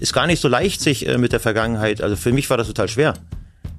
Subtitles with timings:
[0.00, 2.02] ist gar nicht so leicht sich äh, mit der Vergangenheit.
[2.02, 3.14] Also für mich war das total schwer.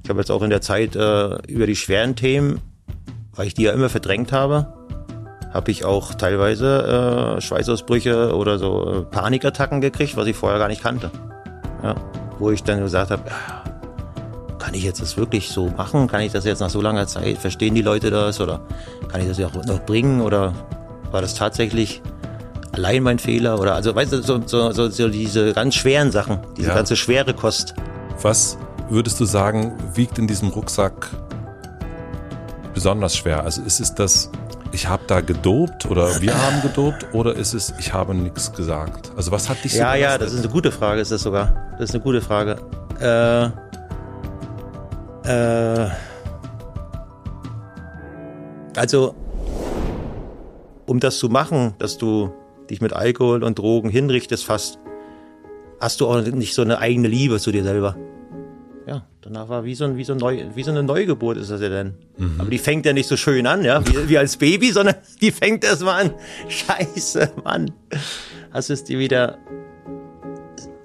[0.02, 2.60] Ich habe jetzt auch in der Zeit äh, über die schweren Themen,
[3.34, 4.72] weil ich die ja immer verdrängt habe,
[5.52, 10.68] habe ich auch teilweise äh, Schweißausbrüche oder so äh, Panikattacken gekriegt, was ich vorher gar
[10.68, 11.10] nicht kannte.
[11.82, 11.96] Ja,
[12.38, 13.22] wo ich dann gesagt habe,
[14.58, 16.06] kann ich jetzt das wirklich so machen?
[16.06, 17.38] Kann ich das jetzt nach so langer Zeit?
[17.38, 18.40] Verstehen die Leute das?
[18.40, 18.60] Oder
[19.08, 20.20] kann ich das ja auch noch bringen?
[20.20, 20.54] Oder
[21.10, 22.00] war das tatsächlich
[22.72, 23.60] allein mein Fehler?
[23.60, 26.74] Oder also weißt du, so, so, so, so diese ganz schweren Sachen, diese Ja.
[26.74, 27.74] ganze schwere Kost.
[28.20, 28.56] Was
[28.88, 31.08] würdest du sagen, wiegt in diesem Rucksack
[32.74, 33.44] besonders schwer?
[33.44, 34.30] Also ist es das,
[34.72, 39.12] ich habe da gedopt oder wir haben gedopt oder ist es, ich habe nichts gesagt?
[39.16, 40.38] Also was hat dich so Ja, ja, das belastet?
[40.38, 41.74] ist eine gute Frage, ist das sogar.
[41.78, 42.56] Das ist eine gute Frage.
[43.00, 43.44] Äh,
[45.28, 45.90] äh,
[48.76, 49.14] also,
[50.86, 52.32] um das zu machen, dass du
[52.70, 54.78] dich mit Alkohol und Drogen hinrichtest fast,
[55.80, 57.96] hast du auch nicht so eine eigene Liebe zu dir selber.
[58.86, 61.50] Ja, danach war wie so, ein, wie, so ein Neu, wie so eine Neugeburt ist
[61.50, 61.94] das ja denn.
[62.38, 65.30] Aber die fängt ja nicht so schön an, ja, wie, wie als Baby, sondern die
[65.30, 66.14] fängt erst mal an.
[66.48, 67.70] Scheiße, Mann.
[68.50, 69.38] Hast du es dir wieder,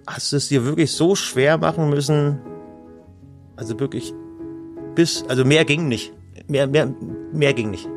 [0.06, 2.40] hast du es dir wirklich so schwer machen müssen?
[3.56, 4.14] Also wirklich
[4.96, 6.14] bis, also mehr ging nicht.
[6.48, 6.94] Mehr, mehr,
[7.34, 7.88] mehr ging nicht.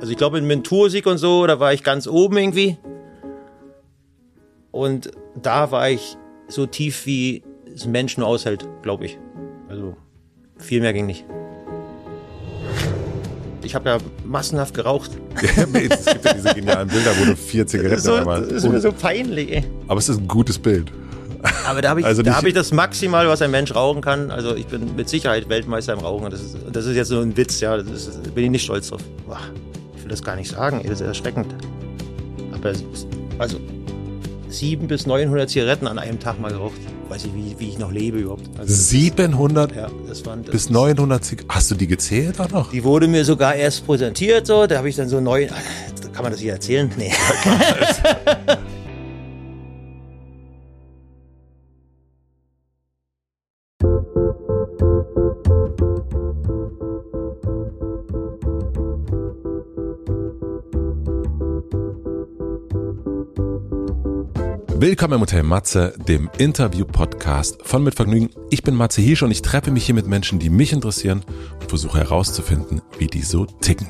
[0.00, 2.78] Also ich glaube in Mentursieg und so, da war ich ganz oben irgendwie.
[4.72, 6.16] Und da war ich
[6.48, 7.42] so tief, wie
[7.74, 9.18] es ein Mensch nur aushält, glaube ich.
[9.68, 9.96] Also
[10.58, 11.24] viel mehr ging nicht.
[13.62, 15.10] Ich habe ja massenhaft geraucht.
[15.36, 18.40] es gibt ja diese genialen Bilder, wo du vier Zigaretten So, einmal.
[18.42, 19.64] das ist mir so peinlich, ey.
[19.86, 20.90] Aber es ist ein gutes Bild.
[21.66, 24.30] Aber da habe ich, Also da hab ich das maximal, was ein Mensch rauchen kann.
[24.30, 26.30] Also ich bin mit Sicherheit Weltmeister im Rauchen.
[26.30, 27.76] Das ist, das ist jetzt nur ein Witz, ja.
[27.76, 29.02] Das ist, bin ich nicht stolz drauf.
[29.26, 29.38] Boah,
[29.96, 31.54] ich will das gar nicht sagen, ey, das ist erschreckend.
[32.52, 33.06] Aber es ist-
[33.38, 33.58] also
[34.50, 36.74] sieben bis 900 Zigaretten an einem Tag mal geraucht.
[37.08, 38.48] Weiß ich, wie, wie ich noch lebe überhaupt.
[38.58, 41.54] Also, 700 ja, das waren das, bis 900 Zigaretten.
[41.54, 42.70] Hast du die gezählt auch noch?
[42.70, 44.66] Die wurde mir sogar erst präsentiert, so.
[44.66, 45.48] Da habe ich dann so neu.
[46.12, 46.90] Kann man das hier erzählen?
[46.96, 47.12] Nee.
[64.82, 68.30] Willkommen im Hotel Matze, dem Interview-Podcast von Mit Vergnügen.
[68.48, 71.22] Ich bin Matze Hirsch und ich treffe mich hier mit Menschen, die mich interessieren
[71.60, 73.88] und versuche herauszufinden, wie die so ticken.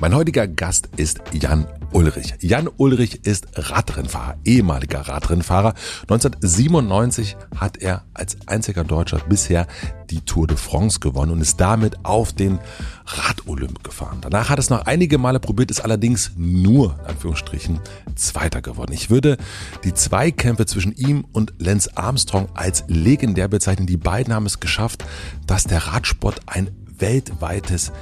[0.00, 2.34] Mein heutiger Gast ist Jan Ulrich.
[2.40, 5.74] Jan Ulrich ist Radrennfahrer, ehemaliger Radrennfahrer.
[6.02, 9.66] 1997 hat er als einziger Deutscher bisher
[10.10, 12.58] die Tour de France gewonnen und ist damit auf den
[13.06, 14.18] Radolymp gefahren.
[14.20, 17.80] Danach hat es noch einige Male probiert, ist allerdings nur, in Anführungsstrichen,
[18.14, 18.92] Zweiter geworden.
[18.92, 19.36] Ich würde
[19.84, 23.86] die Zweikämpfe zwischen ihm und Lance Armstrong als legendär bezeichnen.
[23.86, 25.04] Die beiden haben es geschafft,
[25.46, 27.92] dass der Radsport ein weltweites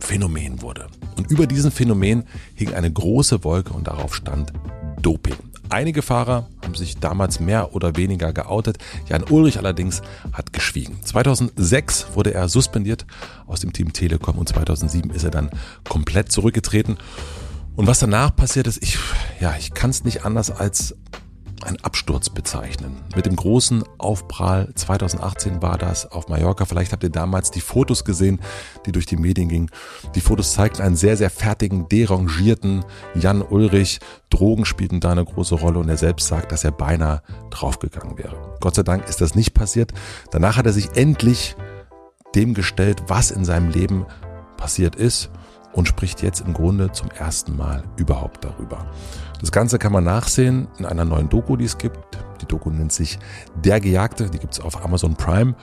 [0.00, 0.86] Phänomen wurde.
[1.16, 4.52] Und über diesem Phänomen hing eine große Wolke und darauf stand
[5.02, 5.36] Doping.
[5.70, 8.78] Einige Fahrer haben sich damals mehr oder weniger geoutet.
[9.06, 10.00] Jan Ulrich allerdings
[10.32, 11.02] hat geschwiegen.
[11.04, 13.06] 2006 wurde er suspendiert
[13.46, 15.50] aus dem Team Telekom und 2007 ist er dann
[15.86, 16.96] komplett zurückgetreten.
[17.76, 18.98] Und was danach passiert ist, ich,
[19.40, 20.96] ja, ich kann es nicht anders als
[21.64, 22.96] ein Absturz bezeichnen.
[23.14, 26.64] Mit dem großen Aufprall 2018 war das auf Mallorca.
[26.64, 28.40] Vielleicht habt ihr damals die Fotos gesehen,
[28.86, 29.70] die durch die Medien gingen.
[30.14, 34.00] Die Fotos zeigten einen sehr, sehr fertigen, derangierten Jan Ulrich.
[34.30, 38.56] Drogen spielten da eine große Rolle und er selbst sagt, dass er beinahe draufgegangen wäre.
[38.60, 39.92] Gott sei Dank ist das nicht passiert.
[40.30, 41.56] Danach hat er sich endlich
[42.34, 44.06] dem gestellt, was in seinem Leben
[44.56, 45.30] passiert ist
[45.72, 48.86] und spricht jetzt im Grunde zum ersten Mal überhaupt darüber.
[49.40, 51.98] Das Ganze kann man nachsehen in einer neuen Doku, die es gibt.
[52.40, 53.18] Die Doku nennt sich
[53.64, 55.54] Der Gejagte, die gibt es auf Amazon Prime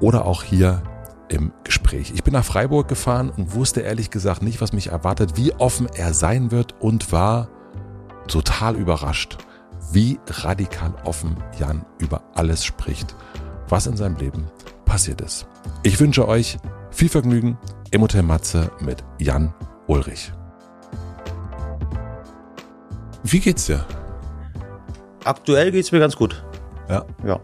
[0.00, 0.82] oder auch hier
[1.28, 2.12] im Gespräch.
[2.14, 5.86] Ich bin nach Freiburg gefahren und wusste ehrlich gesagt nicht, was mich erwartet, wie offen
[5.94, 7.48] er sein wird und war
[8.26, 9.38] total überrascht,
[9.92, 13.14] wie radikal offen Jan über alles spricht,
[13.68, 14.46] was in seinem Leben
[14.84, 15.46] passiert ist.
[15.82, 16.58] Ich wünsche euch
[16.90, 17.58] viel Vergnügen
[17.90, 19.54] im Hotel Matze mit Jan
[19.86, 20.32] Ulrich.
[23.22, 23.84] Wie geht's dir?
[25.24, 26.42] Aktuell geht's mir ganz gut.
[26.88, 27.04] Ja.
[27.26, 27.40] Ja.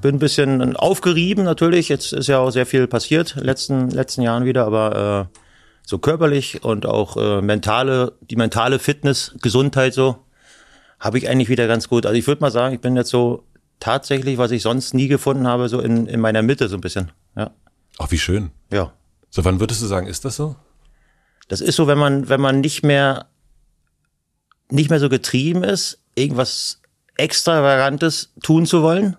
[0.00, 1.88] Bin ein bisschen aufgerieben natürlich.
[1.88, 5.38] Jetzt ist ja auch sehr viel passiert in den letzten, letzten Jahren wieder, aber äh,
[5.84, 10.16] so körperlich und auch äh, mentale, die mentale Fitness, Gesundheit so,
[11.00, 12.06] habe ich eigentlich wieder ganz gut.
[12.06, 13.44] Also ich würde mal sagen, ich bin jetzt so
[13.80, 17.10] tatsächlich, was ich sonst nie gefunden habe, so in, in meiner Mitte so ein bisschen.
[17.36, 17.50] Ja.
[17.98, 18.50] Ach, wie schön.
[18.70, 18.92] Ja.
[19.30, 20.56] So, wann würdest du sagen, ist das so?
[21.48, 23.26] Das ist so, wenn man, wenn man nicht mehr,
[24.70, 26.80] nicht mehr so getrieben ist, irgendwas
[27.16, 29.16] Extravagantes tun zu wollen.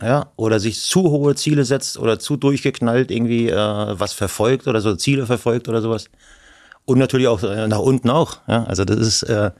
[0.00, 4.80] Ja, oder sich zu hohe Ziele setzt oder zu durchgeknallt irgendwie äh, was verfolgt oder
[4.80, 6.10] so Ziele verfolgt oder sowas.
[6.84, 8.38] Und natürlich auch äh, nach unten auch.
[8.48, 9.52] Ja, also das ist, äh,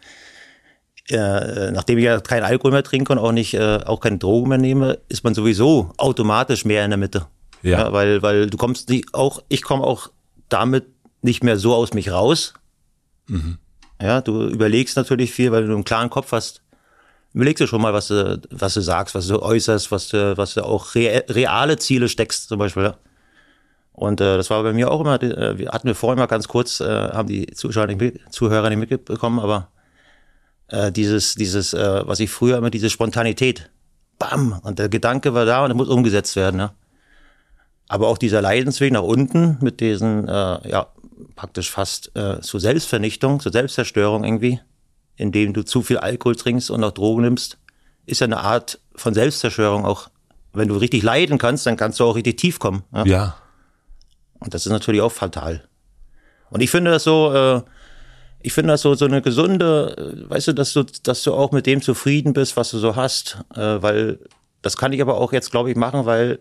[1.09, 4.49] äh, nachdem ich ja keinen Alkohol mehr trinke und auch nicht, äh, auch keine Drogen
[4.49, 7.27] mehr nehme, ist man sowieso automatisch mehr in der Mitte.
[7.63, 7.93] Ja.
[7.93, 10.11] weil, weil du kommst nicht auch, ich komme auch
[10.49, 10.87] damit
[11.23, 12.55] nicht mehr so aus mich raus.
[14.01, 16.61] Ja, du überlegst natürlich viel, weil du einen klaren Kopf hast.
[17.35, 20.55] Überlegst du schon mal, was du, was du sagst, was du äußerst, was du, was
[20.55, 22.83] du auch rea- reale Ziele steckst, zum Beispiel.
[22.83, 22.97] Ja.
[23.93, 26.49] Und äh, das war bei mir auch immer, äh, wir hatten wir vorhin mal ganz
[26.49, 29.69] kurz, äh, haben die Zuschauer nicht mit, Zuhörer nicht mitbekommen, aber
[30.73, 33.71] äh, dieses, dieses, äh, was ich früher immer, diese Spontanität.
[34.19, 34.59] Bam!
[34.63, 36.75] Und der Gedanke war da und er muss umgesetzt werden, ja.
[37.89, 40.87] Aber auch dieser Leidensweg nach unten mit diesen, äh, ja,
[41.37, 44.61] praktisch fast äh, zur Selbstvernichtung, zur Selbstzerstörung irgendwie,
[45.17, 47.59] indem du zu viel Alkohol trinkst und auch Drogen nimmst,
[48.07, 50.09] ist ja eine Art von Selbstzerstörung auch.
[50.55, 52.83] Wenn du richtig leiden kannst, dann kannst du auch richtig tief kommen.
[52.93, 53.05] Ja?
[53.05, 53.37] Ja.
[54.39, 55.67] Und das ist natürlich auch fatal.
[56.51, 57.63] Und ich finde das so, äh,
[58.43, 61.53] ich finde das so, so eine gesunde, äh, weißt du, dass du, dass du auch
[61.53, 64.19] mit dem zufrieden bist, was du so hast, äh, weil
[64.63, 66.39] das kann ich aber auch jetzt, glaube ich, machen, weil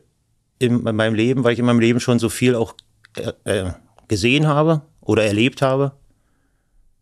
[0.59, 2.75] in, in meinem Leben, weil ich in meinem Leben schon so viel auch
[3.17, 3.71] äh, äh,
[4.07, 5.93] gesehen habe oder erlebt habe,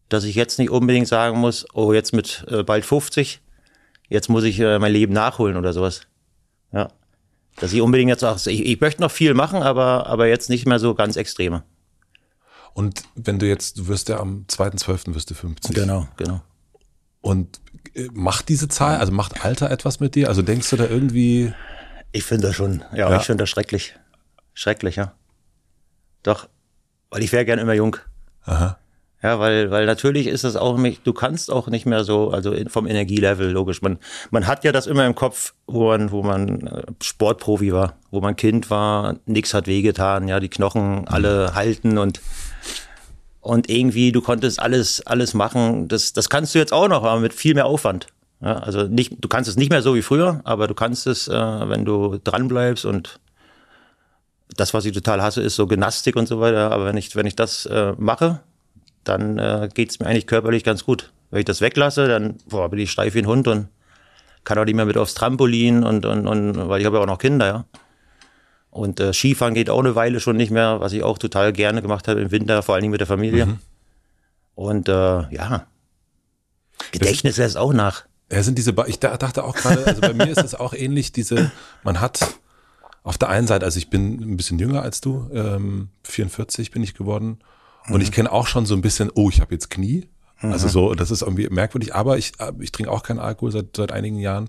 [0.07, 3.42] dass ich jetzt nicht unbedingt sagen muss, oh, jetzt mit äh, bald 50,
[4.07, 6.02] jetzt muss ich äh, mein Leben nachholen oder sowas.
[6.72, 6.90] Ja.
[7.57, 10.66] Dass ich unbedingt jetzt auch, ich, ich möchte noch viel machen, aber, aber jetzt nicht
[10.66, 11.63] mehr so ganz extreme.
[12.74, 15.13] Und wenn du jetzt, du wirst ja am 2.12.
[15.16, 15.75] wirst du 50.
[15.75, 16.42] Genau, genau.
[17.21, 17.60] Und
[17.95, 20.30] äh, macht diese Zahl, also macht Alter etwas mit dir?
[20.30, 21.54] Also denkst du da irgendwie,
[22.12, 23.18] Ich finde das schon, ja, Ja.
[23.18, 23.95] ich finde das schrecklich.
[24.54, 25.13] Schrecklich, ja.
[26.24, 26.48] Doch,
[27.10, 27.98] weil ich wäre gern immer jung.
[28.44, 28.77] aha,
[29.21, 32.56] Ja, weil, weil natürlich ist das auch nicht, du kannst auch nicht mehr so, also
[32.68, 33.81] vom Energielevel, logisch.
[33.81, 34.00] Man,
[34.31, 38.21] man hat ja das immer im Kopf, wo man, wo man äh, Sportprofi war, wo
[38.21, 42.21] man Kind war, nichts hat wehgetan, ja, die Knochen alle halten und,
[43.50, 45.88] und irgendwie, du konntest alles, alles machen.
[45.88, 48.06] Das, das kannst du jetzt auch noch, aber mit viel mehr Aufwand.
[48.42, 51.28] Ja, also nicht, du kannst es nicht mehr so wie früher, aber du kannst es,
[51.28, 53.19] äh, wenn du dranbleibst und
[54.56, 56.72] das, was ich total hasse, ist so Gymnastik und so weiter.
[56.72, 58.40] Aber wenn ich, wenn ich das äh, mache,
[59.04, 61.12] dann äh, geht's mir eigentlich körperlich ganz gut.
[61.31, 63.68] Wenn ich das weglasse, dann boah, bin ich steif wie ein Hund und
[64.44, 67.07] kann auch nicht mehr mit aufs Trampolin und, und, und weil ich habe ja auch
[67.07, 67.66] noch Kinder, ja.
[68.71, 71.81] Und äh, Skifahren geht auch eine Weile schon nicht mehr, was ich auch total gerne
[71.81, 73.57] gemacht habe im Winter, vor allen Dingen mit der Familie.
[74.56, 74.92] Und äh,
[75.33, 75.66] ja,
[76.92, 78.06] Gedächtnis lässt auch nach.
[78.31, 80.74] Ja, sind diese, ba ich da- dachte auch gerade, also bei mir ist es auch
[80.74, 81.51] ähnlich, diese,
[81.83, 82.36] man hat
[83.04, 86.83] auf der einen Seite, also ich bin ein bisschen jünger als du, ähm, 44 bin
[86.83, 87.39] ich geworden
[87.89, 90.07] und ich kenne auch schon so ein bisschen, oh, ich habe jetzt Knie.
[90.42, 93.75] Also so, das ist irgendwie merkwürdig, aber ich, äh, ich trinke auch keinen Alkohol seit,
[93.75, 94.48] seit einigen Jahren.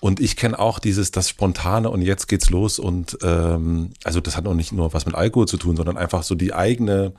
[0.00, 4.36] Und ich kenne auch dieses, das Spontane und jetzt geht's los und ähm, also das
[4.36, 7.14] hat noch nicht nur was mit Alkohol zu tun, sondern einfach so die eigene,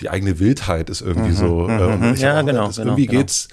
[0.00, 1.68] die eigene Wildheit ist irgendwie so.
[1.68, 3.20] Äh, ich Ja, auch, genau, Das, genau, irgendwie genau.
[3.20, 3.48] geht's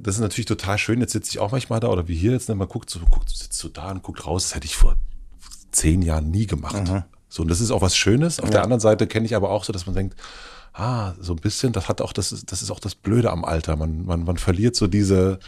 [0.00, 1.00] das ist natürlich total schön.
[1.00, 3.30] Jetzt sitze ich auch manchmal da oder wie hier jetzt, ne, man guckt so, guckt,
[3.30, 4.44] sitzt so da und guckt raus.
[4.44, 4.96] Das hätte ich vor
[5.72, 6.76] zehn Jahren nie gemacht.
[7.28, 8.40] So, und das ist auch was Schönes.
[8.40, 10.16] Auf der anderen Seite kenne ich aber auch so, dass man denkt,
[10.72, 13.44] ah, so ein bisschen, das hat auch, das ist, das ist auch das Blöde am
[13.44, 13.76] Alter.
[13.76, 15.38] Man, man, man verliert so diese,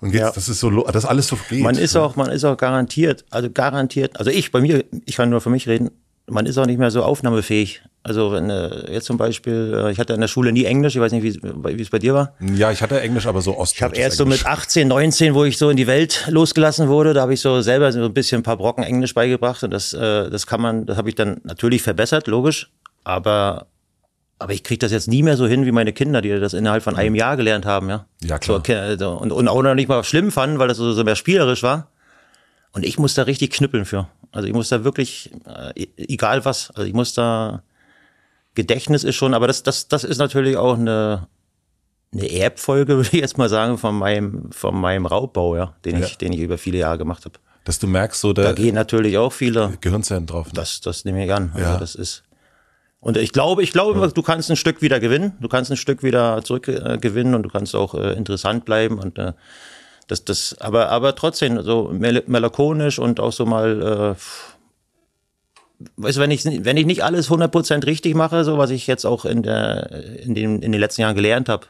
[0.00, 0.30] und jetzt, Ja.
[0.30, 1.62] das ist so, das alles so geht.
[1.62, 5.30] Man ist auch, man ist auch garantiert, also garantiert, also ich, bei mir, ich kann
[5.30, 5.90] nur für mich reden,
[6.28, 7.82] man ist auch nicht mehr so aufnahmefähig.
[8.02, 11.00] Also wenn äh, jetzt zum Beispiel, äh, ich hatte in der Schule nie Englisch, ich
[11.00, 12.34] weiß nicht, wie wie es bei dir war.
[12.40, 13.74] Ja, ich hatte Englisch, aber so Ost.
[13.76, 17.14] Ich habe erst so mit 18, 19, wo ich so in die Welt losgelassen wurde,
[17.14, 19.92] da habe ich so selber so ein bisschen ein paar Brocken Englisch beigebracht und das,
[19.92, 22.70] äh, das kann man, das habe ich dann natürlich verbessert, logisch,
[23.04, 23.66] aber
[24.38, 26.82] aber ich kriege das jetzt nie mehr so hin wie meine Kinder, die das innerhalb
[26.82, 28.06] von einem Jahr gelernt haben, ja.
[28.22, 28.56] Ja, klar.
[28.56, 31.04] So, okay, so, und, und auch noch nicht mal schlimm fanden, weil das so, so
[31.04, 31.88] mehr spielerisch war.
[32.72, 34.08] Und ich muss da richtig knüppeln für.
[34.32, 35.30] Also ich muss da wirklich,
[35.74, 37.62] äh, egal was, also ich muss da,
[38.54, 41.26] Gedächtnis ist schon, aber das, das, das ist natürlich auch eine,
[42.12, 46.06] eine Erbfolge, würde ich jetzt mal sagen, von meinem, von meinem Raubbau, ja, den Ja.
[46.06, 47.38] ich, den ich über viele Jahre gemacht habe.
[47.64, 50.46] Dass du merkst, so Da der gehen natürlich auch viele, Gehirnzellen drauf.
[50.48, 50.52] Ne?
[50.54, 51.50] das, das nehme ich an.
[51.54, 51.78] Also Ja.
[51.78, 52.22] das ist.
[53.00, 55.36] Und ich glaube, ich glaube, du kannst ein Stück wieder gewinnen.
[55.40, 59.18] Du kannst ein Stück wieder zurückgewinnen äh, und du kannst auch äh, interessant bleiben und
[59.18, 59.32] äh,
[60.06, 66.20] das, das, aber, aber trotzdem so mel melancholisch und auch so mal, äh, weißt du,
[66.20, 69.42] wenn ich, wenn ich nicht alles 100% richtig mache, so was ich jetzt auch in
[69.42, 69.90] der,
[70.22, 71.66] in den, in den letzten Jahren gelernt habe,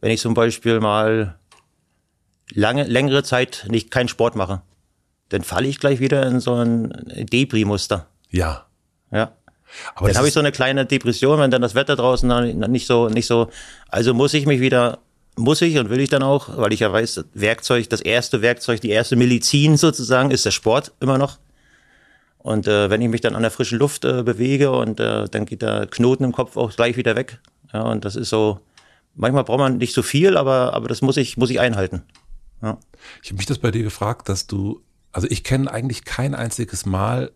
[0.00, 1.36] wenn ich zum Beispiel mal
[2.52, 4.62] lange, längere Zeit nicht keinen Sport mache,
[5.28, 6.92] dann falle ich gleich wieder in so ein
[7.32, 8.06] Depri-Muster.
[8.30, 8.66] Ja.
[9.10, 9.32] Ja.
[9.94, 12.86] Aber Dann habe ich so eine kleine Depression, wenn dann das Wetter draußen dann nicht
[12.86, 13.48] so, nicht so.
[13.88, 14.98] Also muss ich mich wieder
[15.36, 18.42] muss ich und will ich dann auch, weil ich ja weiß, das Werkzeug, das erste
[18.42, 21.38] Werkzeug, die erste Medizin sozusagen ist der Sport immer noch.
[22.38, 25.46] Und äh, wenn ich mich dann an der frischen Luft äh, bewege und äh, dann
[25.46, 27.38] geht der Knoten im Kopf auch gleich wieder weg.
[27.72, 28.60] Ja, und das ist so,
[29.14, 32.02] manchmal braucht man nicht so viel, aber, aber das muss ich, muss ich einhalten.
[32.60, 32.78] Ja.
[33.22, 36.84] Ich habe mich das bei dir gefragt, dass du, also ich kenne eigentlich kein einziges
[36.84, 37.32] Mal,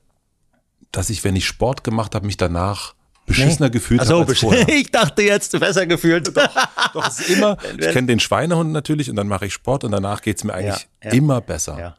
[0.97, 2.95] dass ich, wenn ich Sport gemacht habe, mich danach
[3.27, 3.73] beschissener nee.
[3.73, 4.67] gefühlt so, habe als vorher.
[4.69, 6.35] Ich dachte jetzt besser gefühlt.
[6.35, 6.49] Doch,
[6.95, 9.93] doch es ist immer, ich kenne den Schweinehund natürlich und dann mache ich Sport und
[9.93, 11.17] danach geht's mir eigentlich ja, ja.
[11.17, 11.79] immer besser.
[11.79, 11.97] Ja.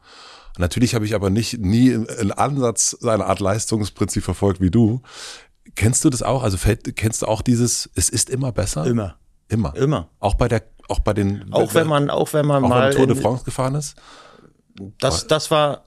[0.56, 5.02] Natürlich habe ich aber nicht nie einen Ansatz einer Art Leistungsprinzip verfolgt wie du.
[5.76, 6.42] Kennst du das auch?
[6.42, 8.84] Also fällt, kennst du auch dieses, es ist immer besser?
[8.84, 9.16] Immer.
[9.48, 9.76] Immer.
[9.76, 10.08] Immer.
[10.18, 11.52] Auch bei der, auch bei den.
[11.52, 12.92] Auch wenn man, auch wenn man auch mal.
[12.92, 13.94] Tour de France gefahren ist?
[14.98, 15.84] Das, das war,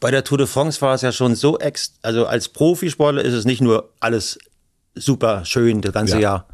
[0.00, 3.34] bei der Tour de France war es ja schon so ex, also als Profisportler ist
[3.34, 4.38] es nicht nur alles
[4.94, 6.20] super schön das ganze ja.
[6.20, 6.46] Jahr.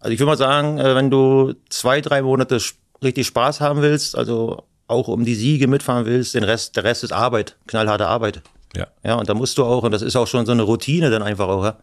[0.00, 2.60] Also ich würde mal sagen, äh, wenn du zwei, drei Monate
[3.02, 7.04] richtig Spaß haben willst, also auch um die Siege mitfahren willst, den Rest, der Rest
[7.04, 8.42] ist Arbeit, knallharte Arbeit.
[8.76, 8.86] Ja.
[9.02, 11.22] Ja, und da musst du auch, und das ist auch schon so eine Routine dann
[11.22, 11.78] einfach auch, ja.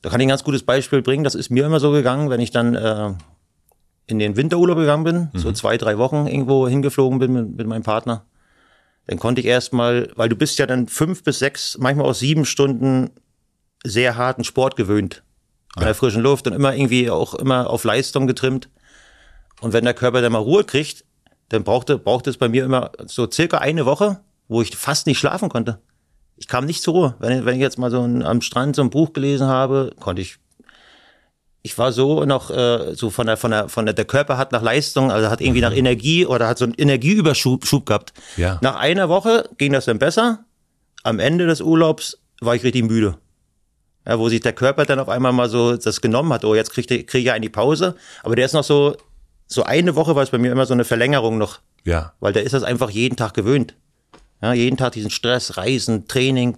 [0.00, 1.24] Da kann ich ein ganz gutes Beispiel bringen.
[1.24, 3.14] Das ist mir immer so gegangen, wenn ich dann äh,
[4.06, 5.38] in den Winterurlaub gegangen bin, mhm.
[5.38, 8.24] so zwei, drei Wochen irgendwo hingeflogen bin mit, mit meinem Partner.
[9.08, 12.44] Dann konnte ich erstmal, weil du bist ja dann fünf bis sechs, manchmal auch sieben
[12.44, 13.10] Stunden
[13.82, 15.22] sehr harten Sport gewöhnt.
[15.74, 18.68] An der frischen Luft und immer irgendwie auch immer auf Leistung getrimmt.
[19.60, 21.04] Und wenn der Körper dann mal Ruhe kriegt,
[21.48, 25.18] dann brauchte, brauchte es bei mir immer so circa eine Woche, wo ich fast nicht
[25.18, 25.80] schlafen konnte.
[26.36, 27.14] Ich kam nicht zur Ruhe.
[27.18, 30.20] Wenn, wenn ich jetzt mal so ein, am Strand so ein Buch gelesen habe, konnte
[30.20, 30.38] ich.
[31.62, 34.52] Ich war so noch äh, so von der von der von der der Körper hat
[34.52, 35.68] nach Leistung, also hat irgendwie mhm.
[35.68, 38.12] nach Energie oder hat so einen Energieüberschub Schub gehabt.
[38.36, 38.58] Ja.
[38.62, 40.44] Nach einer Woche ging das dann besser.
[41.02, 43.18] Am Ende des Urlaubs war ich richtig müde.
[44.06, 46.70] Ja, wo sich der Körper dann auf einmal mal so das genommen hat, oh, jetzt
[46.70, 47.94] kriege ich, krieg ich eine Pause.
[48.22, 48.96] Aber der ist noch so,
[49.46, 51.60] so eine Woche war es bei mir immer so eine Verlängerung noch.
[51.84, 52.12] Ja.
[52.20, 53.74] Weil der ist das einfach jeden Tag gewöhnt.
[54.40, 56.56] Ja, jeden Tag diesen Stress, Reisen, Training,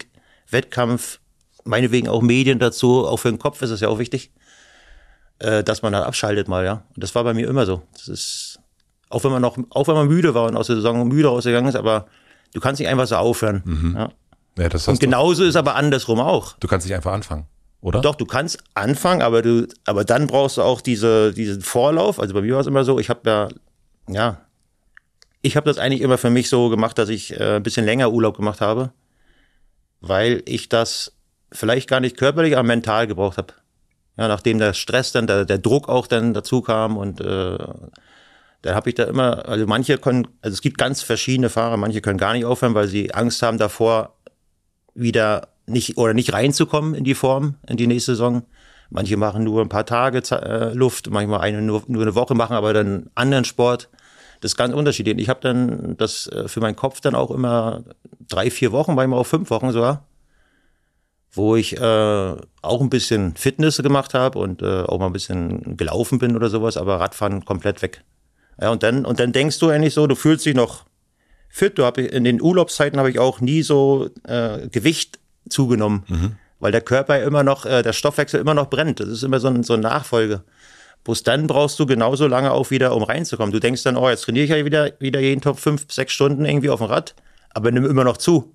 [0.51, 1.19] Wettkampf,
[1.65, 4.31] meinetwegen auch Medien dazu, auch für den Kopf ist es ja auch wichtig,
[5.41, 6.85] äh, dass man dann abschaltet mal, ja.
[6.95, 7.83] Und das war bei mir immer so.
[7.93, 8.61] Das ist,
[9.09, 11.69] auch wenn man noch, auch wenn man müde war und aus der Saison müde ausgegangen
[11.69, 12.07] ist, aber
[12.55, 13.63] du kannst nicht einfach so aufhören.
[13.65, 13.97] Mhm.
[13.97, 14.11] Ja.
[14.59, 16.55] Ja, das und genauso ist aber andersrum auch.
[16.59, 17.47] Du kannst nicht einfach anfangen
[17.83, 18.01] oder?
[18.01, 22.21] Doch, du kannst anfangen, aber du, aber dann brauchst du auch diese, diesen Vorlauf.
[22.21, 23.49] Also bei mir war es immer so, ich habe ja,
[24.09, 24.41] ja,
[25.43, 28.11] ich habe das eigentlich immer für mich so gemacht, dass ich äh, ein bisschen länger
[28.11, 28.93] Urlaub gemacht habe,
[30.01, 31.13] weil ich das
[31.51, 33.55] vielleicht gar nicht körperlich, aber mental gebraucht habe.
[34.21, 37.57] Ja, nachdem der Stress dann, der, der Druck auch dann dazu kam und äh,
[38.61, 42.03] dann habe ich da immer, also manche können, also es gibt ganz verschiedene Fahrer, manche
[42.03, 44.15] können gar nicht aufhören, weil sie Angst haben davor,
[44.95, 48.43] wieder nicht oder nicht reinzukommen in die Form in die nächste Saison.
[48.91, 52.57] Manche machen nur ein paar Tage äh, Luft, manchmal eine nur, nur eine Woche machen,
[52.57, 53.89] aber dann anderen Sport.
[54.43, 55.17] Das ist ganz unterschiedlich.
[55.17, 57.85] Ich habe dann das äh, für meinen Kopf dann auch immer
[58.29, 60.05] drei, vier Wochen, manchmal auch fünf Wochen sogar,
[61.33, 61.81] wo ich äh,
[62.63, 66.49] auch ein bisschen Fitness gemacht habe und äh, auch mal ein bisschen gelaufen bin oder
[66.49, 68.03] sowas, aber Radfahren komplett weg.
[68.61, 70.85] Ja, und dann und dann denkst du eigentlich so, du fühlst dich noch
[71.49, 71.79] fit.
[71.79, 75.19] Du hab, in den Urlaubszeiten habe ich auch nie so äh, Gewicht
[75.49, 76.33] zugenommen, mhm.
[76.59, 79.01] weil der Körper immer noch, äh, der Stoffwechsel immer noch brennt.
[79.01, 80.43] Das ist immer so, ein, so eine Nachfolge.
[81.05, 83.53] Bloß dann brauchst du genauso lange auch wieder, um reinzukommen.
[83.53, 86.45] Du denkst dann, oh, jetzt trainiere ich ja wieder, wieder jeden Tag fünf, sechs Stunden
[86.45, 87.15] irgendwie auf dem Rad,
[87.51, 88.55] aber nimm immer noch zu,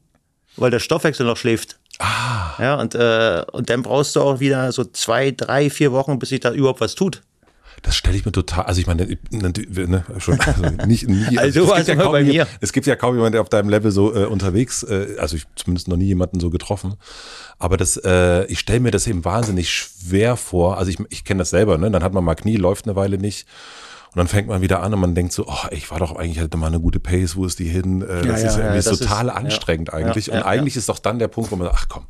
[0.55, 1.79] weil der Stoffwechsel noch schläft.
[1.99, 2.55] Ah.
[2.59, 6.29] Ja, und, äh, und dann brauchst du auch wieder so zwei, drei, vier Wochen, bis
[6.29, 7.21] sich da überhaupt was tut.
[7.81, 11.75] Das stelle ich mir total, also ich meine, ne, schon, also nicht, nie, also, also
[11.75, 12.47] es, gibt ja kaum, bei mir.
[12.59, 15.45] es gibt ja kaum jemanden, der auf deinem Level so äh, unterwegs, äh, also ich
[15.55, 16.95] zumindest noch nie jemanden so getroffen.
[17.59, 20.77] Aber das, äh, ich stelle mir das eben wahnsinnig schwer vor.
[20.77, 21.91] Also ich, ich kenne das selber, ne?
[21.91, 23.47] Dann hat man mal Knie, läuft eine Weile nicht.
[24.15, 26.39] Und dann fängt man wieder an und man denkt so, oh, ich war doch eigentlich,
[26.39, 28.01] hatte mal eine gute Pace, wo ist die hin?
[28.01, 30.31] Äh, das ja, ist ja, irgendwie ja, das total ist, anstrengend eigentlich.
[30.31, 32.05] und eigentlich ist doch dann der Punkt, wo man sagt, ach komm,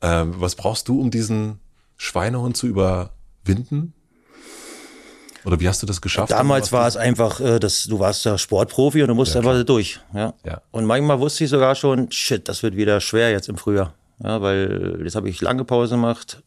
[0.00, 1.60] äh, was brauchst du, um diesen
[1.98, 3.92] Schweinehund zu überwinden?
[5.44, 6.32] Oder wie hast du das geschafft?
[6.32, 9.62] Damals war es einfach, äh, dass du warst ja Sportprofi und du musst ja, einfach
[9.62, 10.00] durch.
[10.14, 10.32] Ja?
[10.42, 10.62] ja.
[10.70, 13.92] Und manchmal wusste ich sogar schon, shit, das wird wieder schwer jetzt im Frühjahr.
[14.22, 16.42] Ja, weil jetzt habe ich lange Pause gemacht.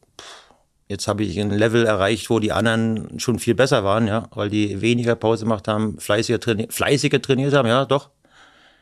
[0.89, 4.49] Jetzt habe ich ein Level erreicht, wo die anderen schon viel besser waren, ja, weil
[4.49, 8.09] die weniger Pause gemacht haben, fleißiger, trainiert, fleißiger trainiert haben, ja, doch.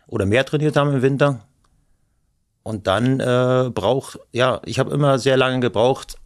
[0.08, 1.48] Oder mehr trainiert haben im Winter.
[2.62, 6.18] Und dann äh, braucht, ja, ich habe immer sehr lange gebraucht,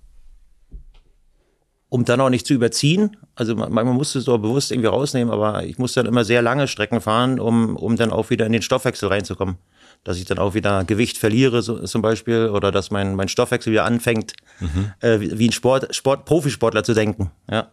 [1.88, 3.17] um dann auch nicht zu überziehen.
[3.36, 6.67] Also man, man musste so bewusst irgendwie rausnehmen, aber ich musste dann immer sehr lange
[6.67, 9.57] Strecken fahren, um, um dann auch wieder in den Stoffwechsel reinzukommen.
[10.03, 13.74] Dass ich dann auch wieder Gewicht verliere, so, zum Beispiel, oder dass mein, mein Stoffwechsel
[13.74, 14.91] wieder anfängt, mhm.
[15.01, 17.32] äh, wie, ein Sport, Sport, Profisportler zu denken.
[17.51, 17.68] Ja.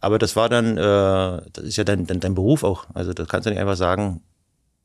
[0.00, 2.86] Aber das war dann, äh, das ist ja dein, dein, dein Beruf auch.
[2.94, 4.22] Also das kannst du nicht einfach sagen,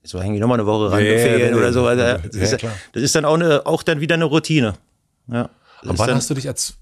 [0.04, 1.86] so hänge ich nochmal eine Woche ran, ja, Ferien ja, oder so.
[1.86, 4.74] Also, das, ja, ist, das ist dann auch, eine, auch dann wieder eine Routine.
[5.28, 5.44] Ja.
[5.44, 5.50] Ist
[5.84, 6.76] wann dann, hast du dich als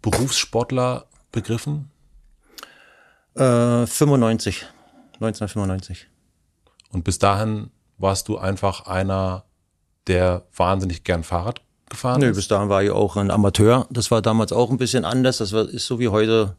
[0.00, 1.90] Berufssportler begriffen?
[3.34, 4.66] äh, 95.
[5.20, 6.08] 1995.
[6.92, 9.44] Und bis dahin warst du einfach einer,
[10.06, 12.36] der wahnsinnig gern Fahrrad gefahren Nö, ist?
[12.36, 13.86] bis dahin war ich auch ein Amateur.
[13.90, 15.38] Das war damals auch ein bisschen anders.
[15.38, 16.56] Das war, ist so wie heute,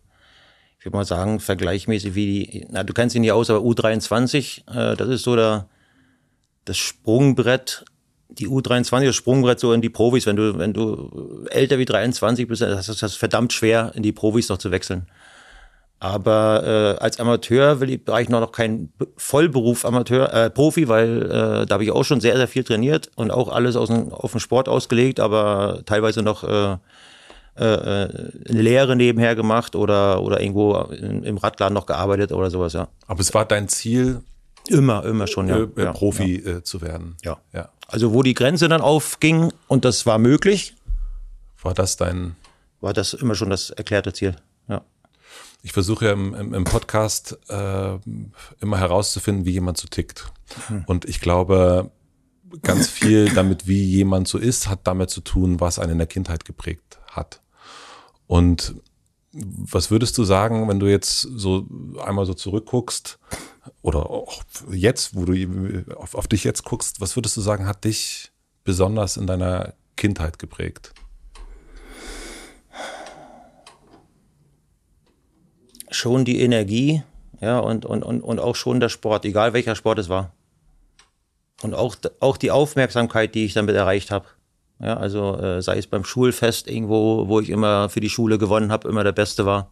[0.80, 4.68] ich würde mal sagen, vergleichmäßig wie die, na, du kennst ihn nicht aus, aber U23,
[4.70, 5.68] äh, das ist so der,
[6.66, 7.86] das Sprungbrett,
[8.30, 10.26] die U23, das Sprungbrett so in die Profis.
[10.26, 14.12] Wenn du, wenn du älter wie 23 bist, das ist das verdammt schwer, in die
[14.12, 15.08] Profis noch zu wechseln.
[16.00, 21.24] Aber äh, als Amateur will ich, war ich noch, kein Vollberuf Amateur, äh, Profi, weil
[21.24, 24.12] äh, da habe ich auch schon sehr, sehr viel trainiert und auch alles aus dem,
[24.12, 26.78] auf den Sport ausgelegt, aber teilweise noch äh,
[27.58, 32.52] äh, äh, eine Lehre nebenher gemacht oder, oder irgendwo in, im Radladen noch gearbeitet oder
[32.52, 32.90] sowas, ja.
[33.08, 34.22] Aber es war dein Ziel,
[34.68, 35.58] Immer, immer schon, ja.
[35.58, 37.16] äh, äh, ja, Profi Äh, zu werden.
[37.24, 37.38] Ja.
[37.54, 37.70] ja.
[37.88, 40.74] Also wo die Grenze dann aufging und das war möglich,
[41.62, 42.36] War das dein
[42.82, 44.36] war das immer schon das erklärte Ziel.
[45.66, 47.98] Ich versuche ja im, im, im Podcast äh,
[48.62, 50.32] immer herauszufinden, wie jemand so tickt.
[50.86, 51.90] Und ich glaube,
[52.62, 56.06] ganz viel damit, wie jemand so ist, hat damit zu tun, was einen in der
[56.06, 57.42] Kindheit geprägt hat.
[58.28, 58.76] Und
[59.32, 61.66] was würdest du sagen, wenn du jetzt so
[62.00, 63.18] einmal so zurückguckst
[63.82, 67.86] oder auch jetzt, wo du auf, auf dich jetzt guckst, was würdest du sagen, hat
[67.86, 68.32] dich
[68.64, 70.94] besonders in deiner Kindheit geprägt?
[75.92, 77.04] Schon die Energie,
[77.42, 80.32] ja, und, und, und, und auch schon der Sport, egal welcher Sport es war.
[81.62, 84.26] Und auch, auch die Aufmerksamkeit, die ich damit erreicht habe.
[84.80, 88.72] Ja, also äh, sei es beim Schulfest irgendwo, wo ich immer für die Schule gewonnen
[88.72, 89.72] habe, immer der Beste war.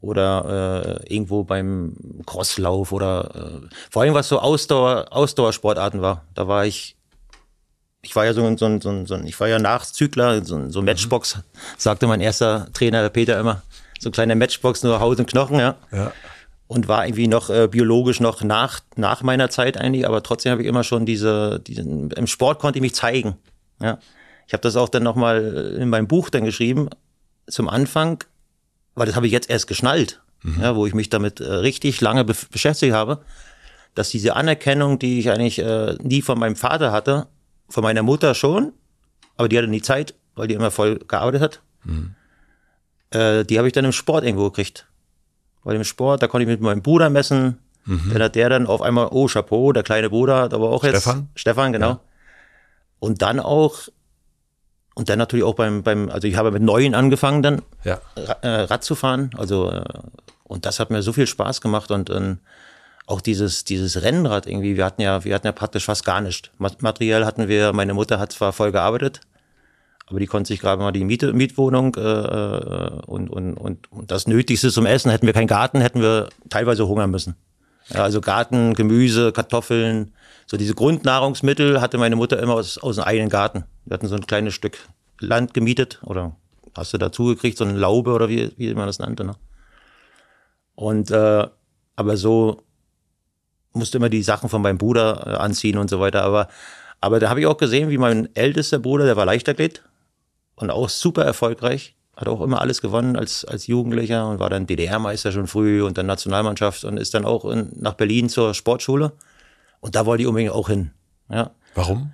[0.00, 6.24] Oder äh, irgendwo beim Crosslauf oder äh, vor allem was so Ausdauer, Ausdauersportarten war.
[6.34, 6.96] Da war ich,
[8.02, 10.70] ich war ja so ein, so ein, so ein, ich war ja Nachzügler, so ein
[10.70, 11.40] so ein Matchbox,
[11.76, 13.62] sagte mein erster Trainer, der Peter immer.
[13.98, 16.12] So ein kleiner Matchbox, nur Haut und Knochen, ja Ja.
[16.66, 20.62] und war irgendwie noch äh, biologisch noch nach, nach meiner Zeit eigentlich, aber trotzdem habe
[20.62, 23.36] ich immer schon diese, diesen, im Sport konnte ich mich zeigen.
[23.80, 23.98] Ja.
[24.46, 26.88] Ich habe das auch dann nochmal in meinem Buch dann geschrieben,
[27.48, 28.24] zum Anfang,
[28.94, 30.20] weil das habe ich jetzt erst geschnallt,
[30.60, 33.20] ja, wo ich mich damit äh, richtig lange be beschäftigt habe,
[33.94, 37.26] dass diese Anerkennung, die ich eigentlich äh, nie von meinem Vater hatte,
[37.68, 38.72] von meiner Mutter schon,
[39.36, 41.60] aber die hatte nie Zeit, weil die immer voll gearbeitet hat,
[43.10, 44.86] äh, die habe ich dann im Sport irgendwo gekriegt.
[45.64, 47.58] Weil im Sport, da konnte ich mit meinem Bruder messen.
[47.84, 51.00] Dann hat der dann auf einmal, oh, Chapeau, der kleine Bruder hat aber auch jetzt.
[51.02, 51.28] Stefan?
[51.34, 51.88] Stefan, genau.
[51.88, 52.00] Ja.
[52.98, 53.78] Und dann auch,
[54.94, 57.98] und dann natürlich auch beim, beim, also ich habe mit Neuen angefangen dann, Ja.
[58.42, 59.30] Äh, Rad zu fahren.
[59.38, 59.82] Also, äh,
[60.44, 62.38] und das hat mir so viel Spaß gemacht und ähm,
[63.06, 66.50] auch dieses, dieses Rennrad irgendwie, wir hatten ja, wir hatten ja praktisch fast gar nicht.
[66.58, 69.20] Ma- Materiell hatten wir, meine Mutter hat zwar voll gearbeitet,
[70.08, 74.10] aber die konnte sich gerade mal die Miete, Mietwohnung äh, äh, und, und, und, und
[74.10, 75.10] das Nötigste zum Essen.
[75.10, 77.36] Hätten wir keinen Garten, hätten wir teilweise hungern müssen.
[77.90, 80.12] Ja, also Garten, Gemüse, Kartoffeln,
[80.46, 83.64] so diese Grundnahrungsmittel hatte meine Mutter immer aus, aus dem eigenen Garten.
[83.84, 84.78] Wir hatten so ein kleines Stück
[85.20, 86.34] Land gemietet oder
[86.74, 89.24] hast du dazu gekriegt, so eine Laube oder wie, wie man das nannte.
[89.24, 89.34] Ne?
[90.74, 91.46] Und äh,
[91.96, 92.62] aber so
[93.72, 96.22] musste immer die Sachen von meinem Bruder äh, anziehen und so weiter.
[96.22, 96.48] Aber,
[97.00, 99.82] aber da habe ich auch gesehen, wie mein ältester Bruder, der war Leichtathlet
[100.58, 104.66] und auch super erfolgreich, hat auch immer alles gewonnen als, als Jugendlicher und war dann
[104.66, 109.12] DDR-Meister schon früh und dann Nationalmannschaft und ist dann auch in, nach Berlin zur Sportschule.
[109.80, 110.90] Und da wollte ich unbedingt auch hin.
[111.30, 112.12] Ja Warum?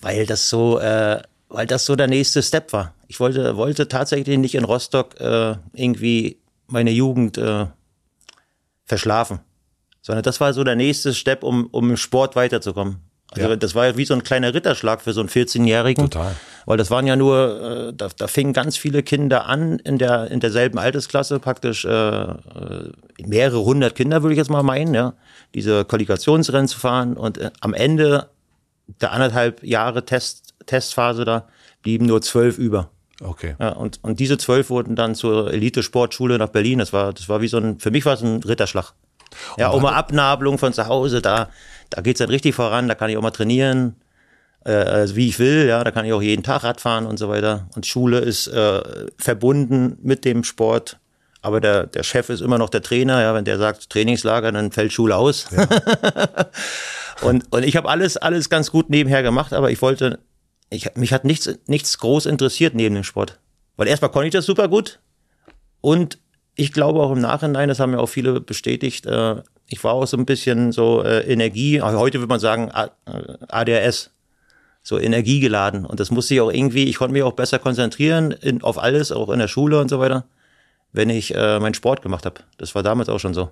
[0.00, 2.94] weil das so, äh, weil das so der nächste Step war.
[3.08, 7.66] Ich wollte, wollte tatsächlich nicht in Rostock äh, irgendwie meine Jugend äh,
[8.84, 9.40] verschlafen,
[10.00, 12.96] sondern das war so der nächste Step, um, um im Sport weiterzukommen.
[13.30, 13.56] Also Ja.
[13.56, 16.10] das war wie so ein kleiner Ritterschlag für so einen 14-Jährigen.
[16.10, 16.34] Total.
[16.66, 20.30] Weil das waren ja nur, äh, da, da fingen ganz viele Kinder an in der
[20.30, 22.34] in derselben Altersklasse praktisch äh, äh,
[23.24, 25.14] mehrere hundert Kinder würde ich jetzt mal meinen, ja,
[25.54, 28.28] diese Qualifikationsrennen zu fahren und äh, am Ende
[29.00, 31.48] der anderthalb Jahre Test, Testphase da
[31.82, 32.90] blieben nur zwölf über.
[33.22, 33.54] Okay.
[33.58, 36.78] Ja, und, und diese zwölf wurden dann zur Elite-Sportschule nach Berlin.
[36.80, 38.94] Das war, das war wie so ein, für mich war es ein Ritterschlag.
[39.56, 41.48] Ja, auch mal Abnabelung von zu Hause, da,
[41.88, 43.96] da geht's dann richtig voran, da kann ich auch mal trainieren,
[44.64, 47.18] äh, also wie ich will, ja, da kann ich auch jeden Tag Rad fahren und
[47.18, 47.68] so weiter.
[47.74, 48.82] Und Schule ist äh,
[49.18, 50.98] verbunden mit dem Sport
[51.40, 54.70] Aber der, der Chef ist immer noch der Trainer, ja, wenn der sagt Trainingslager, dann
[54.70, 55.46] fällt Schule aus.
[55.50, 55.66] Ja.
[57.22, 60.20] und, und ich habe alles, alles ganz gut nebenher gemacht, aber ich wollte,
[60.70, 63.40] ich, mich hat nichts, nichts groß interessiert neben dem Sport.
[63.76, 65.00] Weil erstmal konnte ich das super gut
[65.80, 66.18] und
[66.54, 70.06] ich glaube auch im Nachhinein, das haben ja auch viele bestätigt, äh, ich war auch
[70.06, 74.10] so ein bisschen so äh, Energie, heute würde man sagen ADHS,
[74.82, 75.86] so energiegeladen.
[75.86, 79.12] Und das musste ich auch irgendwie, ich konnte mich auch besser konzentrieren in, auf alles,
[79.12, 80.24] auch in der Schule und so weiter,
[80.92, 82.40] wenn ich äh, meinen Sport gemacht habe.
[82.58, 83.50] Das war damals auch schon so.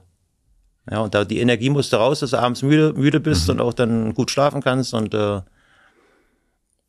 [0.90, 3.54] Ja, und da die Energie musste raus, dass du abends müde, müde bist mhm.
[3.54, 4.92] und auch dann gut schlafen kannst.
[4.92, 5.40] Und, äh,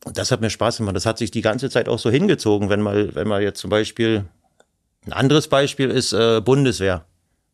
[0.05, 0.95] und das hat mir Spaß gemacht.
[0.95, 3.69] Das hat sich die ganze Zeit auch so hingezogen, wenn mal, wenn man jetzt zum
[3.69, 4.25] Beispiel,
[5.05, 7.05] ein anderes Beispiel ist äh, Bundeswehr.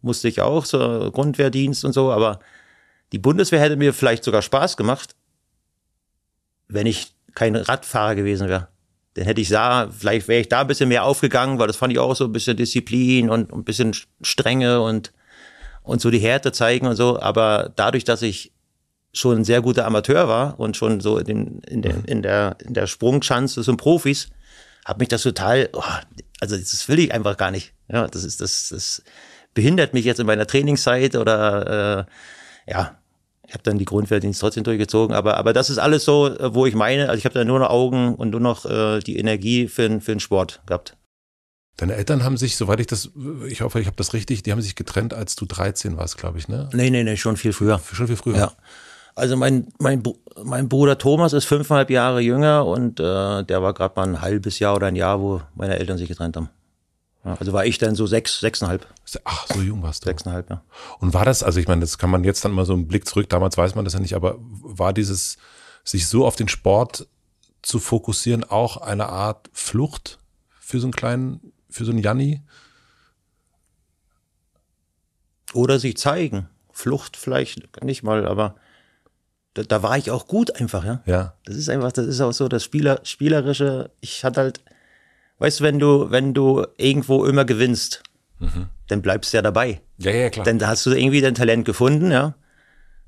[0.02, 2.40] Musste ich auch, so Grundwehrdienst und so, aber
[3.12, 5.16] die Bundeswehr hätte mir vielleicht sogar Spaß gemacht,
[6.68, 8.68] wenn ich kein Radfahrer gewesen wäre.
[9.14, 11.92] Dann hätte ich da, vielleicht wäre ich da ein bisschen mehr aufgegangen, weil das fand
[11.92, 15.12] ich auch so ein bisschen Disziplin und ein bisschen Strenge und,
[15.82, 17.20] und so die Härte zeigen und so.
[17.20, 18.54] Aber dadurch, dass ich
[19.14, 22.74] schon ein sehr guter Amateur war und schon so in, in, der, in der, in
[22.74, 24.30] der Sprungschanze zum Profis,
[24.86, 25.84] hat mich das total, oh,
[26.40, 27.74] also das will ich einfach gar nicht.
[27.92, 29.04] Ja, das ist, das, das
[29.54, 32.08] behindert mich jetzt in meiner Trainingszeit oder
[32.68, 32.97] äh, ja,
[33.48, 36.66] ich habe dann die Grundwehrdienst trotzdem durchgezogen, aber, aber das ist alles so, äh, wo
[36.66, 39.68] ich meine, also ich habe da nur noch Augen und nur noch äh, die Energie
[39.68, 40.98] für, für den Sport gehabt.
[41.78, 43.12] Deine Eltern haben sich, soweit ich das,
[43.48, 46.40] ich hoffe, ich habe das richtig, die haben sich getrennt, als du 13 warst, glaube
[46.40, 46.70] ich, ne?
[46.74, 47.80] Nee, nee, nee, schon viel früher.
[47.80, 48.38] Schon viel früher.
[48.38, 48.52] Ja.
[49.16, 50.04] Also mein, mein,
[50.44, 54.60] mein Bruder Thomas ist fünfeinhalb Jahre jünger und äh, der war gerade mal ein halbes
[54.60, 56.50] Jahr oder ein Jahr, wo meine Eltern sich getrennt haben.
[57.24, 58.88] Also war ich dann so sechs, sechseinhalb.
[59.26, 60.10] Ach, so jung warst du.
[60.10, 60.64] Sechseinhalb, ja.
[61.00, 63.08] Und war das, also ich meine, das kann man jetzt dann mal so einen Blick
[63.08, 65.38] zurück, damals weiß man das ja nicht, aber war dieses,
[65.84, 67.08] sich so auf den Sport
[67.62, 70.20] zu fokussieren, auch eine Art Flucht
[70.60, 72.42] für so einen kleinen, für so einen Janni?
[75.54, 76.50] Oder sich zeigen.
[76.72, 78.56] Flucht vielleicht nicht mal, aber
[79.54, 81.02] da, da war ich auch gut einfach, ja.
[81.06, 81.34] Ja.
[81.46, 83.92] Das ist einfach, das ist auch so das Spieler, Spielerische.
[84.02, 84.62] Ich hatte halt,
[85.40, 88.04] Weißt du, wenn du, wenn du irgendwo immer gewinnst,
[88.40, 88.68] mhm.
[88.88, 89.82] dann bleibst du ja dabei.
[89.98, 90.46] Ja, ja, klar.
[90.46, 92.36] Dann hast du irgendwie dein Talent gefunden, ja.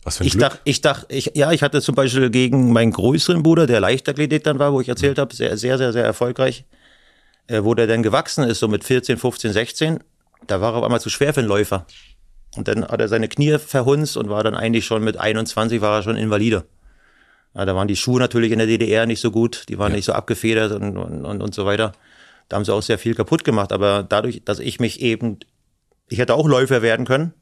[0.03, 0.43] Was für ein ich Glück.
[0.43, 4.43] dachte, ich dachte, ich, ja, ich hatte zum Beispiel gegen meinen größeren Bruder, der Leichtathletik
[4.43, 5.21] dann war, wo ich erzählt mhm.
[5.21, 6.65] habe, sehr, sehr, sehr, sehr erfolgreich,
[7.47, 9.99] äh, wo der dann gewachsen ist, so mit 14, 15, 16,
[10.47, 11.85] da war er auf einmal zu schwer für einen Läufer.
[12.55, 15.97] Und dann hat er seine Knie verhunzt und war dann eigentlich schon mit 21 war
[15.97, 16.65] er schon Invalide.
[17.53, 19.97] Ja, da waren die Schuhe natürlich in der DDR nicht so gut, die waren ja.
[19.97, 21.93] nicht so abgefedert und, und, und, und so weiter.
[22.49, 23.71] Da haben sie auch sehr viel kaputt gemacht.
[23.71, 25.37] Aber dadurch, dass ich mich eben,
[26.09, 27.33] ich hätte auch Läufer werden können,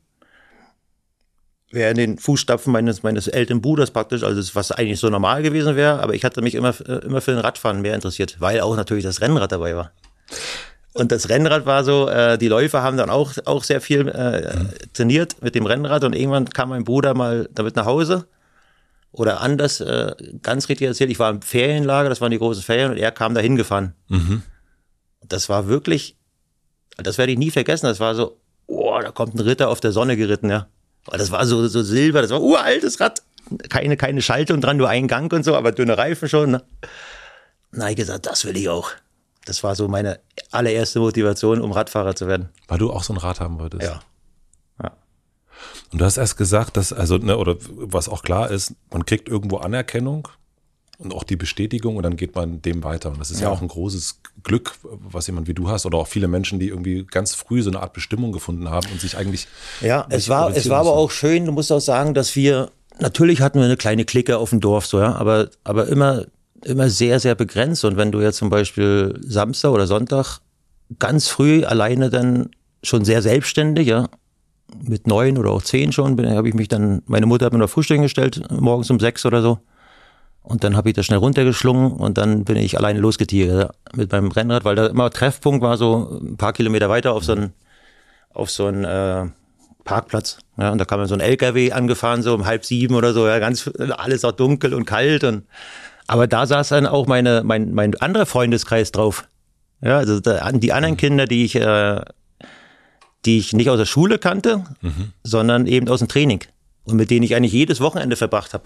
[1.71, 5.75] wäre in den Fußstapfen meines, meines älteren Bruders praktisch, also was eigentlich so normal gewesen
[5.75, 9.03] wäre, aber ich hatte mich immer, immer für den Radfahren mehr interessiert, weil auch natürlich
[9.03, 9.91] das Rennrad dabei war.
[10.93, 14.55] Und das Rennrad war so, äh, die Läufer haben dann auch, auch sehr viel äh,
[14.55, 14.69] mhm.
[14.93, 18.27] trainiert mit dem Rennrad und irgendwann kam mein Bruder mal damit nach Hause.
[19.11, 22.91] Oder anders, äh, ganz richtig erzählt, ich war im Ferienlager, das waren die großen Ferien
[22.91, 23.93] und er kam da hingefahren.
[24.07, 24.43] Mhm
[25.27, 26.15] das war wirklich,
[26.97, 27.85] das werde ich nie vergessen.
[27.85, 28.37] Das war so,
[28.67, 30.67] oh, da kommt ein Ritter auf der Sonne geritten, ja.
[31.09, 33.21] Das war so, so Silber, das war uraltes Rad.
[33.69, 36.51] Keine, keine Schaltung dran, nur ein Gang und so, aber dünne Reifen schon.
[36.51, 36.63] Ne?
[37.71, 38.91] Na, ich gesagt, das will ich auch.
[39.45, 40.19] Das war so meine
[40.51, 42.49] allererste Motivation, um Radfahrer zu werden.
[42.67, 43.83] Weil du auch so ein Rad haben wolltest.
[43.83, 44.01] Ja.
[44.83, 44.91] ja.
[45.93, 49.29] Und du hast erst gesagt, dass, also, ne, oder was auch klar ist, man kriegt
[49.29, 50.27] irgendwo Anerkennung
[50.99, 53.09] und auch die Bestätigung und dann geht man dem weiter.
[53.09, 55.97] Und das ist ja, ja auch ein großes Glück, was jemand wie du hast oder
[55.97, 59.17] auch viele Menschen, die irgendwie ganz früh so eine Art Bestimmung gefunden haben und sich
[59.17, 59.47] eigentlich.
[59.81, 63.41] Ja, es war, es war aber auch schön, du musst auch sagen, dass wir, natürlich
[63.41, 66.25] hatten wir eine kleine Clique auf dem Dorf, so, ja, aber, aber immer,
[66.63, 67.85] immer sehr, sehr begrenzt.
[67.85, 70.39] Und wenn du jetzt zum Beispiel Samstag oder Sonntag
[70.97, 72.49] ganz früh alleine dann
[72.81, 74.09] schon sehr selbstständig, ja,
[74.81, 77.69] mit neun oder auch zehn schon, habe ich mich dann, meine Mutter hat mir noch
[77.69, 79.59] Frühstück gestellt, morgens um sechs oder so.
[80.47, 84.31] Und dann habe ich das schnell runtergeschlungen und dann bin ich alleine losgetigert mit meinem
[84.31, 87.53] Rennrad, weil da immer Treffpunkt war so ein paar Kilometer weiter auf so einen,
[88.29, 89.25] auf so einen äh,
[89.83, 90.37] Parkplatz.
[90.57, 93.39] Ja, und da kam so ein LKW angefahren, so um halb sieben oder so, ja,
[93.39, 95.25] ganz alles auch dunkel und kalt.
[95.25, 95.43] Und
[96.07, 99.27] aber da saß dann auch meine, mein, mein anderer Freundeskreis drauf.
[99.81, 100.99] Ja, also da, die anderen mhm.
[100.99, 101.99] Kinder, die ich, äh,
[103.25, 105.11] die ich nicht aus der Schule kannte, mhm.
[105.23, 106.39] sondern eben aus dem Training.
[106.85, 108.63] Und mit denen ich eigentlich jedes Wochenende verbracht habe.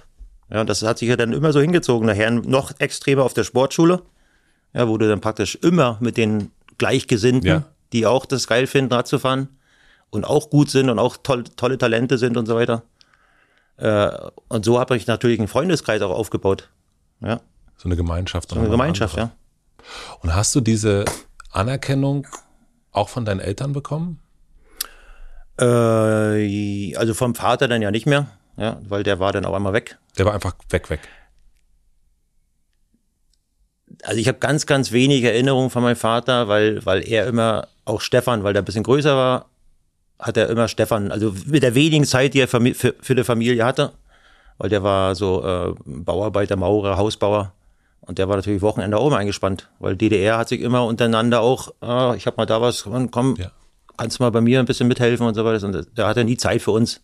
[0.51, 2.07] Ja, und das hat sich ja dann immer so hingezogen.
[2.07, 4.01] Nachher noch extremer auf der Sportschule,
[4.73, 7.63] ja, wo du dann praktisch immer mit den Gleichgesinnten, ja.
[7.93, 9.47] die auch das geil finden, Rad zu fahren
[10.09, 12.83] und auch gut sind und auch toll, tolle Talente sind und so weiter.
[13.77, 14.11] Äh,
[14.49, 16.69] und so habe ich natürlich einen Freundeskreis auch aufgebaut.
[17.21, 17.39] Ja.
[17.77, 18.49] So eine Gemeinschaft.
[18.49, 19.31] So eine Gemeinschaft, ja.
[20.19, 21.05] Und hast du diese
[21.51, 22.27] Anerkennung
[22.91, 24.19] auch von deinen Eltern bekommen?
[25.59, 28.27] Äh, also vom Vater dann ja nicht mehr,
[28.61, 29.97] ja, weil der war dann auch einmal weg.
[30.19, 30.99] Der war einfach weg, weg.
[34.03, 38.01] Also ich habe ganz, ganz wenig Erinnerungen von meinem Vater, weil, weil er immer, auch
[38.01, 39.47] Stefan, weil der ein bisschen größer war,
[40.19, 42.61] hat er immer Stefan, also mit der wenigen Zeit, die er für,
[43.01, 43.93] für, die Familie hatte,
[44.59, 47.53] weil der war so äh, Bauarbeiter, Maurer, Hausbauer.
[48.01, 51.73] Und der war natürlich Wochenende auch immer eingespannt, weil DDR hat sich immer untereinander auch,
[51.81, 53.51] ah, ich habe mal da was, komm, ja.
[53.97, 55.65] kannst du mal bei mir ein bisschen mithelfen und so weiter.
[55.65, 57.01] Und da hat er nie Zeit für uns.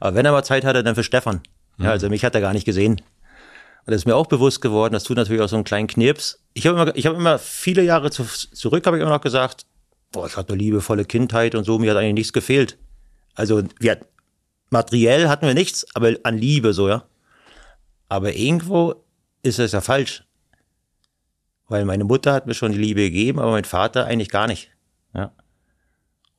[0.00, 1.40] Aber wenn er mal Zeit hatte, dann für Stefan.
[1.76, 1.84] Mhm.
[1.84, 2.92] Ja, also mich hat er gar nicht gesehen.
[2.92, 6.42] Und das ist mir auch bewusst geworden, das tut natürlich auch so einen kleinen Knirps.
[6.52, 9.64] Ich habe immer, ich habe immer viele Jahre zu, zurück, habe ich immer noch gesagt,
[10.12, 12.76] boah, ich hatte eine liebevolle Kindheit und so, mir hat eigentlich nichts gefehlt.
[13.34, 13.98] Also wir
[14.70, 17.04] materiell hatten wir nichts, aber an Liebe so, ja.
[18.08, 19.04] Aber irgendwo
[19.42, 20.24] ist es ja falsch.
[21.68, 24.70] Weil meine Mutter hat mir schon die Liebe gegeben, aber mein Vater eigentlich gar nicht.
[25.14, 25.32] Ja.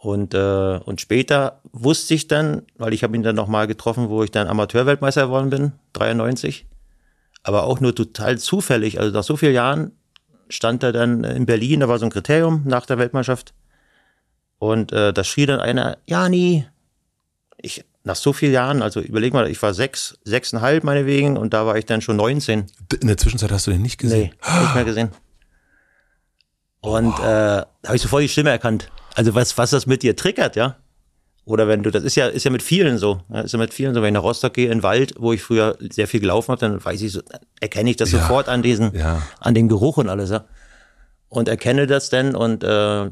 [0.01, 4.23] Und, äh, und später wusste ich dann, weil ich habe ihn dann nochmal getroffen, wo
[4.23, 6.65] ich dann Amateurweltmeister geworden bin, 93.
[7.43, 8.97] Aber auch nur total zufällig.
[8.99, 9.91] Also nach so vielen Jahren
[10.47, 13.53] stand er dann in Berlin, da war so ein Kriterium nach der Weltmeisterschaft.
[14.57, 16.65] Und äh, da schrie dann einer, Jani,
[17.57, 21.65] ich, nach so vielen Jahren, also überleg mal, ich war sechs, sechseinhalb meinetwegen und da
[21.65, 22.67] war ich dann schon 19.
[23.01, 24.31] In der Zwischenzeit hast du den nicht gesehen?
[24.47, 25.11] Nee, nicht mehr gesehen.
[26.79, 27.21] Und oh.
[27.21, 28.89] äh, da habe ich sofort die Stimme erkannt.
[29.19, 30.77] Also was, was das mit dir triggert, ja?
[31.43, 33.19] Oder wenn du, das ist ja, ist ja mit vielen so.
[33.27, 34.01] Ja, ist ja mit vielen so.
[34.01, 36.61] Wenn ich nach Rostock gehe, in den Wald, wo ich früher sehr viel gelaufen habe,
[36.61, 37.21] dann weiß ich so,
[37.59, 38.21] erkenne ich das ja.
[38.21, 39.21] sofort an diesen, ja.
[39.41, 40.45] an dem Geruch und alles, ja.
[41.27, 43.09] Und erkenne das dann und äh,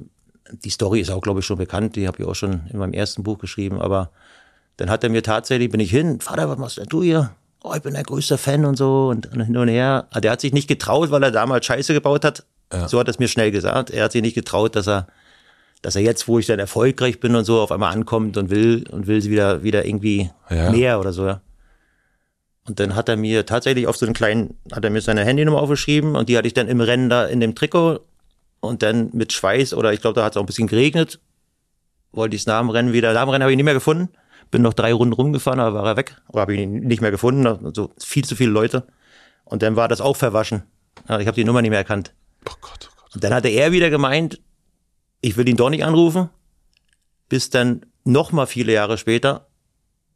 [0.64, 2.94] die Story ist auch, glaube ich, schon bekannt, die habe ich auch schon in meinem
[2.94, 4.10] ersten Buch geschrieben, aber
[4.78, 7.32] dann hat er mir tatsächlich, bin ich hin, Vater, was machst denn du hier?
[7.66, 10.08] Oh, ich bin der größte Fan und so und, und hin und her.
[10.16, 12.46] Der hat sich nicht getraut, weil er damals Scheiße gebaut hat.
[12.72, 12.88] Ja.
[12.88, 13.90] So hat er es mir schnell gesagt.
[13.90, 15.08] Er hat sich nicht getraut, dass er,
[15.82, 18.86] dass er jetzt, wo ich dann erfolgreich bin und so, auf einmal ankommt und will
[18.90, 20.72] und will sie wieder, wieder irgendwie ja.
[20.72, 21.42] mehr oder so, ja.
[22.68, 25.62] Und dann hat er mir tatsächlich auf so einen kleinen, hat er mir seine Handynummer
[25.62, 28.02] aufgeschrieben und die hatte ich dann im Rennen da in dem Trikot
[28.60, 31.20] und dann mit Schweiß oder ich glaube, da hat es auch ein bisschen geregnet,
[32.12, 34.10] wollte ich das Namenrennen wieder, Namenrennen habe ich nicht mehr gefunden,
[34.52, 37.12] bin noch drei Runden rumgefahren, aber war er weg, oder habe ich ihn nicht mehr
[37.12, 38.86] gefunden, also viel zu viele Leute.
[39.46, 40.64] Und dann war das auch verwaschen.
[41.06, 42.14] Ich habe die Nummer nicht mehr erkannt.
[42.50, 43.16] Oh Gott, oh Gott.
[43.16, 44.42] Und dann hatte er wieder gemeint,
[45.22, 46.30] ich will ihn doch nicht anrufen,
[47.30, 49.48] bis dann noch mal viele Jahre später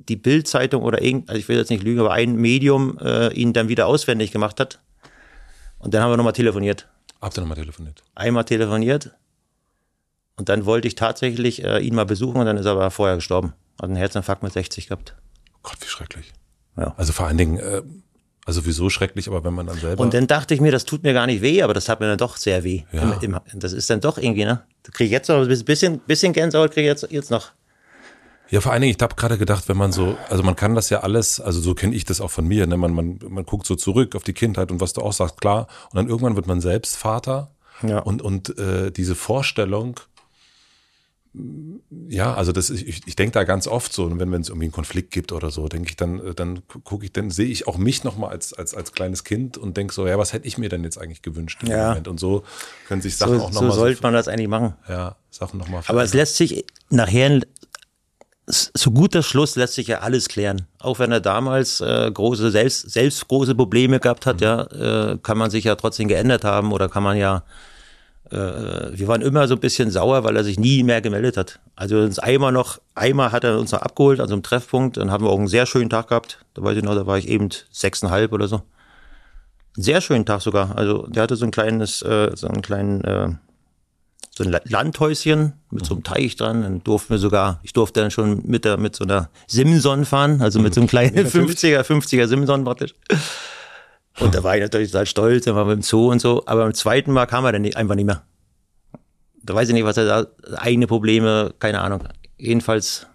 [0.10, 3.54] die Bildzeitung oder irgend, also ich will jetzt nicht lügen, aber ein Medium äh, ihn
[3.54, 4.82] dann wieder auswendig gemacht hat.
[5.80, 6.88] Und dann haben wir nochmal telefoniert.
[7.22, 8.04] Habt ihr nochmal telefoniert?
[8.16, 9.12] Einmal telefoniert.
[10.38, 13.16] Und dann wollte ich tatsächlich äh, ihn mal besuchen und dann ist er aber vorher
[13.16, 13.54] gestorben.
[13.80, 15.16] Hat einen Herzinfarkt mit 60 gehabt.
[15.62, 16.34] Gott, wie schrecklich.
[16.78, 16.94] Ja.
[16.98, 17.84] Also vor allen Dingen, äh,
[18.46, 20.02] also wieso schrecklich, aber wenn man dann selber.
[20.02, 22.08] Und dann dachte ich mir, das tut mir gar nicht weh, aber das hat mir
[22.08, 22.84] dann doch sehr weh.
[22.92, 23.14] Ja.
[23.22, 24.64] Im, im, das ist dann doch irgendwie, ne?
[24.84, 27.52] Da kriege ich jetzt noch ein bisschen, bisschen Gänsehaut kriege ich jetzt, jetzt noch.
[28.50, 30.90] Ja, vor allen Dingen, ich habe gerade gedacht, wenn man so, also man kann das
[30.90, 32.76] ja alles, also so kenne ich das auch von mir, ne?
[32.76, 35.68] man, man, man guckt so zurück auf die Kindheit und was du auch sagst, klar,
[35.92, 37.52] und dann irgendwann wird man selbst Vater
[37.82, 38.00] ja.
[38.00, 40.02] und, und äh, diese Vorstellung,
[42.10, 45.12] ja, also das ich, ich denke da ganz oft so, wenn es irgendwie einen Konflikt
[45.12, 48.04] gibt oder so, denke ich dann, äh, dann gucke ich, dann sehe ich auch mich
[48.04, 50.84] nochmal als, als, als kleines Kind und denke so, ja, was hätte ich mir denn
[50.84, 51.90] jetzt eigentlich gewünscht im ja.
[51.90, 52.10] Moment?
[52.10, 52.44] Und so
[52.88, 53.72] können sich Sachen so, auch nochmal.
[53.72, 54.74] So sollte so, man das eigentlich machen.
[54.90, 55.84] Ja, Sachen nochmal.
[55.88, 57.42] Aber es lässt sich nachher
[58.48, 60.68] zu guter Schluss lässt sich ja alles klären.
[60.80, 64.44] Auch wenn er damals äh, große, selbst, selbst große Probleme gehabt hat, mhm.
[64.44, 67.44] ja, äh, kann man sich ja trotzdem geändert haben oder kann man ja,
[68.32, 71.60] äh, wir waren immer so ein bisschen sauer, weil er sich nie mehr gemeldet hat.
[71.76, 75.12] Also uns einmal noch, einmal hat er uns noch abgeholt an so einem Treffpunkt, dann
[75.12, 76.40] haben wir auch einen sehr schönen Tag gehabt.
[76.54, 78.64] Da weiß ich noch, da war ich eben sechseinhalb oder so.
[79.76, 80.78] Einen sehr schönen Tag sogar.
[80.78, 83.30] Also der hatte so ein kleines, äh, so einen kleinen, äh,
[84.34, 86.62] so ein Landhäuschen mit so einem Teich dran.
[86.62, 90.42] Dann durften wir sogar, ich durfte dann schon mit der, mit so einer Simson fahren,
[90.42, 92.96] also mit so einem kleinen ja, 50er, 50er Simson praktisch.
[94.20, 96.44] Und da war ich natürlich total stolz, dann waren wir im Zoo und so.
[96.46, 98.24] Aber beim zweiten Mal kam er dann einfach nicht mehr.
[99.44, 102.04] Da weiß ich nicht, was er da, eigene Probleme, keine Ahnung.
[102.38, 103.08] Jedenfalls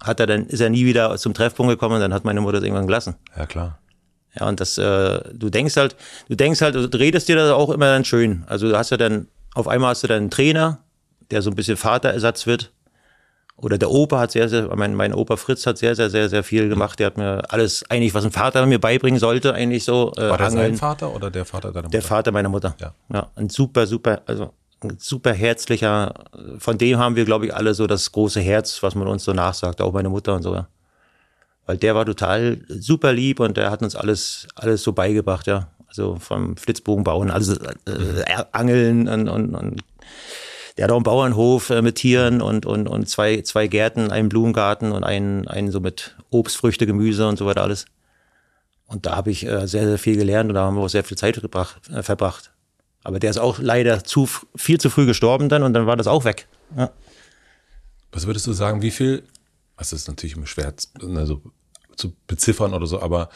[0.00, 2.58] hat er dann, ist er nie wieder zum Treffpunkt gekommen und dann hat meine Mutter
[2.58, 3.16] das irgendwann gelassen.
[3.36, 3.78] Ja, klar.
[4.38, 5.96] Ja, und das, äh, du denkst halt,
[6.28, 8.44] du denkst halt, du redest dir das auch immer dann schön.
[8.46, 10.80] Also du hast ja dann auf einmal hast du dann einen Trainer,
[11.30, 12.72] der so ein bisschen Vaterersatz wird.
[13.58, 16.44] Oder der Opa hat sehr, sehr, mein, mein Opa Fritz hat sehr, sehr, sehr, sehr
[16.44, 16.98] viel gemacht.
[16.98, 20.12] Der hat mir alles, eigentlich, was ein Vater mir beibringen sollte, eigentlich so.
[20.16, 20.72] Äh, War der Angeln.
[20.72, 21.90] sein Vater oder der Vater deiner Mutter?
[21.90, 22.76] Der Vater meiner Mutter.
[22.78, 22.92] Ja.
[23.12, 23.30] ja.
[23.34, 26.12] Ein super, super, also ein super herzlicher,
[26.58, 29.32] von dem haben wir, glaube ich, alle so das große Herz, was man uns so
[29.32, 30.54] nachsagt, auch meine Mutter und so.
[30.54, 30.68] Ja.
[31.64, 35.68] Weil der war total super lieb und der hat uns alles, alles so beigebracht, ja.
[35.88, 39.80] Also vom Flitzbogen bauen, also äh, Angeln und, und, und
[40.76, 44.28] der hat auch einen Bauernhof äh, mit Tieren und, und, und zwei, zwei Gärten, einen
[44.28, 47.86] Blumengarten und einen, einen so mit Obst, Gemüse und so weiter alles.
[48.86, 51.04] Und da habe ich äh, sehr, sehr viel gelernt und da haben wir auch sehr
[51.04, 52.52] viel Zeit äh, verbracht.
[53.02, 56.06] Aber der ist auch leider zu, viel zu früh gestorben dann und dann war das
[56.06, 56.48] auch weg.
[56.76, 56.90] Ja.
[58.12, 59.22] Was würdest du sagen, wie viel,
[59.76, 61.42] das ist natürlich immer schwer also,
[61.96, 63.30] zu beziffern oder so, aber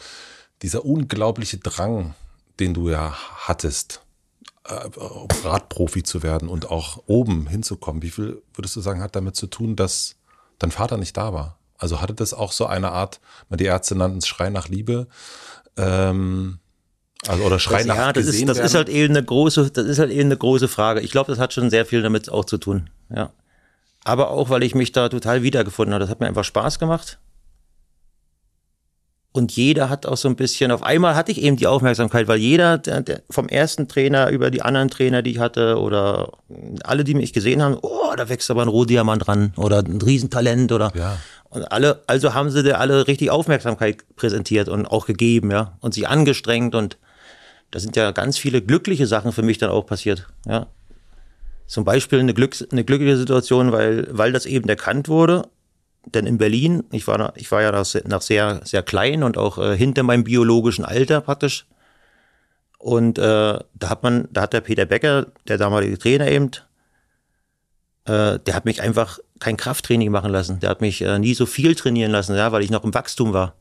[0.61, 2.13] dieser unglaubliche Drang,
[2.59, 3.15] den du ja
[3.47, 4.01] hattest,
[4.63, 9.47] Radprofi zu werden und auch oben hinzukommen, wie viel würdest du sagen, hat damit zu
[9.47, 10.15] tun, dass
[10.59, 11.57] dein Vater nicht da war?
[11.77, 13.19] Also hatte das auch so eine Art,
[13.49, 15.07] die Ärzte nannten es Schrei nach Liebe,
[15.77, 16.59] ähm,
[17.27, 19.85] also oder Schrei das, nach Ja, das ist, das ist halt eben eine große, das
[19.85, 21.01] ist halt eben eine große Frage.
[21.01, 22.89] Ich glaube, das hat schon sehr viel damit auch zu tun.
[23.09, 23.31] Ja.
[24.03, 26.01] Aber auch, weil ich mich da total wiedergefunden habe.
[26.01, 27.19] Das hat mir einfach Spaß gemacht.
[29.33, 32.39] Und jeder hat auch so ein bisschen, auf einmal hatte ich eben die Aufmerksamkeit, weil
[32.39, 36.33] jeder der, der vom ersten Trainer über die anderen Trainer, die ich hatte, oder
[36.83, 40.73] alle, die mich gesehen haben, oh, da wächst aber ein Rohdiamant dran oder ein Riesentalent
[40.73, 41.17] oder ja.
[41.49, 45.93] und alle, also haben sie dir alle richtig Aufmerksamkeit präsentiert und auch gegeben, ja, und
[45.93, 46.97] sich angestrengt und
[47.71, 50.67] da sind ja ganz viele glückliche Sachen für mich dann auch passiert, ja.
[51.67, 55.43] Zum Beispiel eine, Glücks-, eine glückliche Situation, weil, weil das eben erkannt wurde
[56.05, 59.77] denn in Berlin, ich war, ich war ja noch sehr, sehr klein und auch äh,
[59.77, 61.65] hinter meinem biologischen Alter praktisch.
[62.77, 66.49] Und äh, da hat man, da hat der Peter Becker, der damalige Trainer eben,
[68.05, 70.59] äh, der hat mich einfach kein Krafttraining machen lassen.
[70.59, 73.33] Der hat mich äh, nie so viel trainieren lassen, ja, weil ich noch im Wachstum
[73.33, 73.53] war.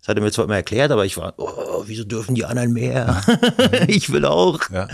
[0.00, 2.72] Das hat er mir zwar immer erklärt, aber ich war, oh, wieso dürfen die anderen
[2.72, 3.22] mehr?
[3.88, 4.60] ich will auch.
[4.70, 4.88] Ja.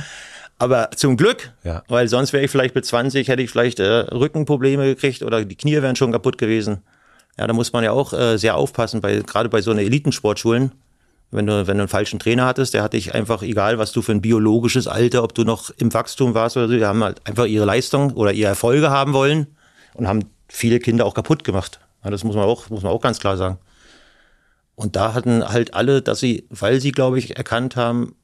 [0.58, 1.82] Aber zum Glück, ja.
[1.88, 5.56] weil sonst wäre ich vielleicht mit 20, hätte ich vielleicht äh, Rückenprobleme gekriegt oder die
[5.56, 6.82] Knie wären schon kaputt gewesen.
[7.38, 10.70] Ja, da muss man ja auch äh, sehr aufpassen, bei, gerade bei so einer Elitensportschule.
[11.32, 14.02] Wenn du, wenn du einen falschen Trainer hattest, der hatte dich einfach, egal was du
[14.02, 17.26] für ein biologisches Alter, ob du noch im Wachstum warst oder so, die haben halt
[17.26, 19.48] einfach ihre Leistung oder ihre Erfolge haben wollen
[19.94, 21.80] und haben viele Kinder auch kaputt gemacht.
[22.04, 23.58] Ja, das muss man auch, muss man auch ganz klar sagen.
[24.76, 28.14] Und da hatten halt alle, dass sie, weil sie, glaube ich, erkannt haben,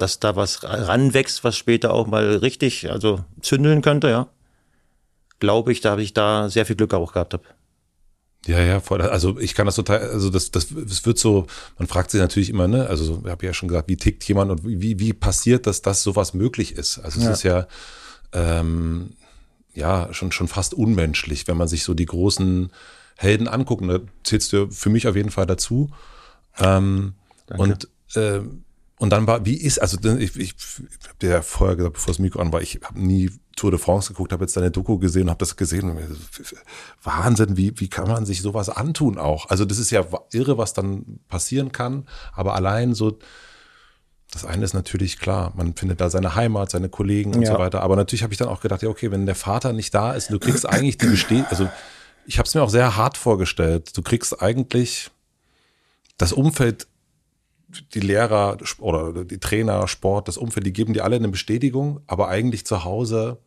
[0.00, 4.28] dass da was ranwächst, was später auch mal richtig, also zündeln könnte, ja.
[5.38, 7.44] Glaube ich, da habe ich da sehr viel Glück auch gehabt habe.
[8.46, 9.02] Ja, ja, voll.
[9.02, 11.46] Also ich kann das total, also das, das, das wird so,
[11.78, 14.50] man fragt sich natürlich immer, ne, also ich habe ja schon gesagt, wie tickt jemand
[14.50, 16.98] und wie, wie passiert das, dass sowas möglich ist?
[16.98, 17.32] Also es ja.
[17.32, 17.66] ist ja,
[18.32, 19.14] ähm,
[19.74, 22.70] ja, schon, schon fast unmenschlich, wenn man sich so die großen
[23.16, 23.82] Helden anguckt.
[23.82, 25.90] Und da zählst du für mich auf jeden Fall dazu.
[26.58, 27.14] Ähm,
[27.56, 28.40] und äh,
[29.00, 32.12] und dann war, wie ist, also ich, ich, ich habe dir ja vorher gesagt, bevor
[32.12, 34.98] das Mikro an war, ich habe nie Tour de France geguckt, habe jetzt deine Doku
[34.98, 35.96] gesehen und habe das gesehen.
[37.02, 39.48] Wahnsinn, wie, wie kann man sich sowas antun auch?
[39.48, 43.18] Also das ist ja irre, was dann passieren kann, aber allein so,
[44.32, 47.52] das eine ist natürlich klar, man findet da seine Heimat, seine Kollegen und ja.
[47.52, 47.80] so weiter.
[47.80, 50.30] Aber natürlich habe ich dann auch gedacht, ja, okay, wenn der Vater nicht da ist,
[50.30, 51.70] du kriegst eigentlich die Besteh, also
[52.26, 53.96] ich habe es mir auch sehr hart vorgestellt.
[53.96, 55.10] Du kriegst eigentlich
[56.18, 56.86] das Umfeld
[57.94, 62.28] die Lehrer oder die Trainer, Sport, das Umfeld, die geben dir alle eine Bestätigung, aber
[62.28, 63.38] eigentlich zu Hause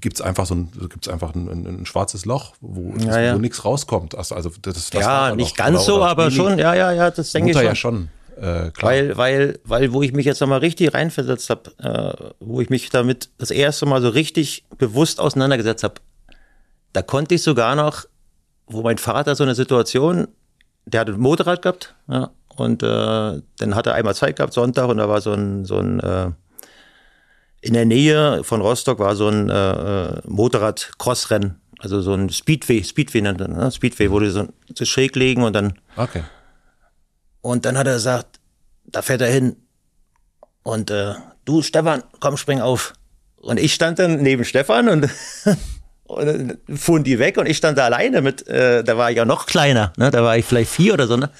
[0.00, 3.34] gibt es einfach so ein, gibt's einfach ein, ein, ein schwarzes Loch, wo, ja, ja.
[3.34, 4.14] wo nichts rauskommt.
[4.14, 7.10] Also, also das, das ja, nicht ganz oder, so, oder aber schon, ja, ja, ja,
[7.10, 7.64] das denke ich schon.
[7.64, 8.08] ja schon.
[8.36, 8.92] Äh, klar.
[8.92, 12.88] Weil, weil, weil, wo ich mich jetzt nochmal richtig reinversetzt habe, äh, wo ich mich
[12.90, 15.94] damit das erste Mal so richtig bewusst auseinandergesetzt habe,
[16.92, 18.06] da konnte ich sogar noch,
[18.66, 20.28] wo mein Vater so eine Situation,
[20.86, 24.88] der hatte ein Motorrad gehabt, ja, und äh, dann hat er einmal Zeit gehabt, Sonntag,
[24.88, 26.30] und da war so ein, so ein äh,
[27.62, 33.22] in der Nähe von Rostock war so ein äh, Motorrad-Crossrennen, also so ein Speedway, Speedway
[33.22, 33.70] nennt man, ne?
[33.70, 35.78] Speedway, wo die so, so schräg legen und dann.
[35.96, 36.24] Okay.
[37.40, 38.40] Und dann hat er gesagt,
[38.84, 39.56] da fährt er hin.
[40.64, 42.94] Und äh, du, Stefan, komm, spring auf.
[43.36, 45.08] Und ich stand dann neben Stefan und,
[46.04, 49.24] und fuhren die weg und ich stand da alleine mit, äh, da war ich ja
[49.24, 50.10] noch kleiner, ne?
[50.10, 51.16] da war ich vielleicht vier oder so.
[51.16, 51.30] Ne?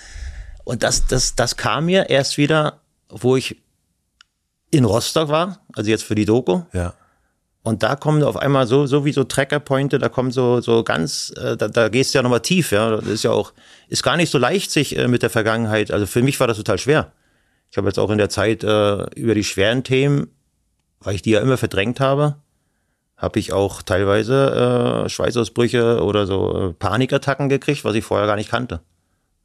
[0.64, 3.57] Und das, das, das kam mir erst wieder, wo ich
[4.70, 6.62] in Rostock war, also jetzt für die Doku.
[6.72, 6.94] Ja.
[7.62, 11.33] Und da kommen auf einmal so, so wie so Trackerpointe, da kommen so, so ganz,
[11.37, 12.90] äh, da, da gehst du ja nochmal tief, ja.
[12.96, 13.53] Das ist ja auch,
[13.88, 16.57] ist gar nicht so leicht, sich äh, mit der Vergangenheit, also für mich war das
[16.57, 17.12] total schwer.
[17.70, 20.29] Ich habe jetzt auch in der Zeit äh, über die schweren Themen,
[21.00, 22.37] weil ich die ja immer verdrängt habe,
[23.17, 28.37] habe ich auch teilweise äh, Schweißausbrüche oder so äh, Panikattacken gekriegt, was ich vorher gar
[28.37, 28.81] nicht kannte.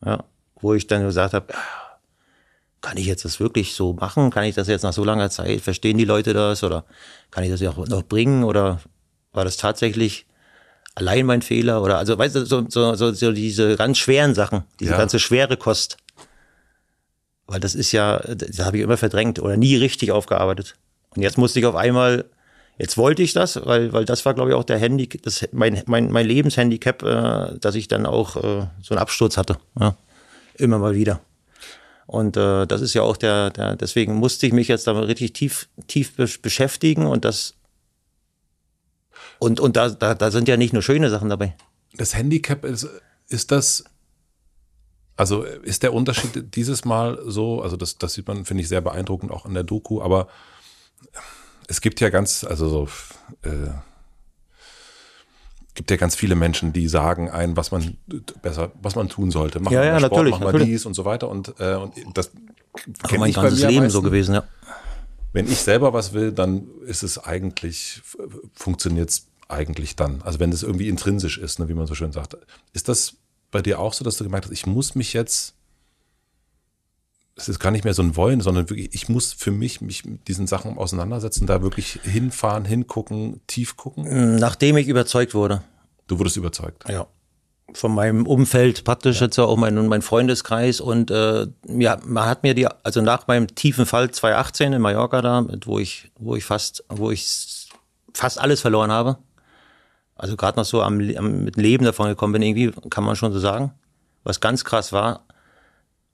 [0.03, 0.23] Ja
[0.61, 1.53] wo ich dann gesagt habe,
[2.81, 4.29] kann ich jetzt das wirklich so machen?
[4.29, 5.61] Kann ich das jetzt nach so langer Zeit?
[5.61, 6.63] Verstehen die Leute das?
[6.63, 6.85] Oder
[7.31, 8.43] kann ich das ja auch noch bringen?
[8.43, 8.79] Oder
[9.33, 10.25] war das tatsächlich
[10.95, 11.81] allein mein Fehler?
[11.81, 14.97] Oder also weißt du, so, so, so, so diese ganz schweren Sachen, diese ja.
[14.97, 15.97] ganze schwere Kost.
[17.47, 20.75] Weil das ist ja, das habe ich immer verdrängt oder nie richtig aufgearbeitet.
[21.15, 22.25] Und jetzt musste ich auf einmal,
[22.79, 25.81] Jetzt wollte ich das, weil, weil das war, glaube ich, auch der Handy, das, mein,
[25.87, 29.57] mein, mein Lebenshandicap, äh, dass ich dann auch äh, so einen Absturz hatte.
[29.79, 29.95] Ja.
[30.57, 31.21] Immer mal wieder.
[32.05, 35.33] Und äh, das ist ja auch der, der, deswegen musste ich mich jetzt da richtig
[35.33, 37.57] tief, tief beschäftigen und das
[39.39, 41.55] und, und da, da, da sind ja nicht nur schöne Sachen dabei.
[41.93, 42.87] Das Handicap ist,
[43.29, 43.83] ist das,
[45.15, 48.81] also ist der Unterschied dieses Mal so, also das, das sieht man, finde ich, sehr
[48.81, 50.27] beeindruckend auch in der Doku, aber
[51.67, 52.87] es gibt ja ganz, also so,
[53.43, 53.69] äh,
[55.77, 57.97] gibt ja ganz viele Menschen, die sagen ein, was man
[58.41, 59.59] besser, was man tun sollte.
[59.59, 61.29] Machen ja, ja, Sport, natürlich, machen wir dies und so weiter.
[61.29, 62.31] Und, äh, und das
[63.07, 64.43] kenne mein ganzes Leben so gewesen, ja.
[65.33, 68.01] Wenn ich selber was will, dann ist es eigentlich,
[68.53, 70.23] funktioniert es eigentlich dann.
[70.23, 72.35] Also wenn es irgendwie intrinsisch ist, ne, wie man so schön sagt.
[72.73, 73.13] Ist das
[73.51, 75.53] bei dir auch so, dass du gemerkt hast, ich muss mich jetzt
[77.37, 80.03] es ist gar nicht mehr so ein Wollen, sondern wirklich, ich muss für mich mich
[80.05, 84.35] mit diesen Sachen auseinandersetzen, da wirklich hinfahren, hingucken, tief gucken?
[84.37, 85.61] Nachdem ich überzeugt wurde.
[86.07, 86.89] Du wurdest überzeugt?
[86.89, 87.05] Ja.
[87.73, 89.27] Von meinem Umfeld, praktisch ja.
[89.27, 93.53] jetzt auch mein, mein Freundeskreis und äh, ja, man hat mir die, also nach meinem
[93.53, 97.69] tiefen Fall 2018 in Mallorca da, wo ich, wo ich fast, wo ich
[98.13, 99.17] fast alles verloren habe,
[100.15, 103.31] also gerade noch so am, am mit Leben davon gekommen bin, irgendwie, kann man schon
[103.31, 103.73] so sagen.
[104.23, 105.25] Was ganz krass war,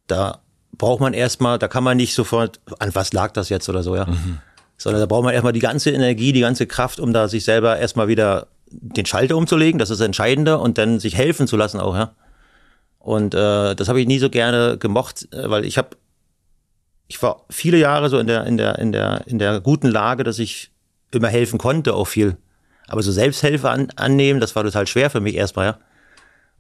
[0.08, 0.42] da
[0.78, 3.96] braucht man erstmal, da kann man nicht sofort, an was lag das jetzt oder so,
[3.96, 4.06] ja.
[4.06, 4.40] Mhm.
[4.78, 7.78] Sondern da braucht man erstmal die ganze Energie, die ganze Kraft, um da sich selber
[7.78, 11.80] erstmal wieder den Schalter umzulegen, das ist das Entscheidende, und dann sich helfen zu lassen
[11.80, 12.16] auch, ja.
[13.00, 15.90] Und äh, das habe ich nie so gerne gemocht, äh, weil ich habe,
[17.08, 20.24] ich war viele Jahre so in der, in der, in der, in der guten Lage,
[20.24, 20.72] dass ich
[21.12, 22.38] immer helfen konnte, auch viel.
[22.88, 25.78] Aber so Selbsthilfe an, annehmen, das war total schwer für mich erstmal, ja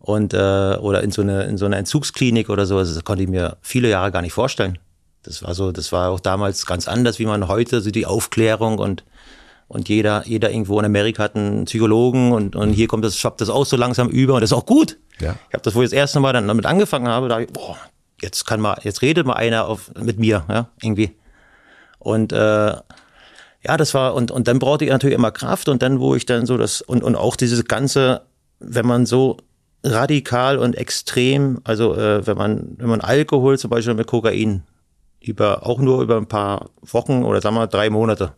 [0.05, 2.77] und äh, oder in so eine in so eine Entzugsklinik oder so.
[2.77, 4.77] Also das konnte ich mir viele Jahre gar nicht vorstellen.
[5.23, 8.79] Das war so, das war auch damals ganz anders, wie man heute so die Aufklärung
[8.79, 9.05] und
[9.69, 13.39] und jeder jeder irgendwo in Amerika hat einen Psychologen und und hier kommt das schwappt
[13.39, 14.97] das auch so langsam über und das ist auch gut.
[15.21, 15.35] Ja.
[15.47, 17.77] Ich habe das, wo ich das erste Mal dann damit angefangen habe, da boah,
[18.21, 21.15] jetzt kann mal jetzt redet mal einer auf mit mir, ja irgendwie
[21.99, 26.01] und äh, ja, das war und und dann brauchte ich natürlich immer Kraft und dann
[26.01, 28.23] wo ich dann so das und und auch dieses ganze,
[28.59, 29.37] wenn man so
[29.84, 34.63] radikal und extrem, also äh, wenn man wenn man Alkohol zum Beispiel mit Kokain
[35.19, 38.34] über auch nur über ein paar Wochen oder sagen wir drei Monate,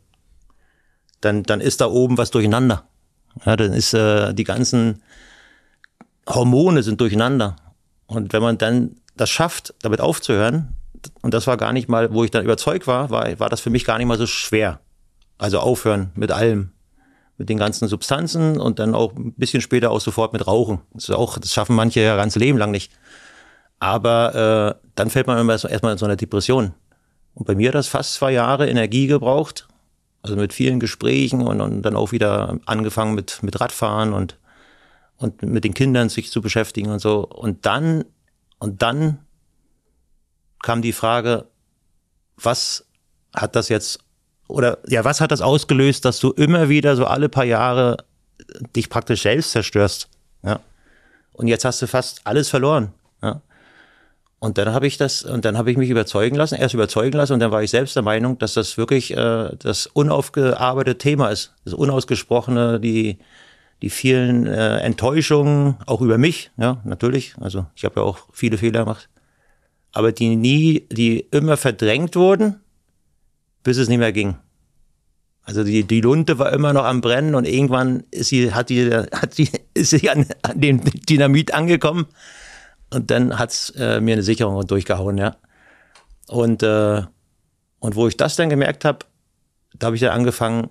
[1.21, 2.87] dann dann ist da oben was durcheinander.
[3.45, 5.03] Ja, dann ist äh, die ganzen
[6.27, 7.55] Hormone sind durcheinander
[8.07, 10.75] und wenn man dann das schafft, damit aufzuhören,
[11.21, 13.69] und das war gar nicht mal, wo ich dann überzeugt war, war, war das für
[13.69, 14.79] mich gar nicht mal so schwer.
[15.37, 16.71] Also aufhören mit allem
[17.37, 20.81] mit den ganzen Substanzen und dann auch ein bisschen später auch sofort mit Rauchen.
[20.93, 22.91] Das, ist auch, das schaffen manche ja ganze Leben lang nicht.
[23.79, 26.73] Aber äh, dann fällt man immer so, erstmal in so eine Depression.
[27.33, 29.67] Und bei mir hat das fast zwei Jahre Energie gebraucht.
[30.21, 34.39] Also mit vielen Gesprächen und, und dann auch wieder angefangen mit, mit Radfahren und,
[35.17, 37.27] und mit den Kindern sich zu beschäftigen und so.
[37.27, 38.05] Und dann,
[38.57, 39.19] und dann
[40.63, 41.45] kam die Frage,
[42.37, 42.87] was
[43.35, 44.04] hat das jetzt
[44.47, 47.97] oder ja, was hat das ausgelöst, dass du immer wieder so alle paar Jahre
[48.75, 50.07] dich praktisch selbst zerstörst?
[50.43, 50.59] Ja.
[51.33, 52.93] Und jetzt hast du fast alles verloren.
[53.21, 53.41] Ja.
[54.39, 57.33] Und dann habe ich das, und dann habe ich mich überzeugen lassen, erst überzeugen lassen,
[57.33, 61.53] und dann war ich selbst der Meinung, dass das wirklich äh, das unaufgearbeitete Thema ist.
[61.63, 63.17] Das unausgesprochene, die,
[63.81, 67.33] die vielen äh, Enttäuschungen, auch über mich, ja, natürlich.
[67.41, 69.09] Also ich habe ja auch viele Fehler gemacht.
[69.93, 72.61] Aber die nie, die immer verdrängt wurden
[73.65, 74.37] bis es nicht mehr ging.
[75.43, 78.89] Also die, die Lunte war immer noch am Brennen und irgendwann ist sie, hat die,
[78.89, 82.05] hat sie, ist sie an, an dem Dynamit angekommen
[82.93, 85.35] und dann hat's äh, mir eine Sicherung durchgehauen, ja.
[86.27, 87.01] Und, äh,
[87.79, 88.99] und wo ich das dann gemerkt habe,
[89.73, 90.69] da habe ich dann angefangen,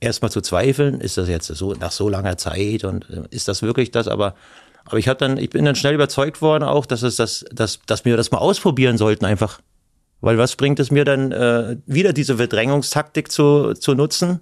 [0.00, 3.62] erstmal zu zweifeln, ist das jetzt so nach so langer Zeit und äh, ist das
[3.62, 4.08] wirklich das?
[4.08, 4.34] Aber,
[4.84, 7.78] aber ich habe dann, ich bin dann schnell überzeugt worden auch, dass es das, dass,
[7.86, 9.60] dass wir das mal ausprobieren sollten einfach.
[10.22, 14.40] Weil was bringt es mir dann, äh, wieder diese Verdrängungstaktik zu, zu nutzen,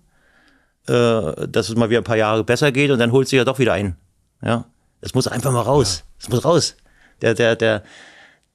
[0.86, 3.44] äh, dass es mal wieder ein paar Jahre besser geht und dann holt sich ja
[3.44, 3.96] doch wieder ein.
[4.42, 4.66] Ja,
[5.00, 6.04] es muss einfach mal raus.
[6.20, 6.76] Es muss raus.
[7.22, 7.82] Der, der, der,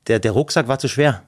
[0.08, 1.24] der, der Rucksack war zu schwer.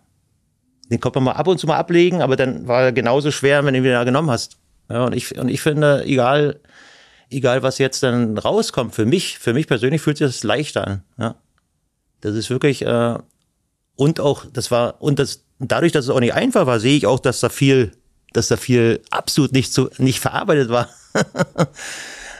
[0.91, 3.65] Den konnte man mal ab und zu mal ablegen, aber dann war er genauso schwer,
[3.65, 4.57] wenn du ihn wieder genommen hast.
[4.89, 6.59] Ja, und ich, und ich finde, egal,
[7.31, 11.03] egal was jetzt dann rauskommt, für mich, für mich persönlich fühlt sich das leichter an.
[11.17, 11.35] Ja.
[12.21, 13.17] Das ist wirklich, äh,
[13.95, 17.05] und auch, das war, und das, dadurch, dass es auch nicht einfach war, sehe ich
[17.05, 17.91] auch, dass da viel,
[18.33, 20.89] dass da viel absolut nicht so, nicht verarbeitet war.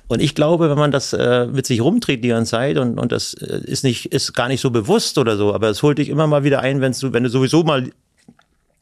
[0.08, 3.12] und ich glaube, wenn man das äh, mit sich rumdreht die ganze Zeit und, und
[3.12, 6.10] das äh, ist nicht, ist gar nicht so bewusst oder so, aber es holt dich
[6.10, 7.90] immer mal wieder ein, wenn du, wenn du sowieso mal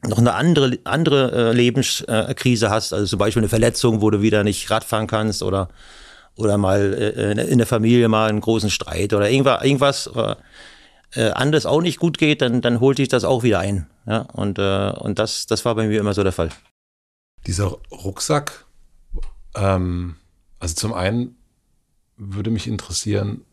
[0.02, 4.44] noch eine andere, andere äh, Lebenskrise hast, also zum Beispiel eine Verletzung, wo du wieder
[4.44, 5.68] nicht Radfahren kannst oder,
[6.36, 10.10] oder mal äh, in der Familie mal einen großen Streit oder irgendwas, irgendwas
[11.14, 13.86] äh, anderes auch nicht gut geht, dann, dann holt dich das auch wieder ein.
[14.06, 14.20] Ja?
[14.32, 16.50] Und, äh, und das, das war bei mir immer so der Fall.
[17.46, 18.64] Dieser Rucksack,
[19.54, 20.16] ähm,
[20.58, 21.36] also zum einen
[22.16, 23.44] würde mich interessieren,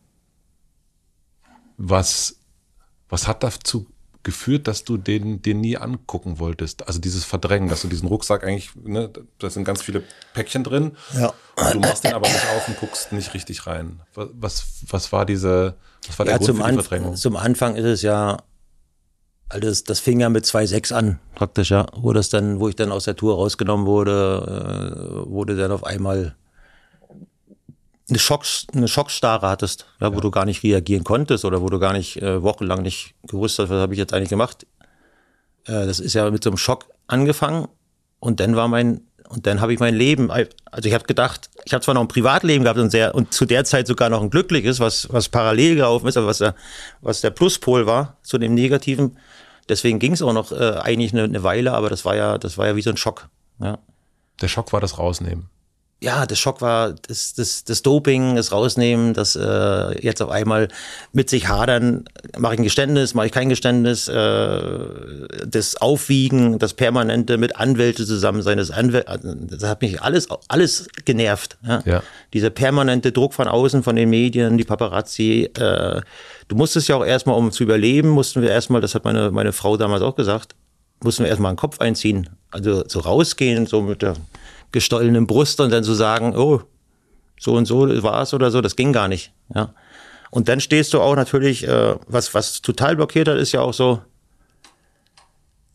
[1.77, 2.37] was,
[3.09, 3.87] was hat dazu
[4.23, 6.87] geführt, dass du den, den nie angucken wolltest?
[6.87, 10.95] Also dieses Verdrängen, dass du diesen Rucksack eigentlich, ne, da sind ganz viele Päckchen drin.
[11.13, 11.33] Ja.
[11.73, 13.99] du machst den aber nicht auf und guckst nicht richtig rein.
[14.13, 15.75] Was, was war diese,
[16.07, 17.15] was war der ja, Grund zum, für die Anf Verdrängung?
[17.15, 18.37] zum Anfang ist es ja,
[19.49, 21.85] also das, das fing ja mit 2,6 an, praktisch, ja.
[21.95, 25.83] Wo das dann, wo ich dann aus der Tour rausgenommen wurde, äh, wurde dann auf
[25.83, 26.35] einmal
[28.09, 30.21] eine, Schock, eine Schockstarre hattest, ja, wo Ja.
[30.21, 33.69] du gar nicht reagieren konntest oder wo du gar nicht äh, wochenlang nicht gewusst hast,
[33.69, 34.65] was habe ich jetzt eigentlich gemacht.
[35.65, 37.67] Äh, das ist ja mit so einem Schock angefangen
[38.19, 40.47] und dann war mein und dann habe ich mein Leben, also
[40.87, 43.63] ich habe gedacht, ich habe zwar noch ein Privatleben gehabt und sehr und zu der
[43.63, 46.55] Zeit sogar noch ein glückliches, was was parallel gelaufen ist, aber was der
[47.01, 49.17] was der Pluspol war zu dem Negativen.
[49.69, 52.57] Deswegen ging es auch noch äh, eigentlich eine, eine Weile, aber das war ja das
[52.57, 53.29] war ja wie so ein Schock.
[53.59, 53.79] Ja
[54.41, 55.49] Der Schock war das Rausnehmen.
[56.03, 60.67] Ja, der Schock war das, das, das Doping, das Rausnehmen, das äh, jetzt auf einmal
[61.13, 62.03] mit sich hadern,
[62.37, 64.69] mache ich ein Geständnis, mache ich kein Geständnis, äh,
[65.47, 70.87] das Aufwiegen, das permanente mit Anwälte zusammen sein, das, Anwäl das hat mich alles, alles
[71.05, 71.57] genervt.
[71.65, 71.81] Ja?
[71.85, 72.03] Ja.
[72.33, 75.49] Dieser permanente Druck von außen, von den Medien, die Paparazzi.
[75.57, 76.01] Äh,
[76.49, 79.53] du musstest ja auch erstmal, um zu überleben, mussten wir erstmal, das hat meine, meine
[79.53, 80.53] Frau damals auch gesagt,
[81.01, 82.29] mussten wir erstmal einen Kopf einziehen.
[82.51, 84.15] Also so rausgehen, so mit der
[84.73, 86.61] gestollenen Brust und dann so sagen, oh,
[87.39, 89.31] so und so war es oder so, das ging gar nicht.
[89.55, 89.73] Ja.
[90.31, 93.73] Und dann stehst du auch natürlich, äh, was, was total blockiert hat, ist ja auch
[93.73, 94.01] so,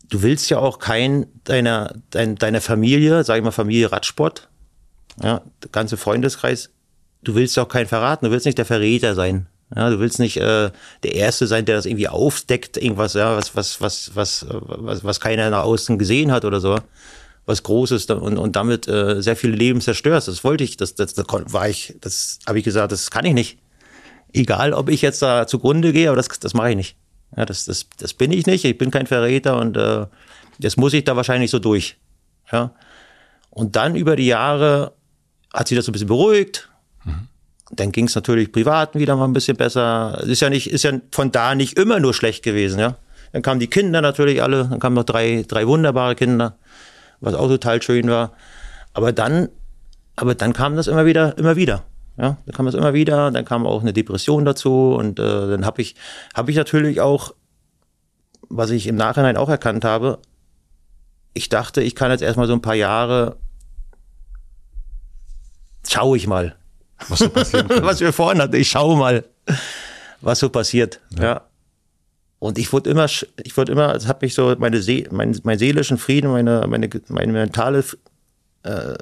[0.09, 4.49] du willst ja auch kein deiner, dein, deiner Familie, sag ich mal Familie Radsport,
[5.23, 6.69] ja, der ganze Freundeskreis,
[7.23, 9.47] du willst ja auch keinen verraten, du willst nicht der Verräter sein.
[9.75, 10.71] Ja, du willst nicht äh,
[11.03, 15.19] der Erste sein, der das irgendwie aufdeckt, irgendwas, ja, was, was, was, was, was, was
[15.19, 16.79] keiner nach außen gesehen hat oder so
[17.49, 20.27] was Großes und, und damit äh, sehr viele Leben zerstörst.
[20.27, 23.33] Das wollte ich, das, das, das war ich, das habe ich gesagt, das kann ich
[23.33, 23.57] nicht.
[24.31, 26.95] Egal, ob ich jetzt da zugrunde gehe, aber das, das mache ich nicht.
[27.35, 28.65] Ja, das, das, das bin ich nicht.
[28.65, 30.05] Ich bin kein Verräter und äh,
[30.59, 31.97] das muss ich da wahrscheinlich so durch.
[32.51, 32.71] Ja.
[33.49, 34.93] Und dann über die Jahre
[35.51, 36.69] hat sich das so ein bisschen beruhigt.
[37.71, 40.19] Dann ging es natürlich privat wieder mal ein bisschen besser.
[40.21, 42.97] Es ist ja nicht, ist ja von da nicht immer nur schlecht gewesen, ja.
[43.31, 46.58] Dann kamen die Kinder natürlich alle, dann kamen noch drei, drei wunderbare Kinder
[47.21, 48.33] was auch total schön war.
[48.93, 49.49] Aber dann,
[50.15, 51.83] aber dann kam das immer wieder, immer wieder.
[52.17, 55.65] Ja, dann kam das immer wieder, dann kam auch eine Depression dazu und äh, dann
[55.65, 55.95] habe ich,
[56.33, 57.33] habe ich natürlich auch,
[58.49, 60.19] was ich im Nachhinein auch erkannt habe,
[61.33, 63.37] ich dachte, ich kann jetzt erstmal so ein paar Jahre,
[65.87, 66.57] schaue ich mal,
[67.07, 69.23] Was so was wir vorhin hatten, ich schaue mal,
[70.19, 70.99] was so passiert.
[71.17, 71.48] Ja.
[72.39, 75.59] Und ich wurde immer, ich wurde immer, es hat mich so, meine See, mein, mein
[75.59, 77.83] seelischen Frieden, meine, meine, meine mentale,
[78.63, 78.93] äh,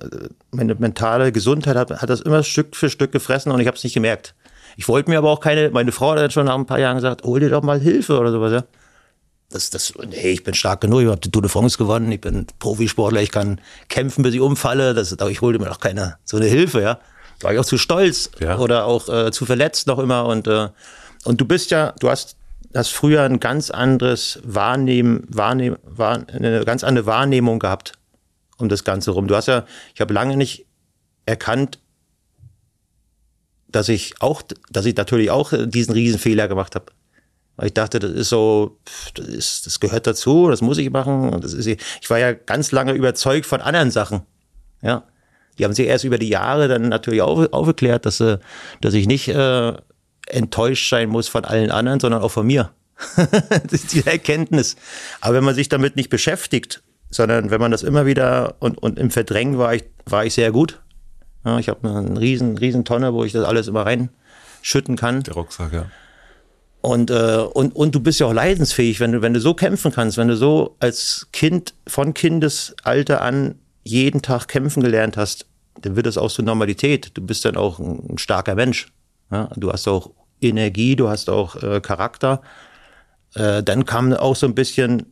[0.52, 3.84] meine mentale Gesundheit hat, hat das immer Stück für Stück gefressen und ich habe es
[3.84, 4.34] nicht gemerkt.
[4.76, 6.96] Ich wollte mir aber auch keine, meine Frau hat dann schon nach ein paar Jahren
[6.98, 8.64] gesagt, hol dir doch mal Hilfe oder sowas, ja.
[9.50, 12.20] Das, das, nee, ich bin stark genug, ich habe die Tour de France gewonnen, ich
[12.20, 16.18] bin Profisportler, ich kann kämpfen, bis ich umfalle, das, aber ich holte mir doch keine,
[16.26, 17.00] so eine Hilfe, ja.
[17.42, 18.58] War ich auch zu stolz Ja.
[18.58, 20.70] oder auch äh, zu verletzt noch immer und, äh,
[21.24, 22.36] und du bist ja, du hast,
[22.78, 27.94] hast früher ein ganz anderes Wahrnehmen, Wahrnehmen, wahr, eine ganz andere Wahrnehmung gehabt
[28.58, 29.28] um das Ganze rum.
[29.28, 30.66] Du hast ja, ich habe lange nicht
[31.26, 31.80] erkannt,
[33.68, 36.86] dass ich auch, dass ich natürlich auch diesen Riesenfehler gemacht habe.
[37.56, 38.78] Weil ich dachte, das ist so,
[39.16, 41.40] das, ist, das gehört dazu, das muss ich machen.
[41.42, 44.22] Das ist, ich war ja ganz lange überzeugt von anderen Sachen.
[44.82, 45.04] Ja.
[45.58, 49.28] Die haben sich erst über die Jahre dann natürlich auf, aufgeklärt, dass, dass ich nicht
[49.30, 49.74] äh,
[50.28, 52.72] enttäuscht sein muss von allen anderen, sondern auch von mir.
[53.16, 54.76] das ist diese Erkenntnis.
[55.22, 59.00] Aber wenn man sich damit nicht beschäftigt, sondern wenn man das immer wieder und, und
[59.00, 60.82] im Verdrängen war ich, war ich sehr gut.
[61.46, 65.24] Ja, ich habe eine riesen, riesen Tonne, wo ich das alles immer reinschütten kann.
[65.24, 65.86] Der Rucksack, ja.
[66.82, 69.92] Und, äh, und, und du bist ja auch leidensfähig, wenn du, wenn du so kämpfen
[69.92, 75.46] kannst, wenn du so als Kind von Kindesalter an jeden Tag kämpfen gelernt hast,
[75.82, 77.12] dann wird das auch zur Normalität.
[77.14, 78.88] Du bist dann auch ein, ein starker Mensch.
[79.32, 79.50] Ja?
[79.56, 80.12] Du hast auch
[80.42, 82.42] Energie, du hast auch äh, Charakter.
[83.34, 85.06] Äh, dann kam auch so ein bisschen,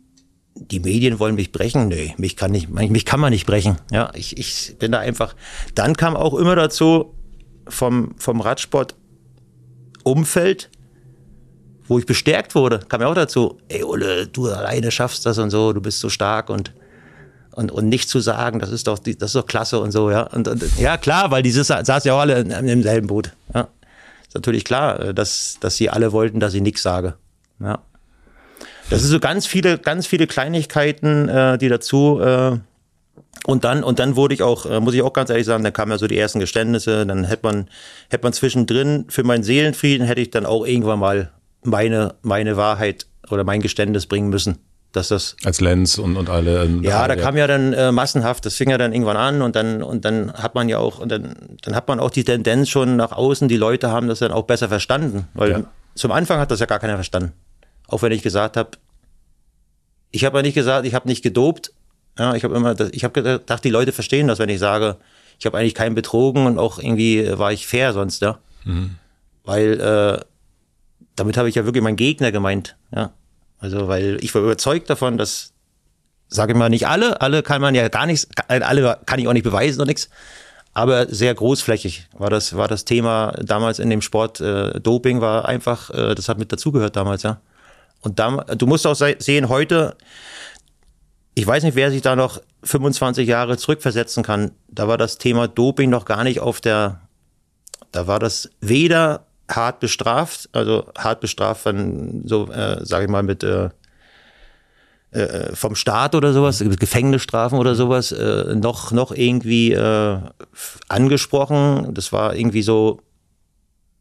[0.56, 1.88] die Medien wollen mich brechen.
[1.88, 3.78] Nee, mich kann nicht, mich kann man nicht brechen.
[3.92, 5.36] Ja, ich, ich bin da einfach.
[5.74, 7.16] Dann kam auch immer dazu
[7.68, 8.96] vom, vom Radsport
[10.04, 10.70] Umfeld,
[11.88, 15.50] wo ich bestärkt wurde, kam ja auch dazu, ey Ulle, du alleine schaffst das und
[15.50, 16.74] so, du bist so stark und
[17.56, 20.12] und, und nicht zu sagen, das ist doch die, das ist doch klasse und so,
[20.12, 20.24] ja.
[20.24, 23.32] Und, und ja, klar, weil dieses saß ja auch alle im selben Boot.
[23.54, 23.70] Ja.
[24.36, 27.16] Natürlich klar, äh, dass, dass sie alle wollten, dass ich nichts sage.
[27.60, 27.80] Ja.
[28.90, 32.58] Das ist so ganz viele, ganz viele Kleinigkeiten, äh, die dazu äh,
[33.46, 35.74] und dann, und dann wurde ich auch, äh, muss ich auch ganz ehrlich sagen, dann
[35.74, 37.70] kamen ja so die ersten Geständnisse, dann hätte man,
[38.10, 41.32] hätte man zwischendrin für meinen Seelenfrieden hätte ich dann auch irgendwann mal
[41.64, 44.58] meine, meine Wahrheit oder mein Geständnis bringen müssen.
[44.96, 46.64] Dass das Als Lenz und, und alle.
[46.64, 49.56] Ähm, ja, da kam ja dann äh, massenhaft, das fing ja dann irgendwann an und
[49.56, 52.70] dann, und dann hat man ja auch, und dann, dann hat man auch die Tendenz
[52.70, 55.28] schon nach außen, die Leute haben das dann auch besser verstanden.
[55.34, 55.64] Weil ja.
[55.96, 57.34] zum Anfang hat das ja gar keiner verstanden.
[57.88, 58.72] Auch wenn ich gesagt habe,
[60.12, 61.74] ich habe ja nicht gesagt, ich habe nicht gedopt,
[62.18, 64.96] ja, ich habe immer, ich habe gedacht, die Leute verstehen das, wenn ich sage,
[65.38, 68.40] ich habe eigentlich keinen betrogen und auch irgendwie war ich fair sonst, ja.
[68.64, 68.96] Mhm.
[69.44, 70.26] Weil äh,
[71.18, 73.12] damit habe ich ja wirklich meinen Gegner gemeint, ja.
[73.66, 75.52] Also, weil ich war überzeugt davon, dass,
[76.28, 79.34] sage ich mal, nicht alle, alle kann man ja gar nichts, alle kann ich auch
[79.34, 80.08] nicht beweisen und nichts,
[80.76, 84.40] aber sehr großflächig war das, war das Thema damals in dem Sport.
[84.40, 87.42] Äh, Doping war einfach, äh, das hat mit dazugehört damals, ja.
[88.02, 89.96] Und da, du musst auch sehen, heute,
[91.34, 94.52] ich weiß nicht, wer sich da noch 25 Jahre zurückversetzen kann.
[94.68, 97.02] Da war das Thema Doping noch gar nicht auf der,
[97.92, 103.24] da war das weder hart bestraft, also hart bestraft von, so, äh, sage ich mal,
[103.24, 103.70] mit äh,
[105.16, 110.20] äh, vom Staat oder sowas, Gefängnisstrafen oder sowas, äh, noch, noch irgendwie äh,
[110.90, 111.94] angesprochen.
[111.94, 113.00] Das war irgendwie so,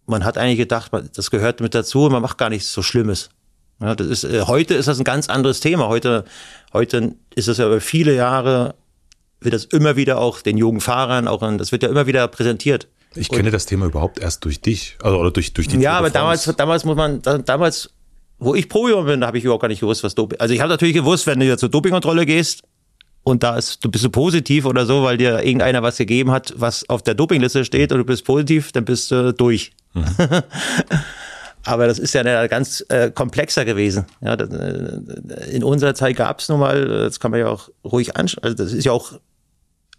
[0.06, 3.30] man hat eigentlich gedacht, das gehört mit dazu und man macht gar nichts so Schlimmes.
[3.80, 5.88] Ja, das ist, äh, heute ist das ein ganz anderes Thema.
[5.88, 6.24] Heute,
[6.72, 8.74] heute ist es ja über viele Jahre,
[9.40, 12.88] wird das immer wieder auch den jungen Fahrern, auch das wird ja immer wieder präsentiert.
[13.16, 16.10] Ich kenne das Thema überhaupt erst durch dich, also oder durch, durch die Ja, aber
[16.10, 17.90] damals, damals muss man, damals,
[18.38, 20.40] wo ich Profi bin, da habe ich überhaupt gar nicht gewusst, was Doping.
[20.40, 22.62] Also ich habe natürlich gewusst, wenn du jetzt zur Dopingkontrolle gehst
[23.22, 26.52] und da ist, du bist du positiv oder so, weil dir irgendeiner was gegeben hat,
[26.56, 29.72] was auf der Dopingliste steht und du bist positiv, dann bist du durch.
[29.94, 30.04] Mhm.
[31.64, 34.04] Aber das ist ja ganz äh, komplexer gewesen.
[34.20, 37.70] Ja, das, äh, in unserer Zeit gab es nun mal, das kann man ja auch
[37.82, 39.12] ruhig anschauen, also das ist ja auch,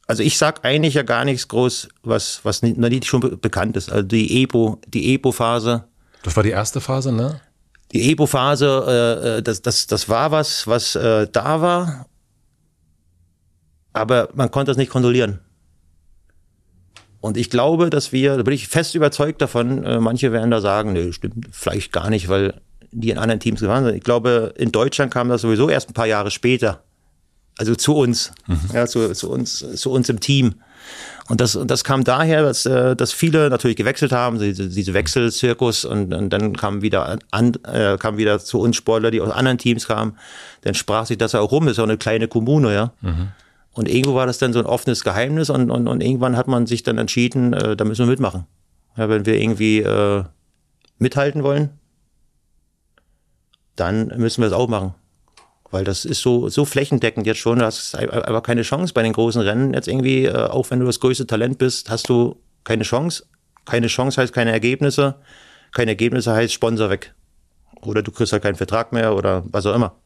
[0.08, 3.92] also ich sag eigentlich ja gar nichts groß, was, was nicht, schon bekannt ist.
[3.92, 5.86] Also die EPO, die EPO-Phase.
[6.24, 7.42] Das war die erste Phase, ne?
[7.92, 12.08] Die EPO-Phase, äh, äh, das, das, das war was, was äh, da war,
[13.94, 15.40] aber man konnte das nicht kontrollieren.
[17.22, 20.62] Und ich glaube, dass wir, da bin ich fest überzeugt davon, äh, manche werden da
[20.62, 23.96] sagen, nee, stimmt vielleicht gar nicht, weil die in anderen Teams gefahren sind.
[23.96, 26.84] Ich glaube, in Deutschland kam das sowieso erst ein paar Jahre später.
[27.58, 28.60] Also zu uns, mhm.
[28.74, 30.56] ja, zu, zu uns, zu uns im Team.
[31.28, 34.94] Und das, und das kam daher, dass, äh, dass viele natürlich gewechselt haben, diese, diese
[34.94, 39.32] Wechselzirkus und, und dann kam wieder an, äh, kam wieder zu uns Sportler, die aus
[39.32, 40.18] anderen Teams kamen.
[40.62, 42.94] Dann sprach sich das ja auch rum, das ist auch eine kleine Kommune, ja.
[43.02, 43.30] Mhm.
[43.72, 46.66] Und irgendwo war das dann so ein offenes Geheimnis und, und, und irgendwann hat man
[46.66, 48.46] sich dann entschieden, äh, da müssen wir mitmachen.
[48.96, 50.24] Ja, wenn wir irgendwie äh,
[51.00, 51.72] mithalten wollen,
[53.76, 54.94] dann müssen wir es auch machen.
[55.76, 59.12] Weil das ist so, so flächendeckend jetzt schon, du hast aber keine Chance bei den
[59.12, 59.74] großen Rennen.
[59.74, 63.26] Jetzt irgendwie, äh, auch wenn du das größte Talent bist, hast du keine Chance.
[63.66, 65.16] Keine Chance heißt keine Ergebnisse.
[65.74, 67.14] Keine Ergebnisse heißt Sponsor weg.
[67.82, 69.98] Oder du kriegst halt keinen Vertrag mehr oder was auch immer.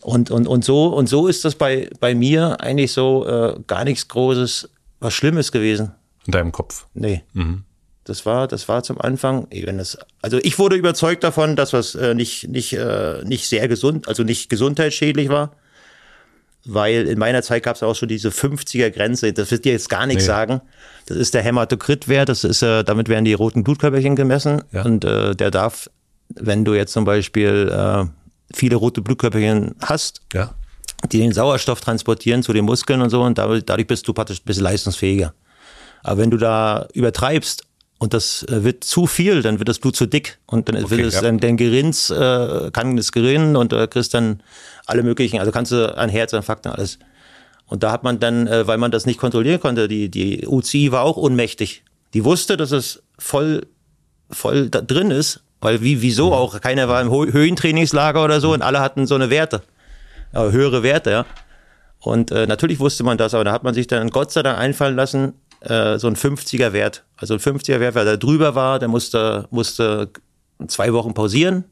[0.00, 3.84] Und, und, und, so, und so ist das bei, bei mir eigentlich so äh, gar
[3.84, 5.92] nichts Großes, was Schlimmes gewesen.
[6.26, 6.88] In deinem Kopf?
[6.94, 7.22] Nee.
[7.32, 7.62] Mhm.
[8.04, 11.94] Das war, das war zum Anfang, wenn das, also ich wurde überzeugt davon, dass was
[11.94, 15.52] äh, nicht, nicht, äh, nicht sehr gesund, also nicht gesundheitsschädlich war.
[16.66, 19.90] Weil in meiner Zeit gab es auch schon diese 50er Grenze, das wird dir jetzt
[19.90, 20.28] gar nichts nee.
[20.28, 20.60] sagen.
[21.06, 24.62] Das ist der Hämatokrit-Wert, das ist, äh, damit werden die roten Blutkörperchen gemessen.
[24.72, 24.82] Ja.
[24.82, 25.90] Und äh, der darf,
[26.28, 28.04] wenn du jetzt zum Beispiel äh,
[28.54, 30.54] viele rote Blutkörperchen hast, ja.
[31.10, 34.46] die den Sauerstoff transportieren zu den Muskeln und so und dadurch bist du praktisch ein
[34.46, 35.34] bisschen leistungsfähiger.
[36.02, 37.63] Aber wenn du da übertreibst
[38.04, 40.90] und das äh, wird zu viel, dann wird das Blut zu dick und dann okay,
[40.90, 41.22] wird es ja.
[41.22, 44.42] dann dein Gerinns äh, kann das Gerinnen und äh, kriegst dann
[44.86, 46.98] alle möglichen, also kannst du an Herzinfarkt und alles.
[47.66, 50.92] Und da hat man dann, äh, weil man das nicht kontrollieren konnte, die die UCI
[50.92, 51.82] war auch ohnmächtig.
[52.12, 53.66] Die wusste, dass es voll
[54.30, 56.32] voll da drin ist weil wie, wieso mhm.
[56.34, 56.60] auch?
[56.60, 59.62] Keiner war im Höhentrainingslager oder so und alle hatten so eine Werte.
[60.34, 61.26] Ja, höhere Werte, ja.
[62.00, 64.58] Und äh, natürlich wusste man das, aber da hat man sich dann Gott sei Dank
[64.58, 67.04] einfallen lassen, äh, so ein 50er Wert.
[67.24, 70.10] Also ein 50er Wert, wer da drüber war, der musste, musste
[70.68, 71.64] zwei Wochen pausieren.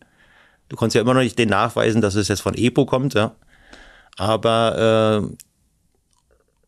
[0.71, 3.33] Du konntest ja immer noch nicht den nachweisen, dass es jetzt von EPO kommt, ja.
[4.17, 5.37] Aber äh,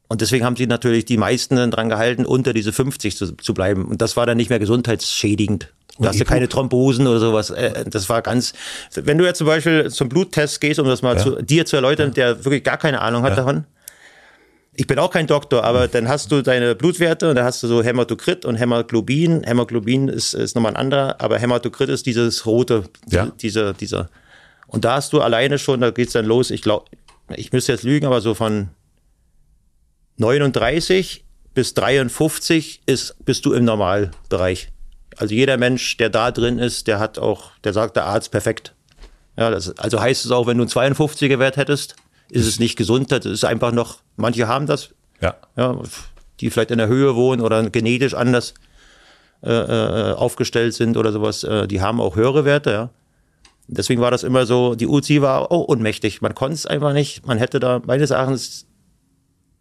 [0.09, 3.55] Und deswegen haben sie natürlich die meisten dann dran gehalten, unter diese 50 zu, zu
[3.55, 3.87] bleiben.
[3.87, 5.72] Und das war dann nicht mehr gesundheitsschädigend.
[5.99, 7.49] Du hast ja keine Thrombosen oder sowas.
[7.49, 8.53] Äh, Das war ganz.
[8.95, 11.22] Wenn du jetzt zum Beispiel zum Bluttest gehst, um das mal Ja.
[11.22, 13.37] zu dir zu erläutern, der wirklich gar keine Ahnung hat Ja.
[13.37, 13.64] davon.
[14.77, 17.68] Ich bin auch kein Doktor, aber dann hast du deine Blutwerte und da hast du
[17.68, 19.45] so Hämatokrit und Hämoglobin.
[19.45, 23.27] Hämoglobin ist, ist nochmal ein anderer, aber Hämatokrit ist dieses rote, Ja.
[23.41, 24.11] dieser, dieser.
[24.66, 26.87] Und da hast du alleine schon, da geht's dann los, ich glaube,
[27.37, 28.70] ich müsste jetzt lügen, aber so von
[30.16, 34.70] 39 bis 53 ist, bist du im Normalbereich.
[35.16, 38.75] Also jeder Mensch, der da drin ist, der hat auch, der sagt der Arzt perfekt.
[39.37, 41.95] Ja, das, also heißt es auch, wenn du einen 52er Wert hättest,
[42.35, 45.35] ist es nicht gesund, das ist einfach noch, manche haben das, Ja.
[45.57, 45.78] ja,
[46.41, 48.55] die vielleicht in der Höhe wohnen oder genetisch anders
[49.43, 52.91] äh, äh, aufgestellt sind oder sowas, äh, die haben auch höhere Werte, ja.
[53.66, 56.20] Deswegen war das immer so, die UCI war auch unmächtig.
[56.20, 57.26] Man konnte es einfach nicht.
[57.26, 58.66] Man hätte da meines Erachtens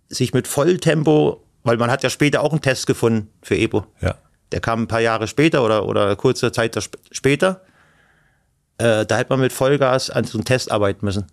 [0.09, 3.85] sich mit Volltempo, weil man hat ja später auch einen Test gefunden für EPO.
[4.01, 4.15] Ja.
[4.51, 7.61] Der kam ein paar Jahre später oder, oder kurze Zeit sp- später.
[8.77, 11.27] Äh, da hätte man mit Vollgas an so einem Test arbeiten müssen.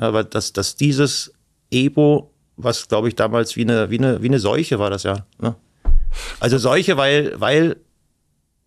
[0.00, 1.32] Ja, weil das, das dieses
[1.70, 5.26] EPO, was glaube ich damals wie eine, wie eine, wie eine Seuche war das ja.
[5.40, 5.54] Ne?
[6.40, 7.76] Also Seuche, weil, weil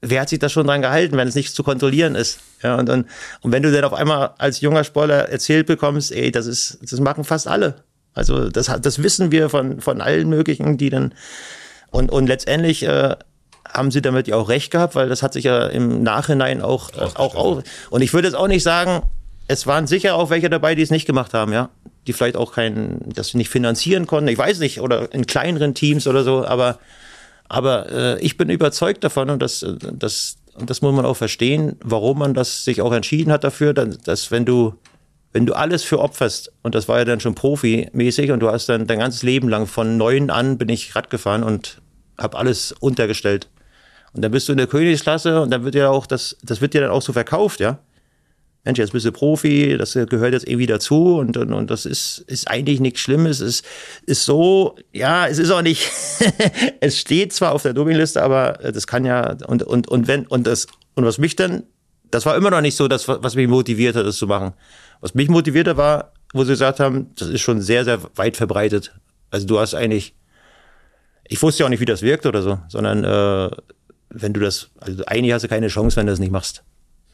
[0.02, 2.40] wer hat sich da schon dran gehalten, wenn es nicht zu kontrollieren ist?
[2.62, 3.06] Ja, und dann,
[3.42, 7.00] und wenn du dann auf einmal als junger Sportler erzählt bekommst, ey, das ist, das
[7.00, 7.84] machen fast alle.
[8.14, 11.14] Also das, hat- das wissen wir von, von allen möglichen, die dann,
[11.92, 13.16] und, und letztendlich, äh,
[13.68, 16.92] haben sie damit ja auch recht gehabt, weil das hat sich ja im Nachhinein auch,
[16.94, 19.04] äh, auch, auch, und ich würde jetzt auch nicht sagen,
[19.50, 21.70] es waren sicher auch welche dabei, die es nicht gemacht haben, ja.
[22.06, 26.06] Die vielleicht auch kein, das nicht finanzieren konnten, ich weiß nicht, oder in kleineren Teams
[26.06, 26.78] oder so, aber,
[27.47, 31.78] aber äh, ich bin überzeugt davon und das, das, und das muss man auch verstehen,
[31.84, 34.76] warum man das sich auch entschieden hat dafür, dass, dass wenn du,
[35.34, 38.70] wenn du alles für opferst, und das war ja dann schon profimäßig, und du hast
[38.70, 41.82] dann dein ganzes Leben lang von neun an bin ich Rad gefahren und
[42.20, 43.50] habe alles untergestellt.
[44.14, 46.76] Und dann bist du in der Königsklasse und dann wird ja auch das, das wird
[46.76, 47.80] dir dann auch so verkauft, ja.
[48.70, 52.20] Mensch, jetzt bist du Profi, das gehört jetzt irgendwie dazu und, und, und das ist,
[52.28, 53.39] ist eigentlich nichts Schlimmes.
[53.39, 53.63] Es
[54.05, 55.89] ist so, ja, es ist auch nicht,
[56.80, 60.45] es steht zwar auf der Dopingliste, aber das kann ja, und, und, und wenn, und
[60.45, 61.63] das, und was mich dann,
[62.11, 64.53] das war immer noch nicht so, das, was mich motiviert hat, das zu machen.
[65.01, 68.93] Was mich motivierte war, wo sie gesagt haben, das ist schon sehr, sehr weit verbreitet.
[69.32, 70.13] Also du hast eigentlich,
[71.28, 73.49] ich wusste ja auch nicht, wie das wirkt oder so, sondern äh,
[74.11, 76.63] wenn du das, also eigentlich hast du keine Chance, wenn du das nicht machst.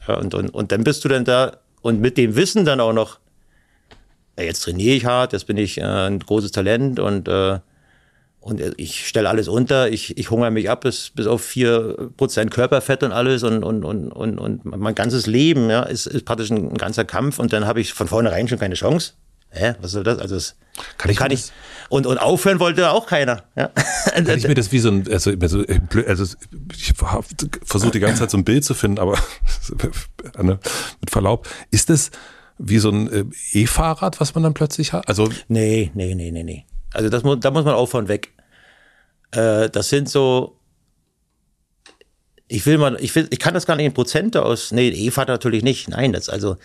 [0.08, 2.92] Ja, und, und, und dann bist du dann da und mit dem Wissen dann auch
[2.92, 3.18] noch,
[4.38, 7.58] ja, jetzt trainiere ich hart, jetzt bin ich äh, ein großes Talent und, äh,
[8.40, 12.50] und ich stelle alles unter, ich, ich hungere mich ab bis, bis auf vier Prozent
[12.52, 16.50] Körperfett und alles und, und, und, und, und mein ganzes Leben ja, ist, ist praktisch
[16.50, 19.14] ein, ein ganzer Kampf und dann habe ich von vornherein schon keine Chance.
[19.50, 20.18] Hä, was soll das?
[20.18, 20.56] Also das
[20.98, 21.50] Kann ich kann ich.
[21.88, 23.44] Und, und aufhören wollte auch keiner.
[23.54, 23.68] Ja.
[23.68, 25.64] Kann ich mir das wie so ein, also, also,
[26.06, 26.36] also
[26.74, 26.94] ich
[27.64, 29.18] versuche die ganze Zeit so ein Bild zu finden, aber
[30.36, 30.58] Anne,
[31.00, 32.10] mit Verlaub, ist das
[32.58, 35.08] wie so ein äh, E-Fahrrad, was man dann plötzlich hat?
[35.08, 36.66] Also Nee, nee, nee, nee, nee.
[36.92, 38.32] Also das muss, da muss man auch von weg.
[39.32, 40.58] Äh, das sind so.
[42.48, 44.72] Ich will mal, ich will, ich kann das gar nicht in Prozente aus.
[44.72, 45.88] Nee, E-Fahrt natürlich nicht.
[45.88, 46.56] Nein, das also.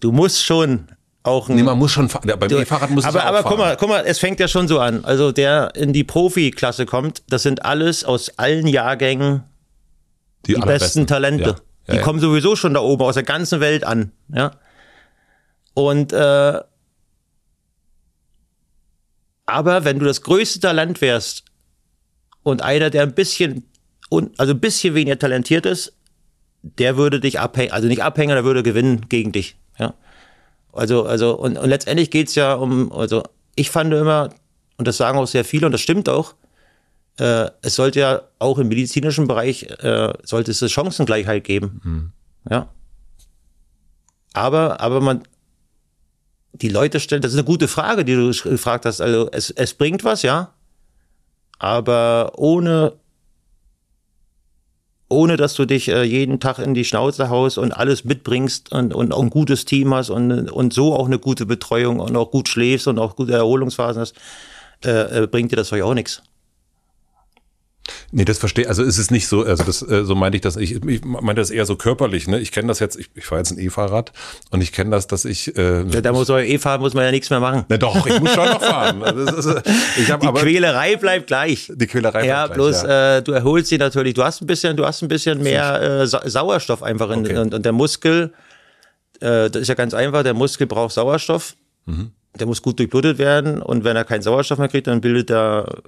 [0.00, 0.88] Du musst schon
[1.22, 3.88] auch ein, nee, man muss schon beim E-Fahrrad muss aber, es aber guck mal, guck
[3.88, 5.04] mal, es fängt ja schon so an.
[5.04, 9.42] Also der in die Profiklasse kommt, das sind alles aus allen Jahrgängen
[10.46, 11.50] die, besten Talente.
[11.50, 11.56] Ja.
[11.86, 12.02] Ja, die ja.
[12.02, 14.12] kommen sowieso schon da oben aus der ganzen Welt an.
[14.32, 14.52] Ja.
[15.74, 16.60] Und äh,
[19.46, 21.44] aber wenn du das größte Talent wärst
[22.42, 23.64] und einer, der ein bisschen
[24.10, 25.92] also ein bisschen weniger talentiert ist,
[26.62, 29.56] der würde dich abhängen, also nicht abhängen, der würde gewinnen gegen dich.
[29.78, 29.94] Ja.
[30.72, 33.22] Also, also, und, und letztendlich geht's ja um, also
[33.54, 34.30] ich fand immer,
[34.76, 36.34] und das sagen auch sehr viele, und das stimmt auch,
[37.18, 42.12] äh, es sollte ja auch im medizinischen Bereich, äh, sollte es Chancengleichheit geben.
[42.48, 42.68] Ja.
[44.34, 45.22] Aber, aber man,
[46.52, 49.00] die Leute stellen, das ist eine gute Frage, die du gefragt hast.
[49.00, 50.54] Also es, es bringt was, ja.
[51.58, 52.94] Aber ohne,
[55.08, 58.94] ohne dass du dich äh, jeden Tag in die Schnauze haust und alles mitbringst und,
[58.94, 62.30] und auch ein gutes Team hast und, und so auch eine gute Betreuung und auch
[62.30, 64.14] gut schläfst und auch gute Erholungsphasen hast,
[64.84, 66.22] äh, äh, bringt dir das euch auch nichts.
[68.12, 70.56] Nee, das verstehe, also es ist nicht so, also das, äh, so meinte ich das,
[70.56, 72.38] ich, ich meinte das eher so körperlich, ne?
[72.40, 74.12] Ich kenne das jetzt, ich, ich fahre jetzt ein E-Fahrrad
[74.50, 77.04] und ich kenne das, dass ich, äh, Ja, da muss euer eh fahren, muss man
[77.04, 77.64] ja nichts mehr machen.
[77.68, 79.00] na doch, ich muss schon noch fahren.
[79.00, 79.62] Das ist, äh,
[79.98, 81.70] ich Die aber Quälerei bleibt gleich.
[81.74, 82.26] die Quälerei.
[82.26, 83.16] Ja, bleibt bloß gleich, ja.
[83.18, 84.14] Äh, du erholst dich natürlich.
[84.14, 87.36] Du hast ein bisschen, du hast ein bisschen mehr äh, Sa Sauerstoff einfach in, Okay.
[87.38, 88.32] und, und der Muskel.
[89.20, 90.22] Äh, das ist ja ganz einfach.
[90.22, 91.54] Der Muskel braucht Sauerstoff.
[91.86, 92.12] Mhm.
[92.34, 95.82] Der muss gut durchblutet werden und wenn er keinen Sauerstoff mehr kriegt, dann bildet er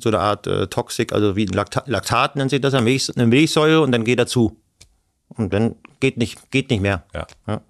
[0.00, 3.10] so eine Art äh, Toxik, also wie ein Laktat, Laktat nennt sich das, eine, Milch,
[3.14, 4.56] eine Milchsäure und dann geht er zu.
[5.28, 7.04] Und dann geht nicht, geht nicht mehr.
[7.14, 7.26] Ja.
[7.46, 7.60] Ja.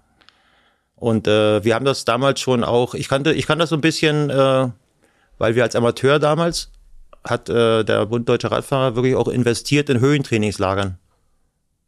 [0.95, 3.81] Und äh, wir haben das damals schon auch, ich kannte, ich kann das so ein
[3.81, 4.69] bisschen, äh,
[5.37, 6.71] weil wir als Amateur damals
[7.23, 10.97] hat äh, der Bund Deutscher Radfahrer wirklich auch investiert in Höhentrainingslagern.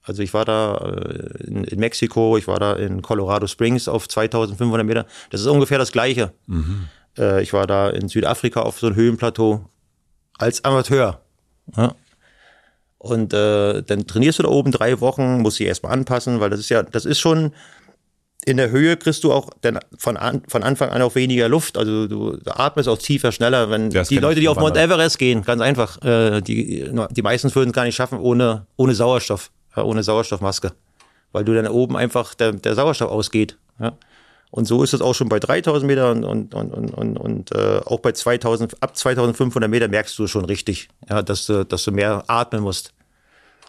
[0.06, 4.08] Also ich war da äh, in, in Mexiko, ich war da in Colorado Springs auf
[4.08, 5.06] 2500 Meter.
[5.32, 6.32] Das ist ungefähr das Gleiche.
[7.18, 9.66] Äh, ich war da in Südafrika auf so einem Höhenplateau
[10.38, 11.22] als Amateur.
[11.76, 11.95] Ja.
[12.97, 16.60] Und äh, dann trainierst du da oben drei Wochen, musst dich erstmal anpassen, weil das
[16.60, 17.51] ist ja, das ist schon,
[18.45, 21.78] in der Höhe kriegst du auch dann von, an, von Anfang an auch weniger Luft.
[21.78, 23.70] Also du, atmest auch tiefer, schneller.
[23.70, 24.78] Wenn das die Leute, die auf Mount.
[24.78, 28.93] Everest gehen, ganz einfach, äh, die, die meistens würden es gar nicht schaffen ohne, ohne
[28.93, 30.73] Sauerstoff, ja, ohne Sauerstoffmaske.
[31.32, 33.57] Weil du dann oben einfach der, der Sauerstoff ausgeht.
[33.80, 33.93] Ja.
[34.51, 37.82] Und so ist es auch schon bei 3000 Meter und, und, und, und, und, äh,
[37.86, 41.91] auch bei 2000, ab 2500 Meter merkst du schon richtig, ja, dass, du, dass du
[41.91, 42.93] mehr atmen musst.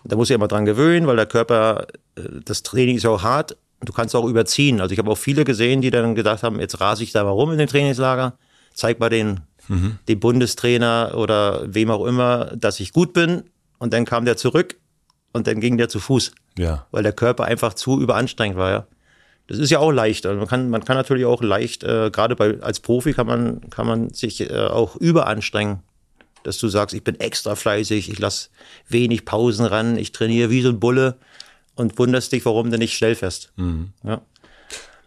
[0.04, 3.22] Da muss ich immer dran gewöhnen, weil der Körper, äh, das Training ist ja auch
[3.22, 3.56] hart.
[3.84, 4.80] Du kannst auch überziehen.
[4.80, 7.30] Also ich habe auch viele gesehen, die dann gedacht haben, jetzt rase ich da mal
[7.30, 8.38] rum in dem Trainingslager,
[8.72, 9.40] zeig mal den,
[10.08, 13.42] dem Bundestrainer oder wem auch immer, dass ich gut bin.
[13.78, 14.76] Und dann kam der zurück
[15.36, 16.86] und dann ging der zu Fuß, Ja.
[16.90, 18.86] weil der Körper einfach zu überanstrengend war, ja.
[19.48, 20.26] Das ist ja auch leicht.
[20.26, 23.70] Also man kann, man kann natürlich auch leicht, äh, gerade bei, als Profi kann man,
[23.70, 25.80] kann man sich äh, auch überanstrengen.
[26.42, 28.50] Dass du sagst, ich bin extra fleißig, ich lass
[28.88, 31.16] wenig Pausen ran, ich trainiere wie so ein Bulle
[31.76, 33.52] und wunderst dich, warum du nicht schnell fährst.
[34.04, 34.20] Ja.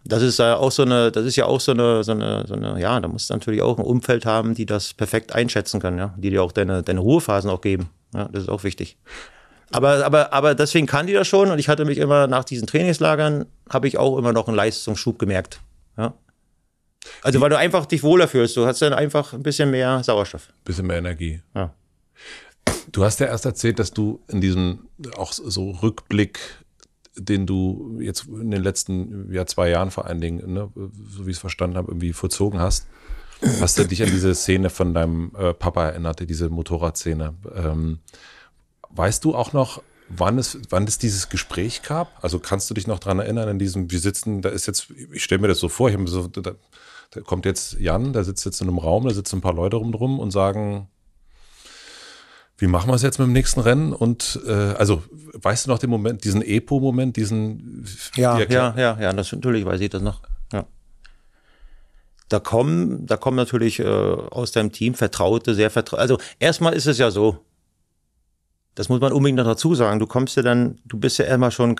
[0.05, 2.53] Das ist ja auch so eine, das ist ja auch so eine, so eine, so
[2.55, 5.97] eine, ja, da musst du natürlich auch ein Umfeld haben, die das perfekt einschätzen können,
[5.97, 7.89] ja, die dir auch deine, deine Ruhephasen auch geben.
[8.13, 8.97] Ja, das ist auch wichtig.
[9.71, 12.67] Aber, aber, aber deswegen kann die das schon und ich hatte mich immer nach diesen
[12.67, 15.61] Trainingslagern, habe ich auch immer noch einen Leistungsschub gemerkt.
[15.97, 16.13] Ja.
[17.21, 20.49] Also weil du einfach dich wohler fühlst, du hast dann einfach ein bisschen mehr Sauerstoff.
[20.65, 21.41] Bisschen mehr Energie.
[21.55, 21.73] Ja.
[22.91, 26.39] Du hast ja erst erzählt, dass du in diesem auch so Rückblick,
[27.15, 31.31] den du jetzt in den letzten ja, zwei Jahren vor allen Dingen, ne, so wie
[31.31, 32.87] ich es verstanden habe, irgendwie vollzogen hast,
[33.59, 37.35] hast du dich an diese Szene von deinem äh, Papa erinnert, diese Motorradszene.
[37.55, 37.99] Ähm,
[38.91, 42.23] weißt du auch noch, wann es, wann es dieses Gespräch gab?
[42.23, 45.23] Also kannst du dich noch dran erinnern, in diesem, wir sitzen, da ist jetzt, ich
[45.23, 46.53] stelle mir das so vor, ich hab mir so, da,
[47.11, 49.77] da kommt jetzt Jan, der sitzt jetzt in einem Raum, da sitzen ein paar Leute
[49.77, 50.87] rum drum und sagen,
[52.57, 53.93] wie machen wir es jetzt mit dem nächsten Rennen?
[53.93, 55.01] Und äh, also,
[55.33, 57.85] weißt du noch den Moment, diesen Epo-Moment, diesen
[58.15, 60.21] Ja, die ja, ja, ja, das natürlich weiß ich das noch.
[60.51, 60.65] Ja.
[62.27, 66.01] Da kommen, da kommen natürlich äh, aus deinem Team Vertraute, sehr vertraute.
[66.01, 67.45] Also erstmal ist es ja so,
[68.75, 69.99] das muss man unbedingt noch dazu sagen.
[69.99, 71.79] Du kommst ja dann, du bist ja erstmal schon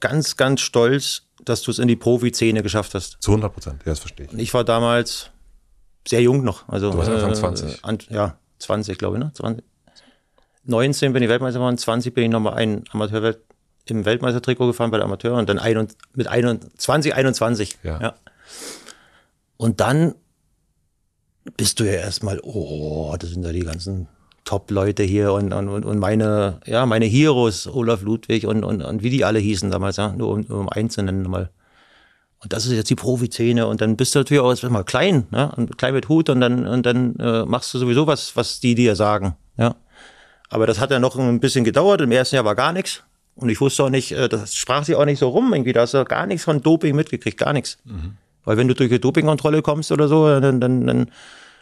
[0.00, 3.18] ganz, ganz stolz, dass du es in die Profi-Szene geschafft hast.
[3.20, 4.32] Zu 100 Prozent, ja, das verstehe ich.
[4.32, 5.30] Und ich war damals
[6.06, 6.68] sehr jung noch.
[6.68, 7.84] Also, Du warst Anfang 20.
[7.84, 9.32] An, ja, 20, glaube ich, ne?
[9.34, 9.64] 20.
[10.66, 13.38] 19 bin ich Weltmeister geworden, 20 bin ich nochmal ein Amateurwelt
[13.86, 17.76] im Weltmeistertrikot gefahren bei der Amateur und dann ein, und- mit 21, 21.
[17.82, 18.14] Ja.
[19.58, 20.14] Und dann
[21.58, 24.08] bist du ja erstmal, oh, das sind ja die ganzen
[24.44, 29.10] Top-Leute hier und, und, und meine, ja, meine Heroes, Olaf Ludwig und, und, und wie
[29.10, 31.50] die alle hießen damals, ja, nur um, um zu nennen mal.
[32.42, 35.50] Und das ist jetzt die Profiszene und dann bist du natürlich auch erstmal klein, ne?
[35.56, 38.74] und klein mit Hut und dann, und dann äh, machst du sowieso was, was die
[38.74, 39.76] dir sagen, ja.
[40.50, 43.02] Aber das hat ja noch ein bisschen gedauert, im ersten Jahr war gar nichts.
[43.34, 45.80] Und ich wusste auch nicht, äh, das sprach sich auch nicht so rum, irgendwie, da
[45.80, 47.78] hast du gar nichts von Doping mitgekriegt, gar nichts.
[48.44, 51.10] Weil wenn du durch die Dopingkontrolle kommst oder so, dann, dann, dann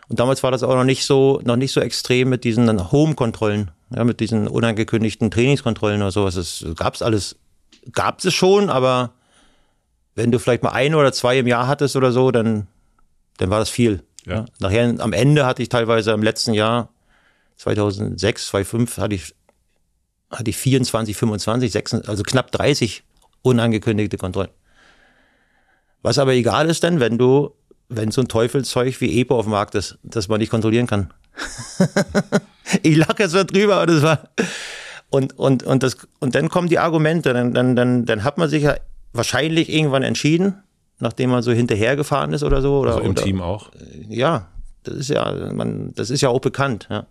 [0.08, 3.70] und damals war das auch noch nicht so, noch nicht so extrem mit diesen Home-Kontrollen,
[3.94, 6.34] ja, mit diesen unangekündigten Trainingskontrollen oder sowas.
[6.34, 7.36] Das gab's alles,
[7.92, 9.12] gab's es schon, aber
[10.14, 12.66] wenn du vielleicht mal ein oder zwei im Jahr hattest oder so, dann,
[13.38, 14.02] dann war das viel.
[14.26, 14.44] Ja.
[14.58, 16.90] Nachher, am Ende hatte ich teilweise im letzten Jahr,
[17.56, 19.34] 2006, 2005, hatte ich,
[20.30, 23.04] hatte ich 24, 25, 26, also knapp 30
[23.42, 24.50] unangekündigte Kontrollen.
[26.02, 27.54] Was aber egal ist denn, wenn du,
[27.96, 31.12] wenn so ein Teufelszeug wie Epo auf dem Markt ist, das man nicht kontrollieren kann.
[32.82, 34.28] ich lache jetzt so drüber, aber das war,
[35.10, 38.48] und, und, und das, und dann kommen die Argumente, dann, dann, dann, dann hat man
[38.48, 38.76] sich ja
[39.12, 40.62] wahrscheinlich irgendwann entschieden,
[41.00, 43.70] nachdem man so hinterhergefahren ist oder so, oder, Also im oder, Team auch.
[44.08, 44.48] ja,
[44.84, 47.06] das ist ja, man, das ist ja auch bekannt, ja.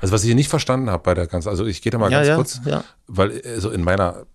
[0.00, 2.18] Also was ich nicht verstanden habe bei der ganzen, also ich gehe da mal Ja,
[2.18, 2.84] ganz ja, kurz, ja.
[3.06, 4.26] weil also in meiner,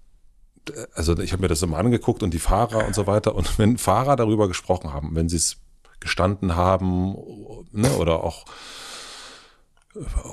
[0.94, 3.78] also ich habe mir das immer angeguckt und die Fahrer und so weiter und wenn
[3.78, 5.58] Fahrer darüber gesprochen haben, wenn sie es
[6.04, 7.16] gestanden haben
[7.72, 8.45] ne, oder auch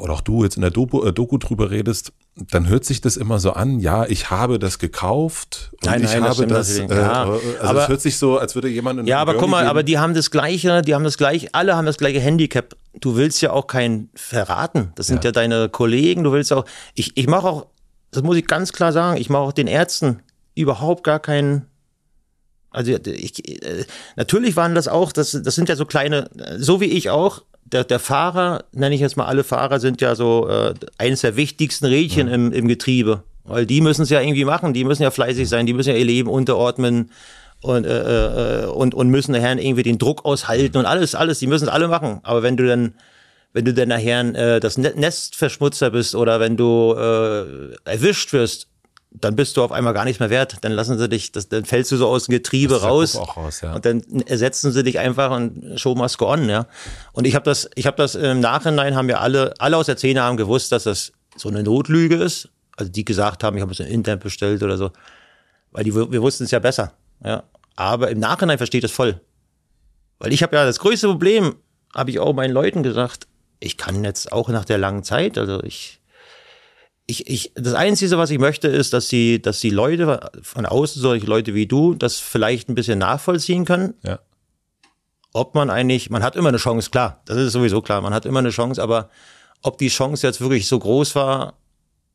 [0.00, 2.12] oder auch du jetzt in der Doku, äh, Doku drüber redest,
[2.50, 6.08] dann hört sich das immer so an, ja, ich habe das gekauft und Nein, ich
[6.08, 6.86] nein, das habe stimmt das, äh.
[6.88, 9.50] Ja, also aber- es hört sich so, als würde jemand in Ja, aber guck Girlie
[9.50, 9.68] mal, gehen.
[9.68, 12.74] aber die haben das gleiche, die haben das gleiche, alle haben das gleiche Handicap.
[13.00, 14.92] Du willst ja auch keinen verraten.
[14.94, 15.28] Das sind Ja.
[15.28, 16.64] ja, deine Kollegen, du willst auch,
[16.94, 17.66] ich, ich mache auch,
[18.12, 20.22] das muss ich ganz klar sagen, ich mache auch den Ärzten
[20.54, 21.66] überhaupt gar keinen,
[22.70, 23.84] also ich, äh,
[24.16, 27.84] natürlich waren das auch, das, das sind ja so kleine, so wie ich auch, der,
[27.84, 31.86] der Fahrer, nenne ich jetzt mal alle Fahrer, sind ja so äh, eines der wichtigsten
[31.86, 33.22] Rädchen im, im Getriebe.
[33.44, 35.96] Weil die müssen es ja irgendwie machen, die müssen ja fleißig sein, die müssen ja
[35.96, 37.10] ihr Leben unterordnen
[37.62, 41.46] und, äh, äh, und, und müssen nachher irgendwie den Druck aushalten und alles, alles, die
[41.46, 42.20] müssen es alle machen.
[42.22, 42.94] Aber wenn du dann,
[43.52, 48.68] wenn du dann nachher äh, das Ne- Nestverschmutzer bist oder wenn du äh, erwischt wirst,
[49.12, 50.58] dann bist du auf einmal gar nichts mehr wert.
[50.60, 53.16] Dann lassen sie dich, das, dann fällst du so aus dem Getriebe raus.
[53.16, 53.74] Raus, ja.
[53.74, 56.66] Und dann ersetzen sie dich einfach und show must go on, ja.
[57.12, 59.96] Und ich habe das, ich habe das im Nachhinein haben wir alle, alle aus der
[59.96, 62.48] Szene haben gewusst, dass das so eine Notlüge ist.
[62.76, 64.92] Also die gesagt haben, ich habe es im Internet bestellt oder so.
[65.72, 66.92] Weil die, wir wussten es ja besser,
[67.24, 67.42] ja.
[67.76, 69.20] Aber im Nachhinein versteht es voll.
[70.18, 71.56] Weil ich habe ja das größte Problem,
[71.94, 73.26] habe ich auch meinen Leuten gesagt,
[73.58, 75.99] ich kann jetzt auch nach der langen Zeit, also ich,
[77.10, 81.02] ich, ich, das Einzige, was ich möchte, ist, dass die, dass die Leute von außen,
[81.02, 84.20] solche Leute wie du, das vielleicht ein bisschen nachvollziehen können, ja.
[85.32, 88.26] ob man eigentlich, man hat immer eine Chance, klar, das ist sowieso klar, man hat
[88.26, 89.10] immer eine Chance, aber
[89.62, 91.54] ob die Chance jetzt wirklich so groß war,